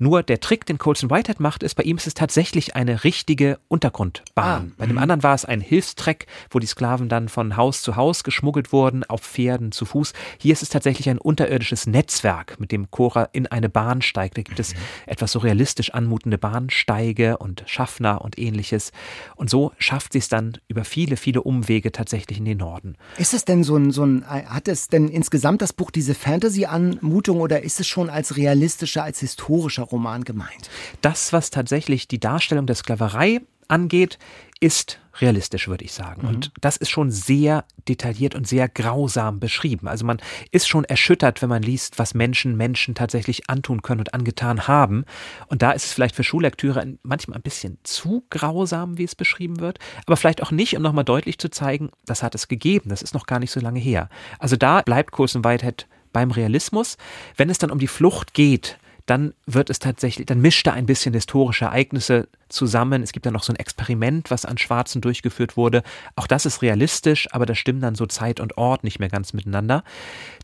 Nur 0.01 0.23
der 0.23 0.39
Trick, 0.39 0.65
den 0.65 0.79
Colson 0.79 1.11
Whitehead 1.11 1.39
macht, 1.39 1.61
ist, 1.61 1.75
bei 1.75 1.83
ihm 1.83 1.97
ist 1.97 2.07
es 2.07 2.15
tatsächlich 2.15 2.75
eine 2.75 3.03
richtige 3.03 3.59
Untergrundbahn. 3.67 4.71
Ah, 4.71 4.75
bei 4.79 4.87
dem 4.87 4.95
mhm. 4.95 4.97
anderen 4.97 5.21
war 5.21 5.35
es 5.35 5.45
ein 5.45 5.61
Hilfstreck, 5.61 6.25
wo 6.49 6.57
die 6.57 6.65
Sklaven 6.65 7.07
dann 7.07 7.29
von 7.29 7.55
Haus 7.55 7.83
zu 7.83 7.95
Haus 7.97 8.23
geschmuggelt 8.23 8.73
wurden, 8.73 9.03
auf 9.03 9.21
Pferden, 9.21 9.71
zu 9.71 9.85
Fuß. 9.85 10.13
Hier 10.39 10.53
ist 10.53 10.63
es 10.63 10.69
tatsächlich 10.69 11.07
ein 11.07 11.19
unterirdisches 11.19 11.85
Netzwerk, 11.85 12.59
mit 12.59 12.71
dem 12.71 12.89
Cora 12.89 13.29
in 13.31 13.45
eine 13.45 13.69
Bahn 13.69 14.01
steigt. 14.01 14.39
Da 14.39 14.41
gibt 14.41 14.59
es 14.59 14.73
mhm. 14.73 14.79
etwas 15.05 15.33
so 15.33 15.37
realistisch 15.37 15.93
anmutende 15.93 16.39
Bahnsteige 16.39 17.37
und 17.37 17.63
Schaffner 17.67 18.21
und 18.21 18.39
ähnliches. 18.39 18.93
Und 19.35 19.51
so 19.51 19.71
schafft 19.77 20.13
sie 20.13 20.19
es 20.19 20.29
dann 20.29 20.57
über 20.67 20.83
viele, 20.83 21.15
viele 21.15 21.43
Umwege 21.43 21.91
tatsächlich 21.91 22.39
in 22.39 22.45
den 22.45 22.57
Norden. 22.57 22.97
Ist 23.19 23.35
es 23.35 23.45
denn 23.45 23.63
so 23.63 23.77
ein, 23.77 23.91
so 23.91 24.03
ein 24.03 24.25
hat 24.25 24.67
es 24.67 24.87
denn 24.87 25.09
insgesamt 25.09 25.61
das 25.61 25.73
Buch 25.73 25.91
diese 25.91 26.15
Fantasy-Anmutung 26.15 27.39
oder 27.39 27.61
ist 27.61 27.79
es 27.79 27.85
schon 27.87 28.09
als 28.09 28.35
realistischer, 28.35 29.03
als 29.03 29.19
historischer 29.19 29.90
Roman 29.91 30.23
gemeint? 30.23 30.69
Das, 31.01 31.33
was 31.33 31.49
tatsächlich 31.49 32.07
die 32.07 32.19
Darstellung 32.19 32.65
der 32.65 32.75
Sklaverei 32.75 33.41
angeht, 33.67 34.19
ist 34.59 34.99
realistisch, 35.19 35.67
würde 35.67 35.83
ich 35.83 35.91
sagen. 35.91 36.21
Mhm. 36.21 36.27
Und 36.27 36.51
das 36.61 36.77
ist 36.77 36.89
schon 36.89 37.09
sehr 37.11 37.65
detailliert 37.87 38.35
und 38.35 38.47
sehr 38.47 38.69
grausam 38.69 39.39
beschrieben. 39.39 39.87
Also 39.87 40.05
man 40.05 40.21
ist 40.51 40.67
schon 40.67 40.83
erschüttert, 40.83 41.41
wenn 41.41 41.49
man 41.49 41.63
liest, 41.63 41.99
was 41.99 42.13
Menschen 42.13 42.55
Menschen 42.55 42.95
tatsächlich 42.95 43.49
antun 43.49 43.81
können 43.81 44.01
und 44.01 44.13
angetan 44.13 44.67
haben. 44.67 45.05
Und 45.47 45.63
da 45.63 45.71
ist 45.71 45.85
es 45.85 45.93
vielleicht 45.93 46.15
für 46.15 46.23
Schullektüre 46.23 46.97
manchmal 47.03 47.39
ein 47.39 47.43
bisschen 47.43 47.79
zu 47.83 48.23
grausam, 48.29 48.97
wie 48.97 49.03
es 49.03 49.15
beschrieben 49.15 49.59
wird, 49.59 49.79
aber 50.05 50.15
vielleicht 50.15 50.43
auch 50.43 50.51
nicht, 50.51 50.75
um 50.77 50.83
nochmal 50.83 51.03
deutlich 51.03 51.39
zu 51.39 51.49
zeigen, 51.49 51.89
das 52.05 52.23
hat 52.23 52.35
es 52.35 52.47
gegeben, 52.47 52.89
das 52.89 53.01
ist 53.01 53.13
noch 53.13 53.25
gar 53.25 53.39
nicht 53.39 53.51
so 53.51 53.59
lange 53.59 53.79
her. 53.79 54.09
Also 54.39 54.55
da 54.55 54.81
bleibt 54.81 55.11
Colson 55.11 55.43
Whitehead 55.43 55.87
beim 56.13 56.31
Realismus. 56.31 56.97
Wenn 57.35 57.49
es 57.49 57.57
dann 57.57 57.71
um 57.71 57.79
die 57.79 57.87
Flucht 57.87 58.33
geht, 58.33 58.77
dann 59.05 59.33
wird 59.45 59.69
es 59.69 59.79
tatsächlich, 59.79 60.25
dann 60.25 60.41
mischt 60.41 60.67
er 60.67 60.73
ein 60.73 60.85
bisschen 60.85 61.13
historische 61.13 61.65
Ereignisse 61.65 62.27
zusammen. 62.49 63.03
Es 63.03 63.11
gibt 63.11 63.25
dann 63.25 63.33
noch 63.33 63.43
so 63.43 63.53
ein 63.53 63.57
Experiment, 63.57 64.31
was 64.31 64.45
an 64.45 64.57
Schwarzen 64.57 65.01
durchgeführt 65.01 65.57
wurde. 65.57 65.83
Auch 66.15 66.27
das 66.27 66.45
ist 66.45 66.61
realistisch, 66.61 67.27
aber 67.31 67.45
da 67.45 67.55
stimmen 67.55 67.81
dann 67.81 67.95
so 67.95 68.05
Zeit 68.05 68.39
und 68.39 68.57
Ort 68.57 68.83
nicht 68.83 68.99
mehr 68.99 69.09
ganz 69.09 69.33
miteinander. 69.33 69.83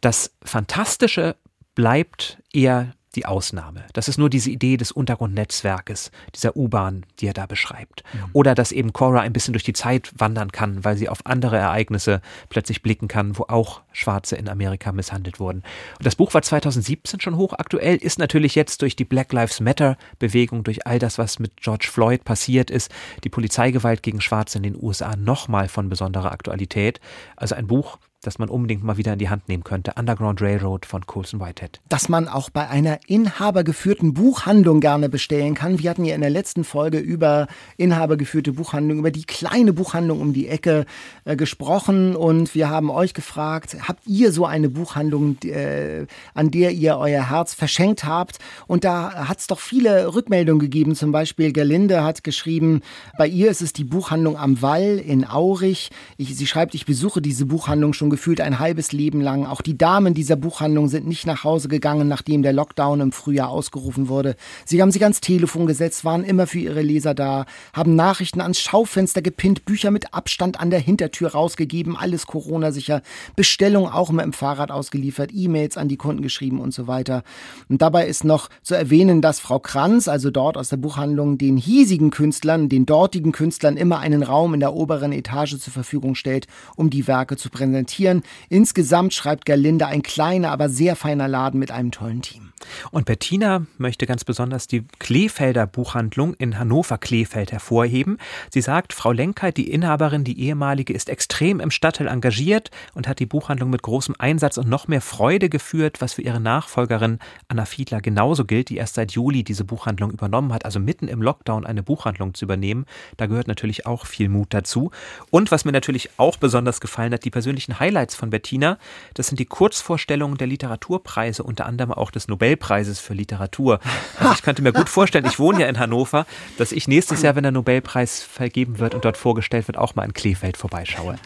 Das 0.01 0.31
Fantastische 0.43 1.35
bleibt 1.75 2.41
eher 2.51 2.93
die 3.17 3.25
Ausnahme. 3.25 3.83
Das 3.93 4.07
ist 4.07 4.17
nur 4.17 4.29
diese 4.29 4.51
Idee 4.51 4.77
des 4.77 4.91
Untergrundnetzwerkes, 4.91 6.11
dieser 6.35 6.55
U-Bahn, 6.55 7.05
die 7.19 7.27
er 7.27 7.33
da 7.33 7.47
beschreibt. 7.47 8.03
Mhm. 8.13 8.29
Oder 8.33 8.55
dass 8.55 8.71
eben 8.71 8.93
Cora 8.93 9.21
ein 9.21 9.33
bisschen 9.33 9.53
durch 9.53 9.63
die 9.63 9.73
Zeit 9.73 10.11
wandern 10.15 10.51
kann, 10.51 10.85
weil 10.85 10.95
sie 10.95 11.09
auf 11.09 11.25
andere 11.25 11.57
Ereignisse 11.57 12.21
plötzlich 12.49 12.83
blicken 12.83 13.07
kann, 13.07 13.37
wo 13.37 13.45
auch 13.47 13.81
Schwarze 13.91 14.35
in 14.35 14.47
Amerika 14.47 14.91
misshandelt 14.91 15.39
wurden. 15.39 15.63
Und 15.97 16.05
das 16.05 16.15
Buch 16.15 16.33
war 16.35 16.43
2017 16.43 17.19
schon 17.19 17.37
hochaktuell, 17.37 17.97
ist 17.97 18.19
natürlich 18.19 18.53
jetzt 18.53 18.83
durch 18.83 18.95
die 18.95 19.05
Black 19.05 19.33
Lives 19.33 19.59
Matter 19.59 19.97
Bewegung, 20.19 20.63
durch 20.63 20.85
all 20.85 20.99
das, 20.99 21.17
was 21.17 21.39
mit 21.39 21.57
George 21.57 21.87
Floyd 21.91 22.23
passiert 22.23 22.69
ist, 22.69 22.91
die 23.23 23.29
Polizeigewalt 23.29 24.03
gegen 24.03 24.21
Schwarze 24.21 24.59
in 24.59 24.63
den 24.63 24.77
USA 24.79 25.15
nochmal 25.15 25.67
von 25.67 25.89
besonderer 25.89 26.31
Aktualität. 26.31 27.01
Also 27.35 27.55
ein 27.55 27.65
Buch, 27.65 27.97
das 28.27 28.39
man 28.39 28.49
unbedingt 28.49 28.83
mal 28.83 28.97
wieder 28.97 29.13
in 29.13 29.19
die 29.19 29.29
Hand 29.29 29.47
nehmen 29.47 29.63
könnte. 29.63 29.93
Underground 29.97 30.41
Railroad 30.41 30.85
von 30.85 31.05
Colson 31.05 31.39
Whitehead. 31.39 31.79
Das 31.87 32.09
man 32.09 32.27
auch 32.27 32.49
bei 32.49 32.67
einer 32.67 32.99
inhabergeführten 33.07 34.13
Buchhandlung 34.13 34.81
gerne 34.81 35.07
bestellen 35.07 35.55
kann. 35.55 35.79
Wir 35.79 35.89
hatten 35.89 36.03
ja 36.03 36.13
in 36.13 36.19
der 36.19 36.29
letzten 36.29 36.65
Folge 36.65 36.99
über 36.99 37.47
inhabergeführte 37.77 38.51
Buchhandlung, 38.51 38.99
über 38.99 39.11
die 39.11 39.23
kleine 39.23 39.71
Buchhandlung 39.71 40.19
um 40.19 40.33
die 40.33 40.49
Ecke 40.49 40.85
äh, 41.23 41.37
gesprochen 41.37 42.17
und 42.17 42.53
wir 42.53 42.69
haben 42.69 42.89
euch 42.89 43.13
gefragt, 43.13 43.77
habt 43.87 44.05
ihr 44.05 44.33
so 44.33 44.45
eine 44.45 44.67
Buchhandlung, 44.67 45.37
äh, 45.45 46.05
an 46.33 46.51
der 46.51 46.71
ihr 46.71 46.97
euer 46.97 47.29
Herz 47.29 47.53
verschenkt 47.53 48.03
habt? 48.03 48.39
Und 48.67 48.83
da 48.83 49.29
hat 49.29 49.39
es 49.39 49.47
doch 49.47 49.59
viele 49.59 50.13
Rückmeldungen 50.13 50.59
gegeben. 50.59 50.95
Zum 50.95 51.13
Beispiel 51.13 51.53
Gerlinde 51.53 52.03
hat 52.03 52.25
geschrieben, 52.25 52.81
bei 53.17 53.27
ihr 53.27 53.49
ist 53.49 53.61
es 53.61 53.71
die 53.71 53.85
Buchhandlung 53.85 54.35
am 54.37 54.61
Wall 54.61 54.97
in 54.97 55.25
Aurich. 55.25 55.91
Ich, 56.17 56.35
sie 56.35 56.45
schreibt, 56.45 56.75
ich 56.75 56.85
besuche 56.85 57.21
diese 57.21 57.45
Buchhandlung 57.45 57.93
schon 57.93 58.09
gefühlt 58.17 58.41
ein 58.41 58.57
halbes 58.57 58.93
Leben 58.93 59.21
lang. 59.21 59.45
Auch 59.45 59.61
die 59.61 59.77
Damen 59.77 60.15
dieser 60.15 60.35
Buchhandlung 60.35 60.87
sind 60.87 61.05
nicht 61.05 61.27
nach 61.27 61.43
Hause 61.43 61.67
gegangen, 61.67 62.07
nachdem 62.07 62.41
der 62.41 62.51
Lockdown 62.51 62.99
im 62.99 63.11
Frühjahr 63.11 63.49
ausgerufen 63.49 64.09
wurde. 64.09 64.35
Sie 64.65 64.81
haben 64.81 64.89
sich 64.89 65.03
ans 65.03 65.21
Telefon 65.21 65.67
gesetzt, 65.67 66.03
waren 66.03 66.23
immer 66.23 66.47
für 66.47 66.57
ihre 66.57 66.81
Leser 66.81 67.13
da, 67.13 67.45
haben 67.73 67.95
Nachrichten 67.95 68.41
ans 68.41 68.59
Schaufenster 68.59 69.21
gepinnt, 69.21 69.65
Bücher 69.65 69.91
mit 69.91 70.15
Abstand 70.15 70.59
an 70.59 70.71
der 70.71 70.79
Hintertür 70.79 71.33
rausgegeben, 71.33 71.95
alles 71.95 72.25
Corona-sicher, 72.25 73.03
Bestellungen 73.35 73.91
auch 73.91 74.09
immer 74.09 74.23
im 74.23 74.33
Fahrrad 74.33 74.71
ausgeliefert, 74.71 75.29
E-Mails 75.31 75.77
an 75.77 75.87
die 75.87 75.97
Kunden 75.97 76.23
geschrieben 76.23 76.59
und 76.59 76.73
so 76.73 76.87
weiter. 76.87 77.21
Und 77.69 77.83
dabei 77.83 78.07
ist 78.07 78.23
noch 78.23 78.49
zu 78.63 78.73
erwähnen, 78.73 79.21
dass 79.21 79.39
Frau 79.39 79.59
Kranz, 79.59 80.07
also 80.07 80.31
dort 80.31 80.57
aus 80.57 80.69
der 80.69 80.77
Buchhandlung, 80.77 81.37
den 81.37 81.55
hiesigen 81.55 82.09
Künstlern, 82.09 82.67
den 82.67 82.87
dortigen 82.87 83.31
Künstlern 83.31 83.77
immer 83.77 83.99
einen 83.99 84.23
Raum 84.23 84.55
in 84.55 84.59
der 84.59 84.73
oberen 84.73 85.11
Etage 85.11 85.59
zur 85.59 85.71
Verfügung 85.71 86.15
stellt, 86.15 86.47
um 86.75 86.89
die 86.89 87.05
Werke 87.05 87.37
zu 87.37 87.51
präsentieren 87.51 87.67
präsentieren. 87.97 88.23
Insgesamt 88.49 89.13
schreibt 89.13 89.45
Gerlinde 89.45 89.87
ein 89.87 90.01
kleiner, 90.01 90.51
aber 90.51 90.69
sehr 90.69 90.95
feiner 90.95 91.27
Laden 91.27 91.59
mit 91.59 91.71
einem 91.71 91.91
tollen 91.91 92.21
Team. 92.21 92.53
Und 92.91 93.05
Bettina 93.05 93.65
möchte 93.77 94.05
ganz 94.05 94.23
besonders 94.23 94.67
die 94.67 94.85
Kleefelder 94.99 95.67
Buchhandlung 95.67 96.33
in 96.35 96.57
Hannover-Kleefeld 96.57 97.51
hervorheben. 97.51 98.17
Sie 98.51 98.61
sagt, 98.61 98.93
Frau 98.93 99.11
Lenkheit, 99.11 99.57
die 99.57 99.71
Inhaberin, 99.71 100.23
die 100.23 100.39
ehemalige, 100.41 100.93
ist 100.93 101.09
extrem 101.09 101.59
im 101.59 101.71
Stadtteil 101.71 102.07
engagiert 102.07 102.71
und 102.93 103.07
hat 103.07 103.19
die 103.19 103.25
Buchhandlung 103.25 103.69
mit 103.69 103.81
großem 103.81 104.15
Einsatz 104.17 104.57
und 104.57 104.69
noch 104.69 104.87
mehr 104.87 105.01
Freude 105.01 105.49
geführt, 105.49 106.01
was 106.01 106.13
für 106.13 106.21
ihre 106.21 106.39
Nachfolgerin 106.39 107.19
Anna 107.47 107.65
Fiedler 107.65 108.01
genauso 108.01 108.45
gilt, 108.45 108.69
die 108.69 108.77
erst 108.77 108.95
seit 108.95 109.11
Juli 109.11 109.43
diese 109.43 109.63
Buchhandlung 109.63 110.11
übernommen 110.11 110.53
hat, 110.53 110.65
also 110.65 110.79
mitten 110.79 111.07
im 111.07 111.21
Lockdown 111.21 111.65
eine 111.65 111.83
Buchhandlung 111.83 112.33
zu 112.33 112.45
übernehmen. 112.45 112.85
Da 113.17 113.25
gehört 113.25 113.47
natürlich 113.47 113.85
auch 113.85 114.05
viel 114.05 114.29
Mut 114.29 114.47
dazu. 114.53 114.91
Und 115.29 115.51
was 115.51 115.65
mir 115.65 115.71
natürlich 115.71 116.09
auch 116.17 116.37
besonders 116.37 116.81
gefallen 116.81 117.13
hat, 117.13 117.25
die 117.25 117.31
persönlichen 117.31 117.79
Highlights 117.79 118.15
von 118.15 118.29
Bettina, 118.29 118.77
das 119.13 119.27
sind 119.27 119.39
die 119.39 119.45
Kurzvorstellungen 119.45 120.37
der 120.37 120.47
Literaturpreise, 120.47 121.43
unter 121.43 121.65
anderem 121.65 121.91
auch 121.91 122.11
des 122.11 122.27
Nobel 122.27 122.46
Nobelpreises 122.47 122.99
für 122.99 123.13
Literatur. 123.13 123.79
Also 124.19 124.33
ich 124.33 124.41
könnte 124.41 124.61
mir 124.61 124.71
gut 124.73 124.89
vorstellen, 124.89 125.25
ich 125.25 125.39
wohne 125.39 125.61
ja 125.61 125.67
in 125.67 125.79
Hannover, 125.79 126.25
dass 126.57 126.71
ich 126.71 126.87
nächstes 126.87 127.21
Jahr, 127.21 127.35
wenn 127.35 127.43
der 127.43 127.51
Nobelpreis 127.51 128.23
vergeben 128.23 128.79
wird 128.79 128.95
und 128.95 129.03
dort 129.03 129.17
vorgestellt 129.17 129.67
wird, 129.67 129.77
auch 129.77 129.95
mal 129.95 130.05
in 130.05 130.13
Kleefeld 130.13 130.57
vorbeischaue. 130.57 131.17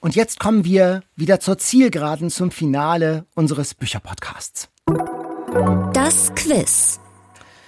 Und 0.00 0.14
jetzt 0.14 0.38
kommen 0.38 0.64
wir 0.64 1.02
wieder 1.16 1.40
zur 1.40 1.58
Zielgeraden 1.58 2.30
zum 2.30 2.52
Finale 2.52 3.26
unseres 3.34 3.74
Bücherpodcasts. 3.74 4.68
Das 5.92 6.32
Quiz. 6.36 7.00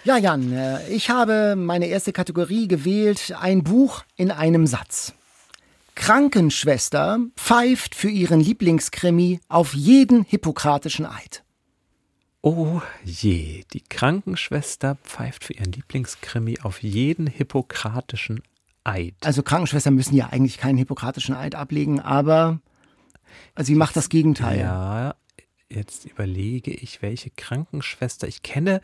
Ja, 0.05 0.17
Jan, 0.17 0.53
äh, 0.53 0.89
ich 0.89 1.11
habe 1.11 1.57
meine 1.57 1.87
erste 1.87 2.13
Kategorie 2.13 2.69
gewählt, 2.69 3.35
ein 3.39 3.65
Buch 3.65 4.05
in 4.17 4.31
einem 4.31 4.67
Satz. 4.67 5.13
Krankenschwester 5.95 7.19
pfeift 7.37 7.95
für 7.95 8.09
ihren 8.09 8.41
Lieblingskrimi 8.41 9.41
auf 9.49 9.75
jeden 9.75 10.25
hippokratischen 10.25 11.05
Eid. 11.05 11.43
Oh 12.43 12.81
je, 13.05 13.65
die 13.73 13.83
Krankenschwester 13.83 14.97
pfeift 15.05 15.45
für 15.45 15.53
ihren 15.53 15.73
Lieblingskrimi 15.73 16.61
auf 16.63 16.83
jeden 16.83 17.27
hippokratischen 17.27 18.43
Eid. 18.83 19.15
Also 19.23 19.43
Krankenschwestern 19.43 19.95
müssen 19.95 20.17
ja 20.17 20.29
eigentlich 20.29 20.57
keinen 20.57 20.79
hippokratischen 20.79 21.35
Eid 21.35 21.55
ablegen, 21.55 22.01
aber 22.01 22.61
sie 23.59 23.75
macht 23.75 23.95
das 23.95 24.09
Gegenteil. 24.09 24.61
Ja, 24.61 25.17
jetzt 25.69 26.07
überlege 26.07 26.71
ich, 26.73 27.03
welche 27.03 27.29
Krankenschwester. 27.29 28.27
Ich 28.27 28.43
kenne 28.43 28.81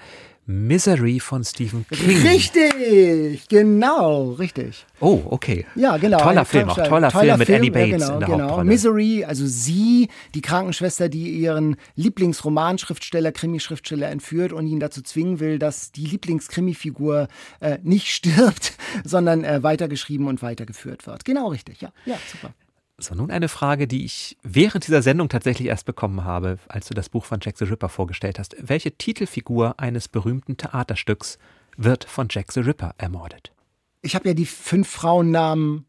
Misery 0.47 1.19
von 1.19 1.43
Stephen 1.43 1.85
King. 1.89 2.23
Richtig, 2.23 3.49
genau, 3.49 4.31
richtig. 4.33 4.87
Oh, 5.01 5.23
okay. 5.27 5.67
Ja, 5.75 5.97
genau. 5.97 6.19
Toller 6.19 6.45
Film, 6.45 6.71
auch 6.71 6.77
toller, 6.77 7.11
toller 7.11 7.11
Film 7.11 7.39
mit 7.39 7.47
Film, 7.47 7.59
Annie 7.59 7.71
Bates 7.71 8.03
ja, 8.03 8.07
genau, 8.07 8.15
in 8.15 8.21
der 8.21 8.29
genau. 8.29 8.45
Hauptrolle. 8.45 8.65
Misery, 8.69 9.25
also 9.25 9.45
sie, 9.45 10.09
die 10.35 10.43
Krankenschwester, 10.43 11.09
die 11.09 11.31
ihren 11.31 11.77
Lieblingsromanschriftsteller, 11.97 13.33
Krimischriftsteller 13.33 14.09
entführt 14.09 14.53
und 14.53 14.69
ihn 14.69 14.79
dazu 14.79 15.03
zwingen 15.03 15.41
will, 15.41 15.59
dass 15.59 15.91
die 15.91 16.07
Lieblingskrimifigur 16.07 17.27
äh, 17.59 17.79
nicht 17.83 18.07
stirbt, 18.07 18.75
sondern 19.05 19.43
äh, 19.43 19.65
weitergeschrieben 19.65 20.29
und 20.29 20.43
weitergeführt 20.43 21.09
wird. 21.09 21.25
Genau 21.25 21.49
richtig, 21.49 21.81
ja, 21.81 21.91
ja, 22.05 22.19
super. 22.31 22.55
So, 22.99 23.15
nun 23.15 23.31
eine 23.31 23.49
Frage, 23.49 23.87
die 23.87 24.07
ich 24.07 24.39
während 24.43 24.87
dieser 24.87 25.03
Sendung 25.03 25.29
tatsächlich 25.29 25.69
erst 25.69 25.85
bekommen 25.85 26.25
habe, 26.25 26.59
als 26.69 26.89
du 26.89 26.95
das 26.95 27.11
Buch 27.11 27.27
von 27.27 27.41
Jack 27.43 27.59
the 27.59 27.65
Ripper 27.65 27.91
vorgestellt 27.91 28.39
hast. 28.39 28.57
Welche 28.59 28.93
Titelfigur 28.93 29.79
eines 29.79 30.09
berühmten 30.09 30.57
Theaterstücks 30.57 31.39
wird 31.77 32.05
von 32.05 32.29
Jack 32.31 32.53
the 32.53 32.61
Ripper 32.61 32.95
ermordet? 32.97 33.53
Ich 34.01 34.15
habe 34.15 34.29
ja 34.29 34.35
die 34.35 34.47
fünf 34.47 34.89
Frauennamen 34.89 35.85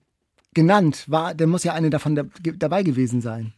genannt. 0.53 1.05
War, 1.07 1.33
da 1.33 1.47
muss 1.47 1.63
ja 1.63 1.73
eine 1.73 1.89
davon 1.89 2.15
da, 2.15 2.23
dabei 2.57 2.83
gewesen 2.83 3.21
sein. 3.21 3.53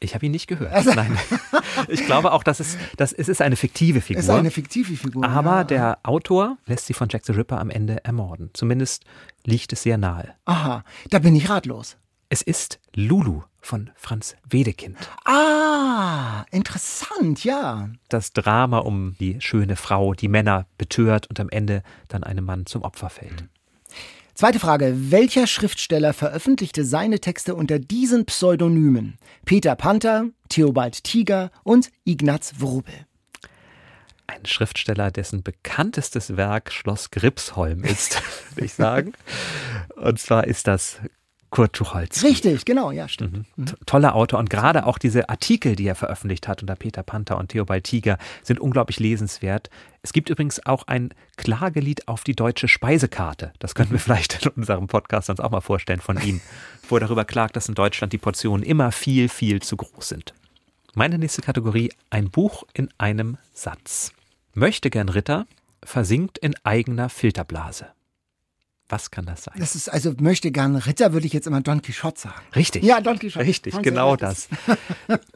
Ich 0.00 0.14
habe 0.14 0.24
ihn 0.24 0.32
nicht 0.32 0.46
gehört. 0.46 0.72
Also 0.72 0.92
Nein. 0.94 1.16
Ich 1.88 2.06
glaube 2.06 2.32
auch, 2.32 2.42
dass 2.42 2.58
es, 2.58 2.78
dass 2.96 3.12
es 3.12 3.28
ist 3.28 3.42
eine 3.42 3.56
fiktive 3.56 4.00
Figur. 4.00 4.20
Es 4.20 4.26
ist 4.26 4.30
eine 4.30 4.50
fiktive 4.50 4.96
Figur. 4.96 5.24
Aber 5.24 5.56
ja. 5.56 5.64
der 5.64 5.98
Autor 6.04 6.56
lässt 6.64 6.86
sie 6.86 6.94
von 6.94 7.08
Jack 7.10 7.26
the 7.26 7.32
Ripper 7.32 7.60
am 7.60 7.68
Ende 7.68 8.02
ermorden. 8.02 8.48
Zumindest 8.54 9.04
liegt 9.44 9.74
es 9.74 9.82
sehr 9.82 9.98
nahe. 9.98 10.34
Aha, 10.46 10.84
da 11.10 11.18
bin 11.18 11.36
ich 11.36 11.50
ratlos. 11.50 11.98
Es 12.28 12.42
ist 12.42 12.80
Lulu 12.92 13.42
von 13.60 13.90
Franz 13.94 14.34
Wedekind. 14.50 14.96
Ah, 15.24 16.44
interessant, 16.50 17.44
ja. 17.44 17.90
Das 18.08 18.32
Drama 18.32 18.78
um 18.78 19.14
die 19.20 19.40
schöne 19.40 19.76
Frau, 19.76 20.12
die 20.12 20.26
Männer 20.26 20.66
betört 20.76 21.28
und 21.28 21.38
am 21.38 21.48
Ende 21.50 21.84
dann 22.08 22.24
einem 22.24 22.44
Mann 22.44 22.66
zum 22.66 22.82
Opfer 22.82 23.10
fällt. 23.10 23.44
Zweite 24.34 24.58
Frage. 24.58 24.92
Welcher 25.12 25.46
Schriftsteller 25.46 26.12
veröffentlichte 26.12 26.84
seine 26.84 27.20
Texte 27.20 27.54
unter 27.54 27.78
diesen 27.78 28.26
Pseudonymen? 28.26 29.18
Peter 29.44 29.76
Panther, 29.76 30.26
Theobald 30.48 31.04
Tiger 31.04 31.52
und 31.62 31.90
Ignaz 32.04 32.54
Wrubel. 32.58 33.06
Ein 34.26 34.44
Schriftsteller, 34.44 35.12
dessen 35.12 35.44
bekanntestes 35.44 36.36
Werk 36.36 36.72
Schloss 36.72 37.12
Gripsholm 37.12 37.84
ist, 37.84 38.20
würde 38.54 38.66
ich 38.66 38.74
sagen. 38.74 39.12
Und 39.94 40.18
zwar 40.18 40.48
ist 40.48 40.66
das 40.66 40.98
Kurt 41.50 41.72
Tucholsky. 41.74 42.26
Richtig, 42.26 42.64
genau, 42.64 42.90
ja, 42.90 43.08
stimmt. 43.08 43.46
Mhm. 43.56 43.66
Toller 43.86 44.14
Autor 44.14 44.38
und 44.38 44.50
gerade 44.50 44.86
auch 44.86 44.98
diese 44.98 45.28
Artikel, 45.28 45.76
die 45.76 45.86
er 45.86 45.94
veröffentlicht 45.94 46.48
hat 46.48 46.60
unter 46.60 46.76
Peter 46.76 47.02
Panther 47.02 47.38
und 47.38 47.48
Theobald 47.48 47.84
Tiger, 47.84 48.18
sind 48.42 48.60
unglaublich 48.60 48.98
lesenswert. 48.98 49.70
Es 50.02 50.12
gibt 50.12 50.28
übrigens 50.28 50.64
auch 50.66 50.86
ein 50.86 51.10
Klagelied 51.36 52.08
auf 52.08 52.24
die 52.24 52.34
deutsche 52.34 52.68
Speisekarte. 52.68 53.52
Das 53.58 53.74
können 53.74 53.90
wir 53.90 53.98
vielleicht 53.98 54.44
in 54.44 54.52
unserem 54.52 54.86
Podcast 54.86 55.28
sonst 55.28 55.40
auch 55.40 55.50
mal 55.50 55.60
vorstellen 55.60 56.00
von 56.00 56.20
ihm, 56.20 56.40
wo 56.88 56.96
er 56.96 57.00
darüber 57.00 57.24
klagt, 57.24 57.56
dass 57.56 57.68
in 57.68 57.74
Deutschland 57.74 58.12
die 58.12 58.18
Portionen 58.18 58.64
immer 58.64 58.92
viel, 58.92 59.28
viel 59.28 59.62
zu 59.62 59.76
groß 59.76 60.08
sind. 60.08 60.34
Meine 60.94 61.18
nächste 61.18 61.42
Kategorie, 61.42 61.92
ein 62.10 62.30
Buch 62.30 62.64
in 62.72 62.88
einem 62.98 63.36
Satz. 63.52 64.12
Möchte 64.54 64.90
gern 64.90 65.10
Ritter 65.10 65.46
versinkt 65.84 66.38
in 66.38 66.54
eigener 66.64 67.08
Filterblase. 67.08 67.88
Was 68.88 69.10
kann 69.10 69.26
das 69.26 69.42
sein? 69.44 69.54
Das 69.58 69.74
ist 69.74 69.88
also 69.88 70.14
möchte 70.20 70.52
gern 70.52 70.76
Ritter, 70.76 71.12
würde 71.12 71.26
ich 71.26 71.32
jetzt 71.32 71.46
immer 71.48 71.60
Don 71.60 71.82
Quixote 71.82 72.20
sagen. 72.20 72.40
Richtig. 72.54 72.84
Ja, 72.84 73.00
Don 73.00 73.18
Quixote. 73.18 73.44
Richtig, 73.44 73.72
Franz 73.74 73.84
genau 73.84 74.14
das. 74.16 74.48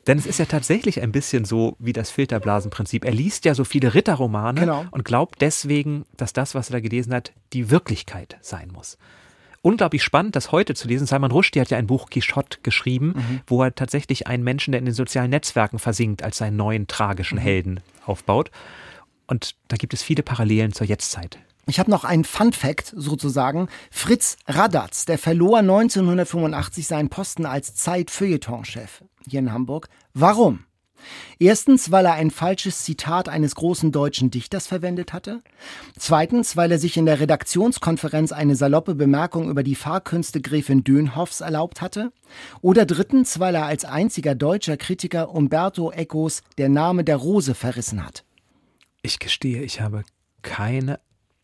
Denn 0.06 0.18
es 0.18 0.26
ist 0.26 0.38
ja 0.38 0.44
tatsächlich 0.44 1.00
ein 1.02 1.10
bisschen 1.10 1.44
so 1.44 1.74
wie 1.80 1.92
das 1.92 2.10
Filterblasenprinzip. 2.10 3.04
Er 3.04 3.12
liest 3.12 3.44
ja 3.44 3.54
so 3.56 3.64
viele 3.64 3.94
Ritterromane 3.94 4.60
Genau. 4.60 4.84
und 4.92 5.04
glaubt 5.04 5.40
deswegen, 5.40 6.04
dass 6.16 6.32
das, 6.32 6.54
was 6.54 6.70
er 6.70 6.74
da 6.74 6.80
gelesen 6.80 7.12
hat, 7.12 7.32
die 7.52 7.70
Wirklichkeit 7.70 8.36
sein 8.40 8.70
muss. 8.72 8.98
Unglaublich 9.62 10.02
spannend, 10.04 10.36
das 10.36 10.52
heute 10.52 10.74
zu 10.74 10.88
lesen. 10.88 11.06
Salman 11.06 11.32
Rushdie 11.32 11.60
hat 11.60 11.70
ja 11.70 11.76
ein 11.76 11.86
Buch 11.88 12.08
Quixote 12.08 12.58
geschrieben, 12.62 13.14
Mhm. 13.16 13.40
wo 13.46 13.62
er 13.62 13.74
tatsächlich 13.74 14.26
einen 14.26 14.42
Menschen, 14.44 14.72
der 14.72 14.78
in 14.78 14.86
den 14.86 14.94
sozialen 14.94 15.28
Netzwerken 15.30 15.78
versinkt, 15.78 16.22
als 16.22 16.38
seinen 16.38 16.56
neuen 16.56 16.86
tragischen 16.86 17.36
Mhm. 17.38 17.42
Helden 17.42 17.80
aufbaut. 18.06 18.50
Und 19.26 19.56
da 19.68 19.76
gibt 19.76 19.92
es 19.92 20.02
viele 20.02 20.22
Parallelen 20.22 20.72
zur 20.72 20.86
Jetztzeit. 20.86 21.38
Ich 21.70 21.78
habe 21.78 21.88
noch 21.88 22.02
einen 22.02 22.24
Fun 22.24 22.52
Fact 22.52 22.92
sozusagen. 22.96 23.68
Fritz 23.92 24.36
Radatz, 24.48 25.04
der 25.04 25.18
verlor 25.18 25.58
1985 25.58 26.84
seinen 26.84 27.10
Posten 27.10 27.46
als 27.46 27.76
Zeit-Feuilleton-Chef 27.76 29.04
hier 29.28 29.38
in 29.38 29.52
Hamburg. 29.52 29.88
Warum? 30.12 30.64
Erstens, 31.38 31.92
weil 31.92 32.06
er 32.06 32.14
ein 32.14 32.32
falsches 32.32 32.82
Zitat 32.82 33.28
eines 33.28 33.54
großen 33.54 33.92
deutschen 33.92 34.32
Dichters 34.32 34.66
verwendet 34.66 35.12
hatte. 35.12 35.42
Zweitens, 35.96 36.56
weil 36.56 36.72
er 36.72 36.80
sich 36.80 36.96
in 36.96 37.06
der 37.06 37.20
Redaktionskonferenz 37.20 38.32
eine 38.32 38.56
saloppe 38.56 38.96
Bemerkung 38.96 39.48
über 39.48 39.62
die 39.62 39.76
Fahrkünste 39.76 40.40
Gräfin 40.40 40.82
Dönhoffs 40.82 41.40
erlaubt 41.40 41.80
hatte. 41.80 42.12
Oder 42.62 42.84
drittens, 42.84 43.38
weil 43.38 43.54
er 43.54 43.66
als 43.66 43.84
einziger 43.84 44.34
deutscher 44.34 44.76
Kritiker 44.76 45.30
Umberto 45.30 45.92
Ecos 45.92 46.42
Der 46.58 46.68
Name 46.68 47.04
der 47.04 47.16
Rose 47.16 47.54
verrissen 47.54 48.04
hat. 48.04 48.24
Ich 49.02 49.20
gestehe, 49.20 49.62
ich 49.62 49.80
habe 49.80 50.02
keine 50.42 50.98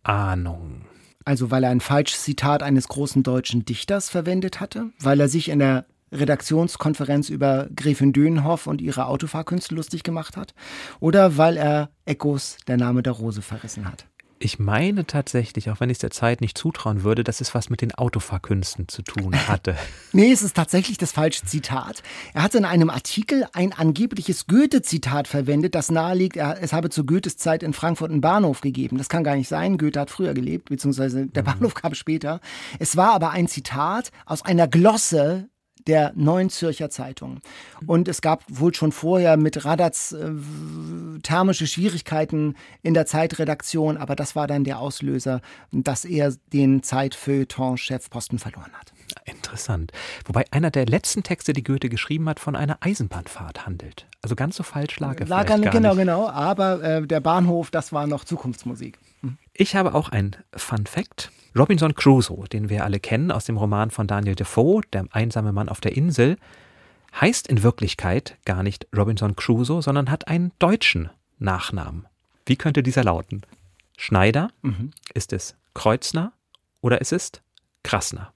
Ahnung. 0.08 0.82
Also 1.24 1.50
weil 1.50 1.64
er 1.64 1.70
ein 1.70 1.80
falsches 1.80 2.22
Zitat 2.22 2.62
eines 2.62 2.88
großen 2.88 3.22
deutschen 3.22 3.64
Dichters 3.64 4.08
verwendet 4.08 4.60
hatte, 4.60 4.90
weil 5.00 5.20
er 5.20 5.28
sich 5.28 5.48
in 5.48 5.58
der 5.58 5.86
Redaktionskonferenz 6.12 7.28
über 7.30 7.68
Gräfin 7.74 8.12
Dönhoff 8.12 8.66
und 8.66 8.80
ihre 8.80 9.06
Autofahrkünste 9.06 9.74
lustig 9.74 10.04
gemacht 10.04 10.36
hat, 10.36 10.54
oder 11.00 11.36
weil 11.36 11.56
er 11.56 11.90
Echos 12.04 12.58
der 12.68 12.76
Name 12.76 13.02
der 13.02 13.14
Rose 13.14 13.42
verrissen 13.42 13.90
hat. 13.90 14.06
Ich 14.38 14.58
meine 14.58 15.06
tatsächlich, 15.06 15.70
auch 15.70 15.80
wenn 15.80 15.88
ich 15.88 15.94
es 15.96 16.00
der 16.00 16.10
Zeit 16.10 16.42
nicht 16.42 16.58
zutrauen 16.58 17.04
würde, 17.04 17.24
dass 17.24 17.40
es 17.40 17.54
was 17.54 17.70
mit 17.70 17.80
den 17.80 17.94
Autofahrkünsten 17.94 18.86
zu 18.86 19.02
tun 19.02 19.34
hatte. 19.48 19.76
Nee, 20.12 20.32
es 20.32 20.40
ist 20.40 20.56
tatsächlich 20.56 20.96
das 20.96 21.12
falsche 21.12 21.44
Zitat. 21.44 22.02
Er 22.32 22.42
hat 22.42 22.54
in 22.54 22.64
einem 22.64 22.88
Artikel 22.88 23.46
ein 23.52 23.74
angebliches 23.74 24.46
Goethe-Zitat 24.46 25.28
verwendet, 25.28 25.74
das 25.74 25.90
naheliegt, 25.90 26.36
er, 26.36 26.62
es 26.62 26.72
habe 26.72 26.88
zu 26.88 27.04
Goethes 27.04 27.36
Zeit 27.36 27.62
in 27.62 27.74
Frankfurt 27.74 28.10
einen 28.10 28.22
Bahnhof 28.22 28.62
gegeben. 28.62 28.96
Das 28.96 29.10
kann 29.10 29.24
gar 29.24 29.36
nicht 29.36 29.48
sein. 29.48 29.76
Goethe 29.76 30.00
hat 30.00 30.10
früher 30.10 30.32
gelebt, 30.32 30.70
beziehungsweise 30.70 31.26
der 31.26 31.42
Bahnhof 31.42 31.74
kam 31.74 31.94
später. 31.94 32.40
Es 32.78 32.96
war 32.96 33.12
aber 33.12 33.30
ein 33.30 33.46
Zitat 33.46 34.10
aus 34.24 34.42
einer 34.42 34.68
Glosse 34.68 35.48
der 35.86 36.12
Neuen 36.16 36.50
Zürcher 36.50 36.90
Zeitung. 36.90 37.40
Und 37.86 38.08
es 38.08 38.20
gab 38.20 38.42
wohl 38.48 38.74
schon 38.74 38.92
vorher 38.92 39.36
mit 39.36 39.64
Radatz 39.64 40.12
äh, 40.12 40.30
thermische 41.22 41.66
Schwierigkeiten 41.66 42.54
in 42.82 42.94
der 42.94 43.06
Zeitredaktion, 43.06 43.96
aber 43.96 44.16
das 44.16 44.36
war 44.36 44.46
dann 44.46 44.64
der 44.64 44.78
Auslöser, 44.78 45.40
dass 45.72 46.04
er 46.04 46.34
den 46.52 46.82
Zeit-Feuilleton-Chefposten 46.82 48.38
verloren 48.38 48.72
hat. 48.72 48.92
Interessant. 49.24 49.92
Wobei 50.24 50.44
einer 50.50 50.70
der 50.70 50.86
letzten 50.86 51.22
Texte, 51.22 51.52
die 51.52 51.62
Goethe 51.62 51.88
geschrieben 51.88 52.28
hat, 52.28 52.40
von 52.40 52.56
einer 52.56 52.78
Eisenbahnfahrt 52.80 53.66
handelt. 53.66 54.06
Also 54.22 54.36
ganz 54.36 54.56
so 54.56 54.62
falsch 54.62 54.98
lag 54.98 55.20
er 55.20 55.26
Lag 55.26 55.46
vielleicht 55.46 55.62
gar 55.62 55.72
genau, 55.72 55.94
nicht. 55.94 55.98
genau. 56.00 56.28
Aber 56.28 56.82
äh, 56.82 57.06
der 57.06 57.20
Bahnhof, 57.20 57.70
das 57.70 57.92
war 57.92 58.06
noch 58.06 58.24
Zukunftsmusik. 58.24 58.98
Ich 59.54 59.74
habe 59.74 59.94
auch 59.94 60.08
ein 60.10 60.36
Fun 60.54 60.86
Fact. 60.86 61.30
Robinson 61.56 61.94
Crusoe, 61.94 62.44
den 62.48 62.68
wir 62.68 62.84
alle 62.84 63.00
kennen 63.00 63.30
aus 63.30 63.46
dem 63.46 63.56
Roman 63.56 63.90
von 63.90 64.06
Daniel 64.06 64.34
Defoe, 64.34 64.82
Der 64.92 65.06
einsame 65.10 65.52
Mann 65.52 65.68
auf 65.68 65.80
der 65.80 65.96
Insel, 65.96 66.36
heißt 67.20 67.46
in 67.46 67.62
Wirklichkeit 67.62 68.36
gar 68.44 68.62
nicht 68.62 68.86
Robinson 68.96 69.36
Crusoe, 69.36 69.82
sondern 69.82 70.10
hat 70.10 70.28
einen 70.28 70.52
deutschen 70.58 71.10
Nachnamen. 71.38 72.06
Wie 72.44 72.56
könnte 72.56 72.82
dieser 72.82 73.04
lauten? 73.04 73.42
Schneider? 73.96 74.50
Ist 75.14 75.32
es 75.32 75.56
Kreuzner? 75.74 76.32
Oder 76.80 77.00
ist 77.00 77.12
es 77.12 77.32
Krasner? 77.82 78.32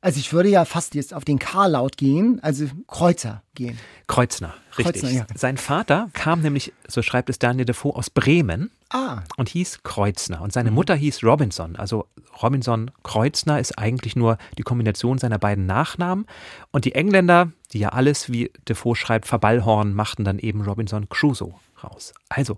Also 0.00 0.20
ich 0.20 0.32
würde 0.32 0.48
ja 0.48 0.64
fast 0.64 0.94
jetzt 0.94 1.12
auf 1.12 1.24
den 1.24 1.38
K-Laut 1.38 1.96
gehen, 1.96 2.38
also 2.42 2.66
Kreuzer 2.86 3.42
gehen. 3.54 3.78
Kreuznner, 4.06 4.54
richtig. 4.78 5.02
Kreuznner, 5.02 5.10
ja. 5.10 5.26
Sein 5.34 5.56
Vater 5.56 6.10
kam 6.12 6.42
nämlich, 6.42 6.72
so 6.86 7.02
schreibt 7.02 7.28
es 7.28 7.38
Daniel 7.38 7.64
Defoe, 7.64 7.96
aus 7.96 8.10
Bremen 8.10 8.70
Ah, 8.90 9.22
und 9.36 9.48
hieß 9.48 9.82
Kreuznner. 9.82 10.42
Und 10.42 10.52
seine 10.52 10.70
Mutter 10.70 10.94
hieß 10.94 11.24
Robinson. 11.24 11.74
Also 11.74 12.06
Robinson 12.40 12.92
Kreuznner 13.02 13.58
ist 13.58 13.78
eigentlich 13.78 14.14
nur 14.14 14.38
die 14.58 14.62
Kombination 14.62 15.18
seiner 15.18 15.38
beiden 15.38 15.66
Nachnamen. 15.66 16.26
Und 16.70 16.84
die 16.84 16.94
Engländer, 16.94 17.50
die 17.76 17.80
ja 17.80 17.90
alles, 17.90 18.32
wie 18.32 18.50
Defoe 18.66 18.96
schreibt, 18.96 19.26
verballhorn, 19.26 19.92
machten 19.92 20.24
dann 20.24 20.38
eben 20.38 20.62
Robinson 20.62 21.10
Crusoe 21.10 21.54
raus. 21.84 22.14
Also 22.30 22.56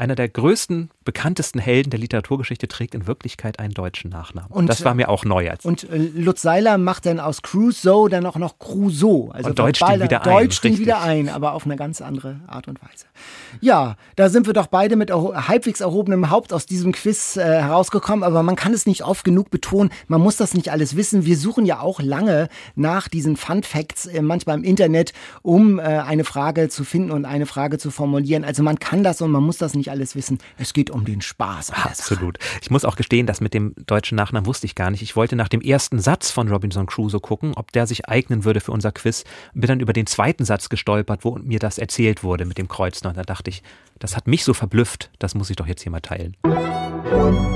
einer 0.00 0.14
der 0.14 0.28
größten, 0.28 0.90
bekanntesten 1.04 1.58
Helden 1.58 1.90
der 1.90 2.00
Literaturgeschichte 2.00 2.68
trägt 2.68 2.94
in 2.94 3.06
Wirklichkeit 3.06 3.58
einen 3.58 3.74
deutschen 3.74 4.10
Nachnamen. 4.10 4.50
Und, 4.50 4.68
das 4.68 4.84
war 4.84 4.94
mir 4.94 5.10
auch 5.10 5.24
neu. 5.24 5.50
Als 5.50 5.64
und 5.64 5.88
äh, 5.90 5.96
Lutz 5.96 6.40
Seiler 6.42 6.78
macht 6.78 7.04
dann 7.04 7.20
aus 7.20 7.42
Crusoe 7.42 8.08
dann 8.08 8.24
auch 8.24 8.36
noch 8.36 8.58
Crusoe. 8.58 9.30
Also 9.34 9.50
Und 9.50 9.58
ihn 9.58 9.72
beide- 9.78 10.04
wieder 10.04 10.24
ein, 10.24 10.32
deutscht 10.32 10.64
ihn 10.64 10.68
richtig. 10.70 10.86
wieder 10.86 11.02
ein, 11.02 11.28
aber 11.28 11.52
auf 11.52 11.66
eine 11.66 11.76
ganz 11.76 12.00
andere 12.00 12.40
Art 12.46 12.66
und 12.66 12.80
Weise. 12.82 13.04
Ja, 13.60 13.96
da 14.16 14.30
sind 14.30 14.46
wir 14.46 14.54
doch 14.54 14.68
beide 14.68 14.96
mit 14.96 15.10
halbwegs 15.10 15.80
erhobenem 15.80 16.30
Haupt 16.30 16.52
aus 16.54 16.64
diesem 16.64 16.92
Quiz 16.92 17.36
äh, 17.36 17.42
herausgekommen, 17.42 18.24
aber 18.24 18.42
man 18.42 18.56
kann 18.56 18.72
es 18.72 18.86
nicht 18.86 19.04
oft 19.04 19.22
genug 19.24 19.50
betonen, 19.50 19.90
man 20.08 20.20
muss 20.22 20.36
das 20.36 20.54
nicht 20.54 20.70
alles 20.70 20.96
wissen. 20.96 21.26
Wir 21.26 21.36
suchen 21.36 21.66
ja 21.66 21.80
auch 21.80 22.00
lange 22.00 22.48
nach 22.74 23.08
diesen 23.08 23.36
Fun 23.36 23.62
Facts, 23.62 24.06
äh, 24.06 24.22
manchmal 24.22 24.56
im 24.56 24.64
Internet, 24.64 25.12
um 25.42 25.78
äh, 25.78 25.82
eine 25.82 26.24
Frage 26.24 26.70
zu 26.70 26.84
finden 26.84 27.10
und 27.10 27.26
eine 27.26 27.44
Frage 27.44 27.76
zu 27.76 27.90
formulieren. 27.90 28.44
Also 28.44 28.62
man 28.62 28.78
kann 28.78 29.04
das 29.04 29.20
und 29.20 29.30
man 29.30 29.42
muss 29.42 29.58
das 29.58 29.74
nicht 29.74 29.89
alles 29.90 30.14
wissen. 30.14 30.38
Es 30.58 30.72
geht 30.72 30.90
um 30.90 31.04
den 31.04 31.20
Spaß. 31.20 31.70
Absolut. 31.70 32.38
Ich 32.62 32.70
muss 32.70 32.84
auch 32.84 32.96
gestehen, 32.96 33.26
das 33.26 33.40
mit 33.40 33.54
dem 33.54 33.74
deutschen 33.86 34.16
Nachnamen 34.16 34.46
wusste 34.46 34.66
ich 34.66 34.74
gar 34.74 34.90
nicht. 34.90 35.02
Ich 35.02 35.16
wollte 35.16 35.36
nach 35.36 35.48
dem 35.48 35.60
ersten 35.60 35.98
Satz 35.98 36.30
von 36.30 36.48
Robinson 36.48 36.86
Crusoe 36.86 37.20
gucken, 37.20 37.52
ob 37.54 37.72
der 37.72 37.86
sich 37.86 38.08
eignen 38.08 38.44
würde 38.44 38.60
für 38.60 38.72
unser 38.72 38.92
Quiz. 38.92 39.24
Bin 39.52 39.68
dann 39.68 39.80
über 39.80 39.92
den 39.92 40.06
zweiten 40.06 40.44
Satz 40.44 40.68
gestolpert, 40.68 41.24
wo 41.24 41.36
mir 41.36 41.58
das 41.58 41.78
erzählt 41.78 42.22
wurde 42.22 42.44
mit 42.44 42.58
dem 42.58 42.68
Kreuzner. 42.68 43.10
Und 43.10 43.16
da 43.16 43.22
dachte 43.22 43.50
ich, 43.50 43.62
das 43.98 44.16
hat 44.16 44.26
mich 44.26 44.44
so 44.44 44.54
verblüfft, 44.54 45.10
das 45.18 45.34
muss 45.34 45.50
ich 45.50 45.56
doch 45.56 45.66
jetzt 45.66 45.82
hier 45.82 45.92
mal 45.92 46.00
teilen. 46.00 46.36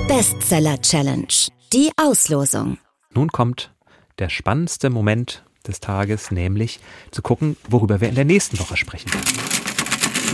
Bestseller 0.09 0.80
Challenge. 0.80 1.26
Die 1.72 1.91
Auslosung. 1.97 2.78
Nun 3.14 3.30
kommt 3.30 3.72
der 4.18 4.28
spannendste 4.28 4.91
Moment 4.91 5.45
des 5.66 5.80
Tages, 5.80 6.30
nämlich 6.30 6.80
zu 7.11 7.22
gucken, 7.22 7.57
worüber 7.68 8.01
wir 8.01 8.09
in 8.09 8.14
der 8.14 8.24
nächsten 8.24 8.59
Woche 8.59 8.76
sprechen 8.76 9.12
werden. 9.12 9.64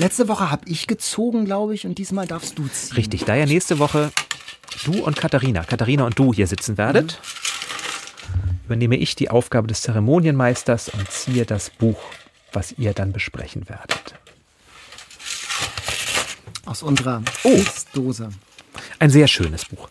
Letzte 0.01 0.28
Woche 0.28 0.51
habe 0.51 0.66
ich 0.66 0.86
gezogen, 0.86 1.44
glaube 1.44 1.74
ich, 1.74 1.84
und 1.84 1.98
diesmal 1.98 2.26
darfst 2.26 2.59
du 2.59 2.66
ziehen. 2.68 2.96
Richtig, 2.96 3.26
da 3.26 3.34
ja 3.34 3.44
nächste 3.44 3.78
Woche 3.78 4.11
du 4.84 5.05
und 5.05 5.14
Katharina, 5.14 5.62
Katharina 5.62 6.07
und 6.07 6.18
du 6.18 6.32
hier 6.32 6.46
sitzen 6.46 6.78
werdet, 6.78 7.20
übernehme 8.64 8.96
ich 8.96 9.14
die 9.14 9.28
Aufgabe 9.28 9.66
des 9.66 9.82
Zeremonienmeisters 9.82 10.88
und 10.88 11.11
ziehe 11.11 11.44
das 11.44 11.68
Buch, 11.68 12.01
was 12.51 12.72
ihr 12.78 12.94
dann 12.94 13.12
besprechen 13.12 13.68
werdet. 13.68 14.14
Aus 16.64 16.82
unserer 16.82 17.22
Oh. 17.44 17.62
Dose. 17.92 18.30
Ein 19.01 19.11
sehr 19.11 19.28
schönes 19.28 19.66
Buch. 19.66 19.90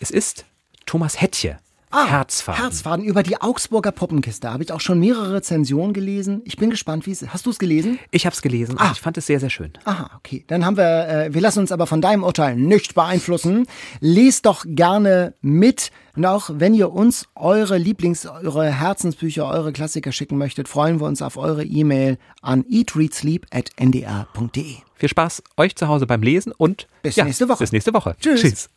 Es 0.00 0.10
ist 0.10 0.44
Thomas 0.86 1.20
Hettche, 1.20 1.60
Ah, 1.98 2.08
Herzfaden. 2.08 2.60
Herzfaden 2.62 3.04
über 3.06 3.22
die 3.22 3.40
Augsburger 3.40 3.90
Puppenkiste. 3.90 4.52
Habe 4.52 4.62
ich 4.62 4.70
auch 4.70 4.80
schon 4.80 5.00
mehrere 5.00 5.32
Rezensionen 5.32 5.94
gelesen. 5.94 6.42
Ich 6.44 6.58
bin 6.58 6.68
gespannt, 6.68 7.06
wie 7.06 7.10
es 7.12 7.26
Hast 7.26 7.46
du 7.46 7.50
es 7.50 7.58
gelesen? 7.58 7.98
Ich 8.10 8.26
habe 8.26 8.34
es 8.34 8.42
gelesen 8.42 8.76
Ah. 8.78 8.90
ich 8.92 9.00
fand 9.00 9.16
es 9.16 9.24
sehr, 9.24 9.40
sehr 9.40 9.48
schön. 9.48 9.72
Aha, 9.84 10.10
okay. 10.18 10.44
Dann 10.46 10.66
haben 10.66 10.76
wir, 10.76 11.08
äh, 11.08 11.32
wir 11.32 11.40
lassen 11.40 11.60
uns 11.60 11.72
aber 11.72 11.86
von 11.86 12.02
deinem 12.02 12.22
Urteil 12.22 12.54
nicht 12.54 12.94
beeinflussen. 12.94 13.66
Lest 14.00 14.44
doch 14.44 14.66
gerne 14.68 15.32
mit. 15.40 15.90
Und 16.16 16.26
auch 16.26 16.50
wenn 16.52 16.74
ihr 16.74 16.92
uns 16.92 17.28
eure 17.34 17.78
Lieblings-, 17.78 18.26
eure 18.26 18.70
Herzensbücher, 18.70 19.48
eure 19.48 19.72
Klassiker 19.72 20.12
schicken 20.12 20.36
möchtet, 20.36 20.68
freuen 20.68 21.00
wir 21.00 21.06
uns 21.06 21.22
auf 21.22 21.38
eure 21.38 21.64
E-Mail 21.64 22.18
an 22.42 22.66
eatreadsleep.ndr.de. 22.68 24.74
Viel 24.96 25.08
Spaß 25.08 25.42
euch 25.56 25.74
zu 25.76 25.88
Hause 25.88 26.06
beim 26.06 26.20
Lesen 26.22 26.52
und 26.52 26.88
Bis 27.02 27.16
ja, 27.16 27.24
nächste 27.24 27.48
Woche. 27.48 27.60
Bis 27.60 27.72
nächste 27.72 27.94
Woche. 27.94 28.16
Tschüss. 28.20 28.42
Tschüss. 28.42 28.68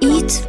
Eat, 0.00 0.48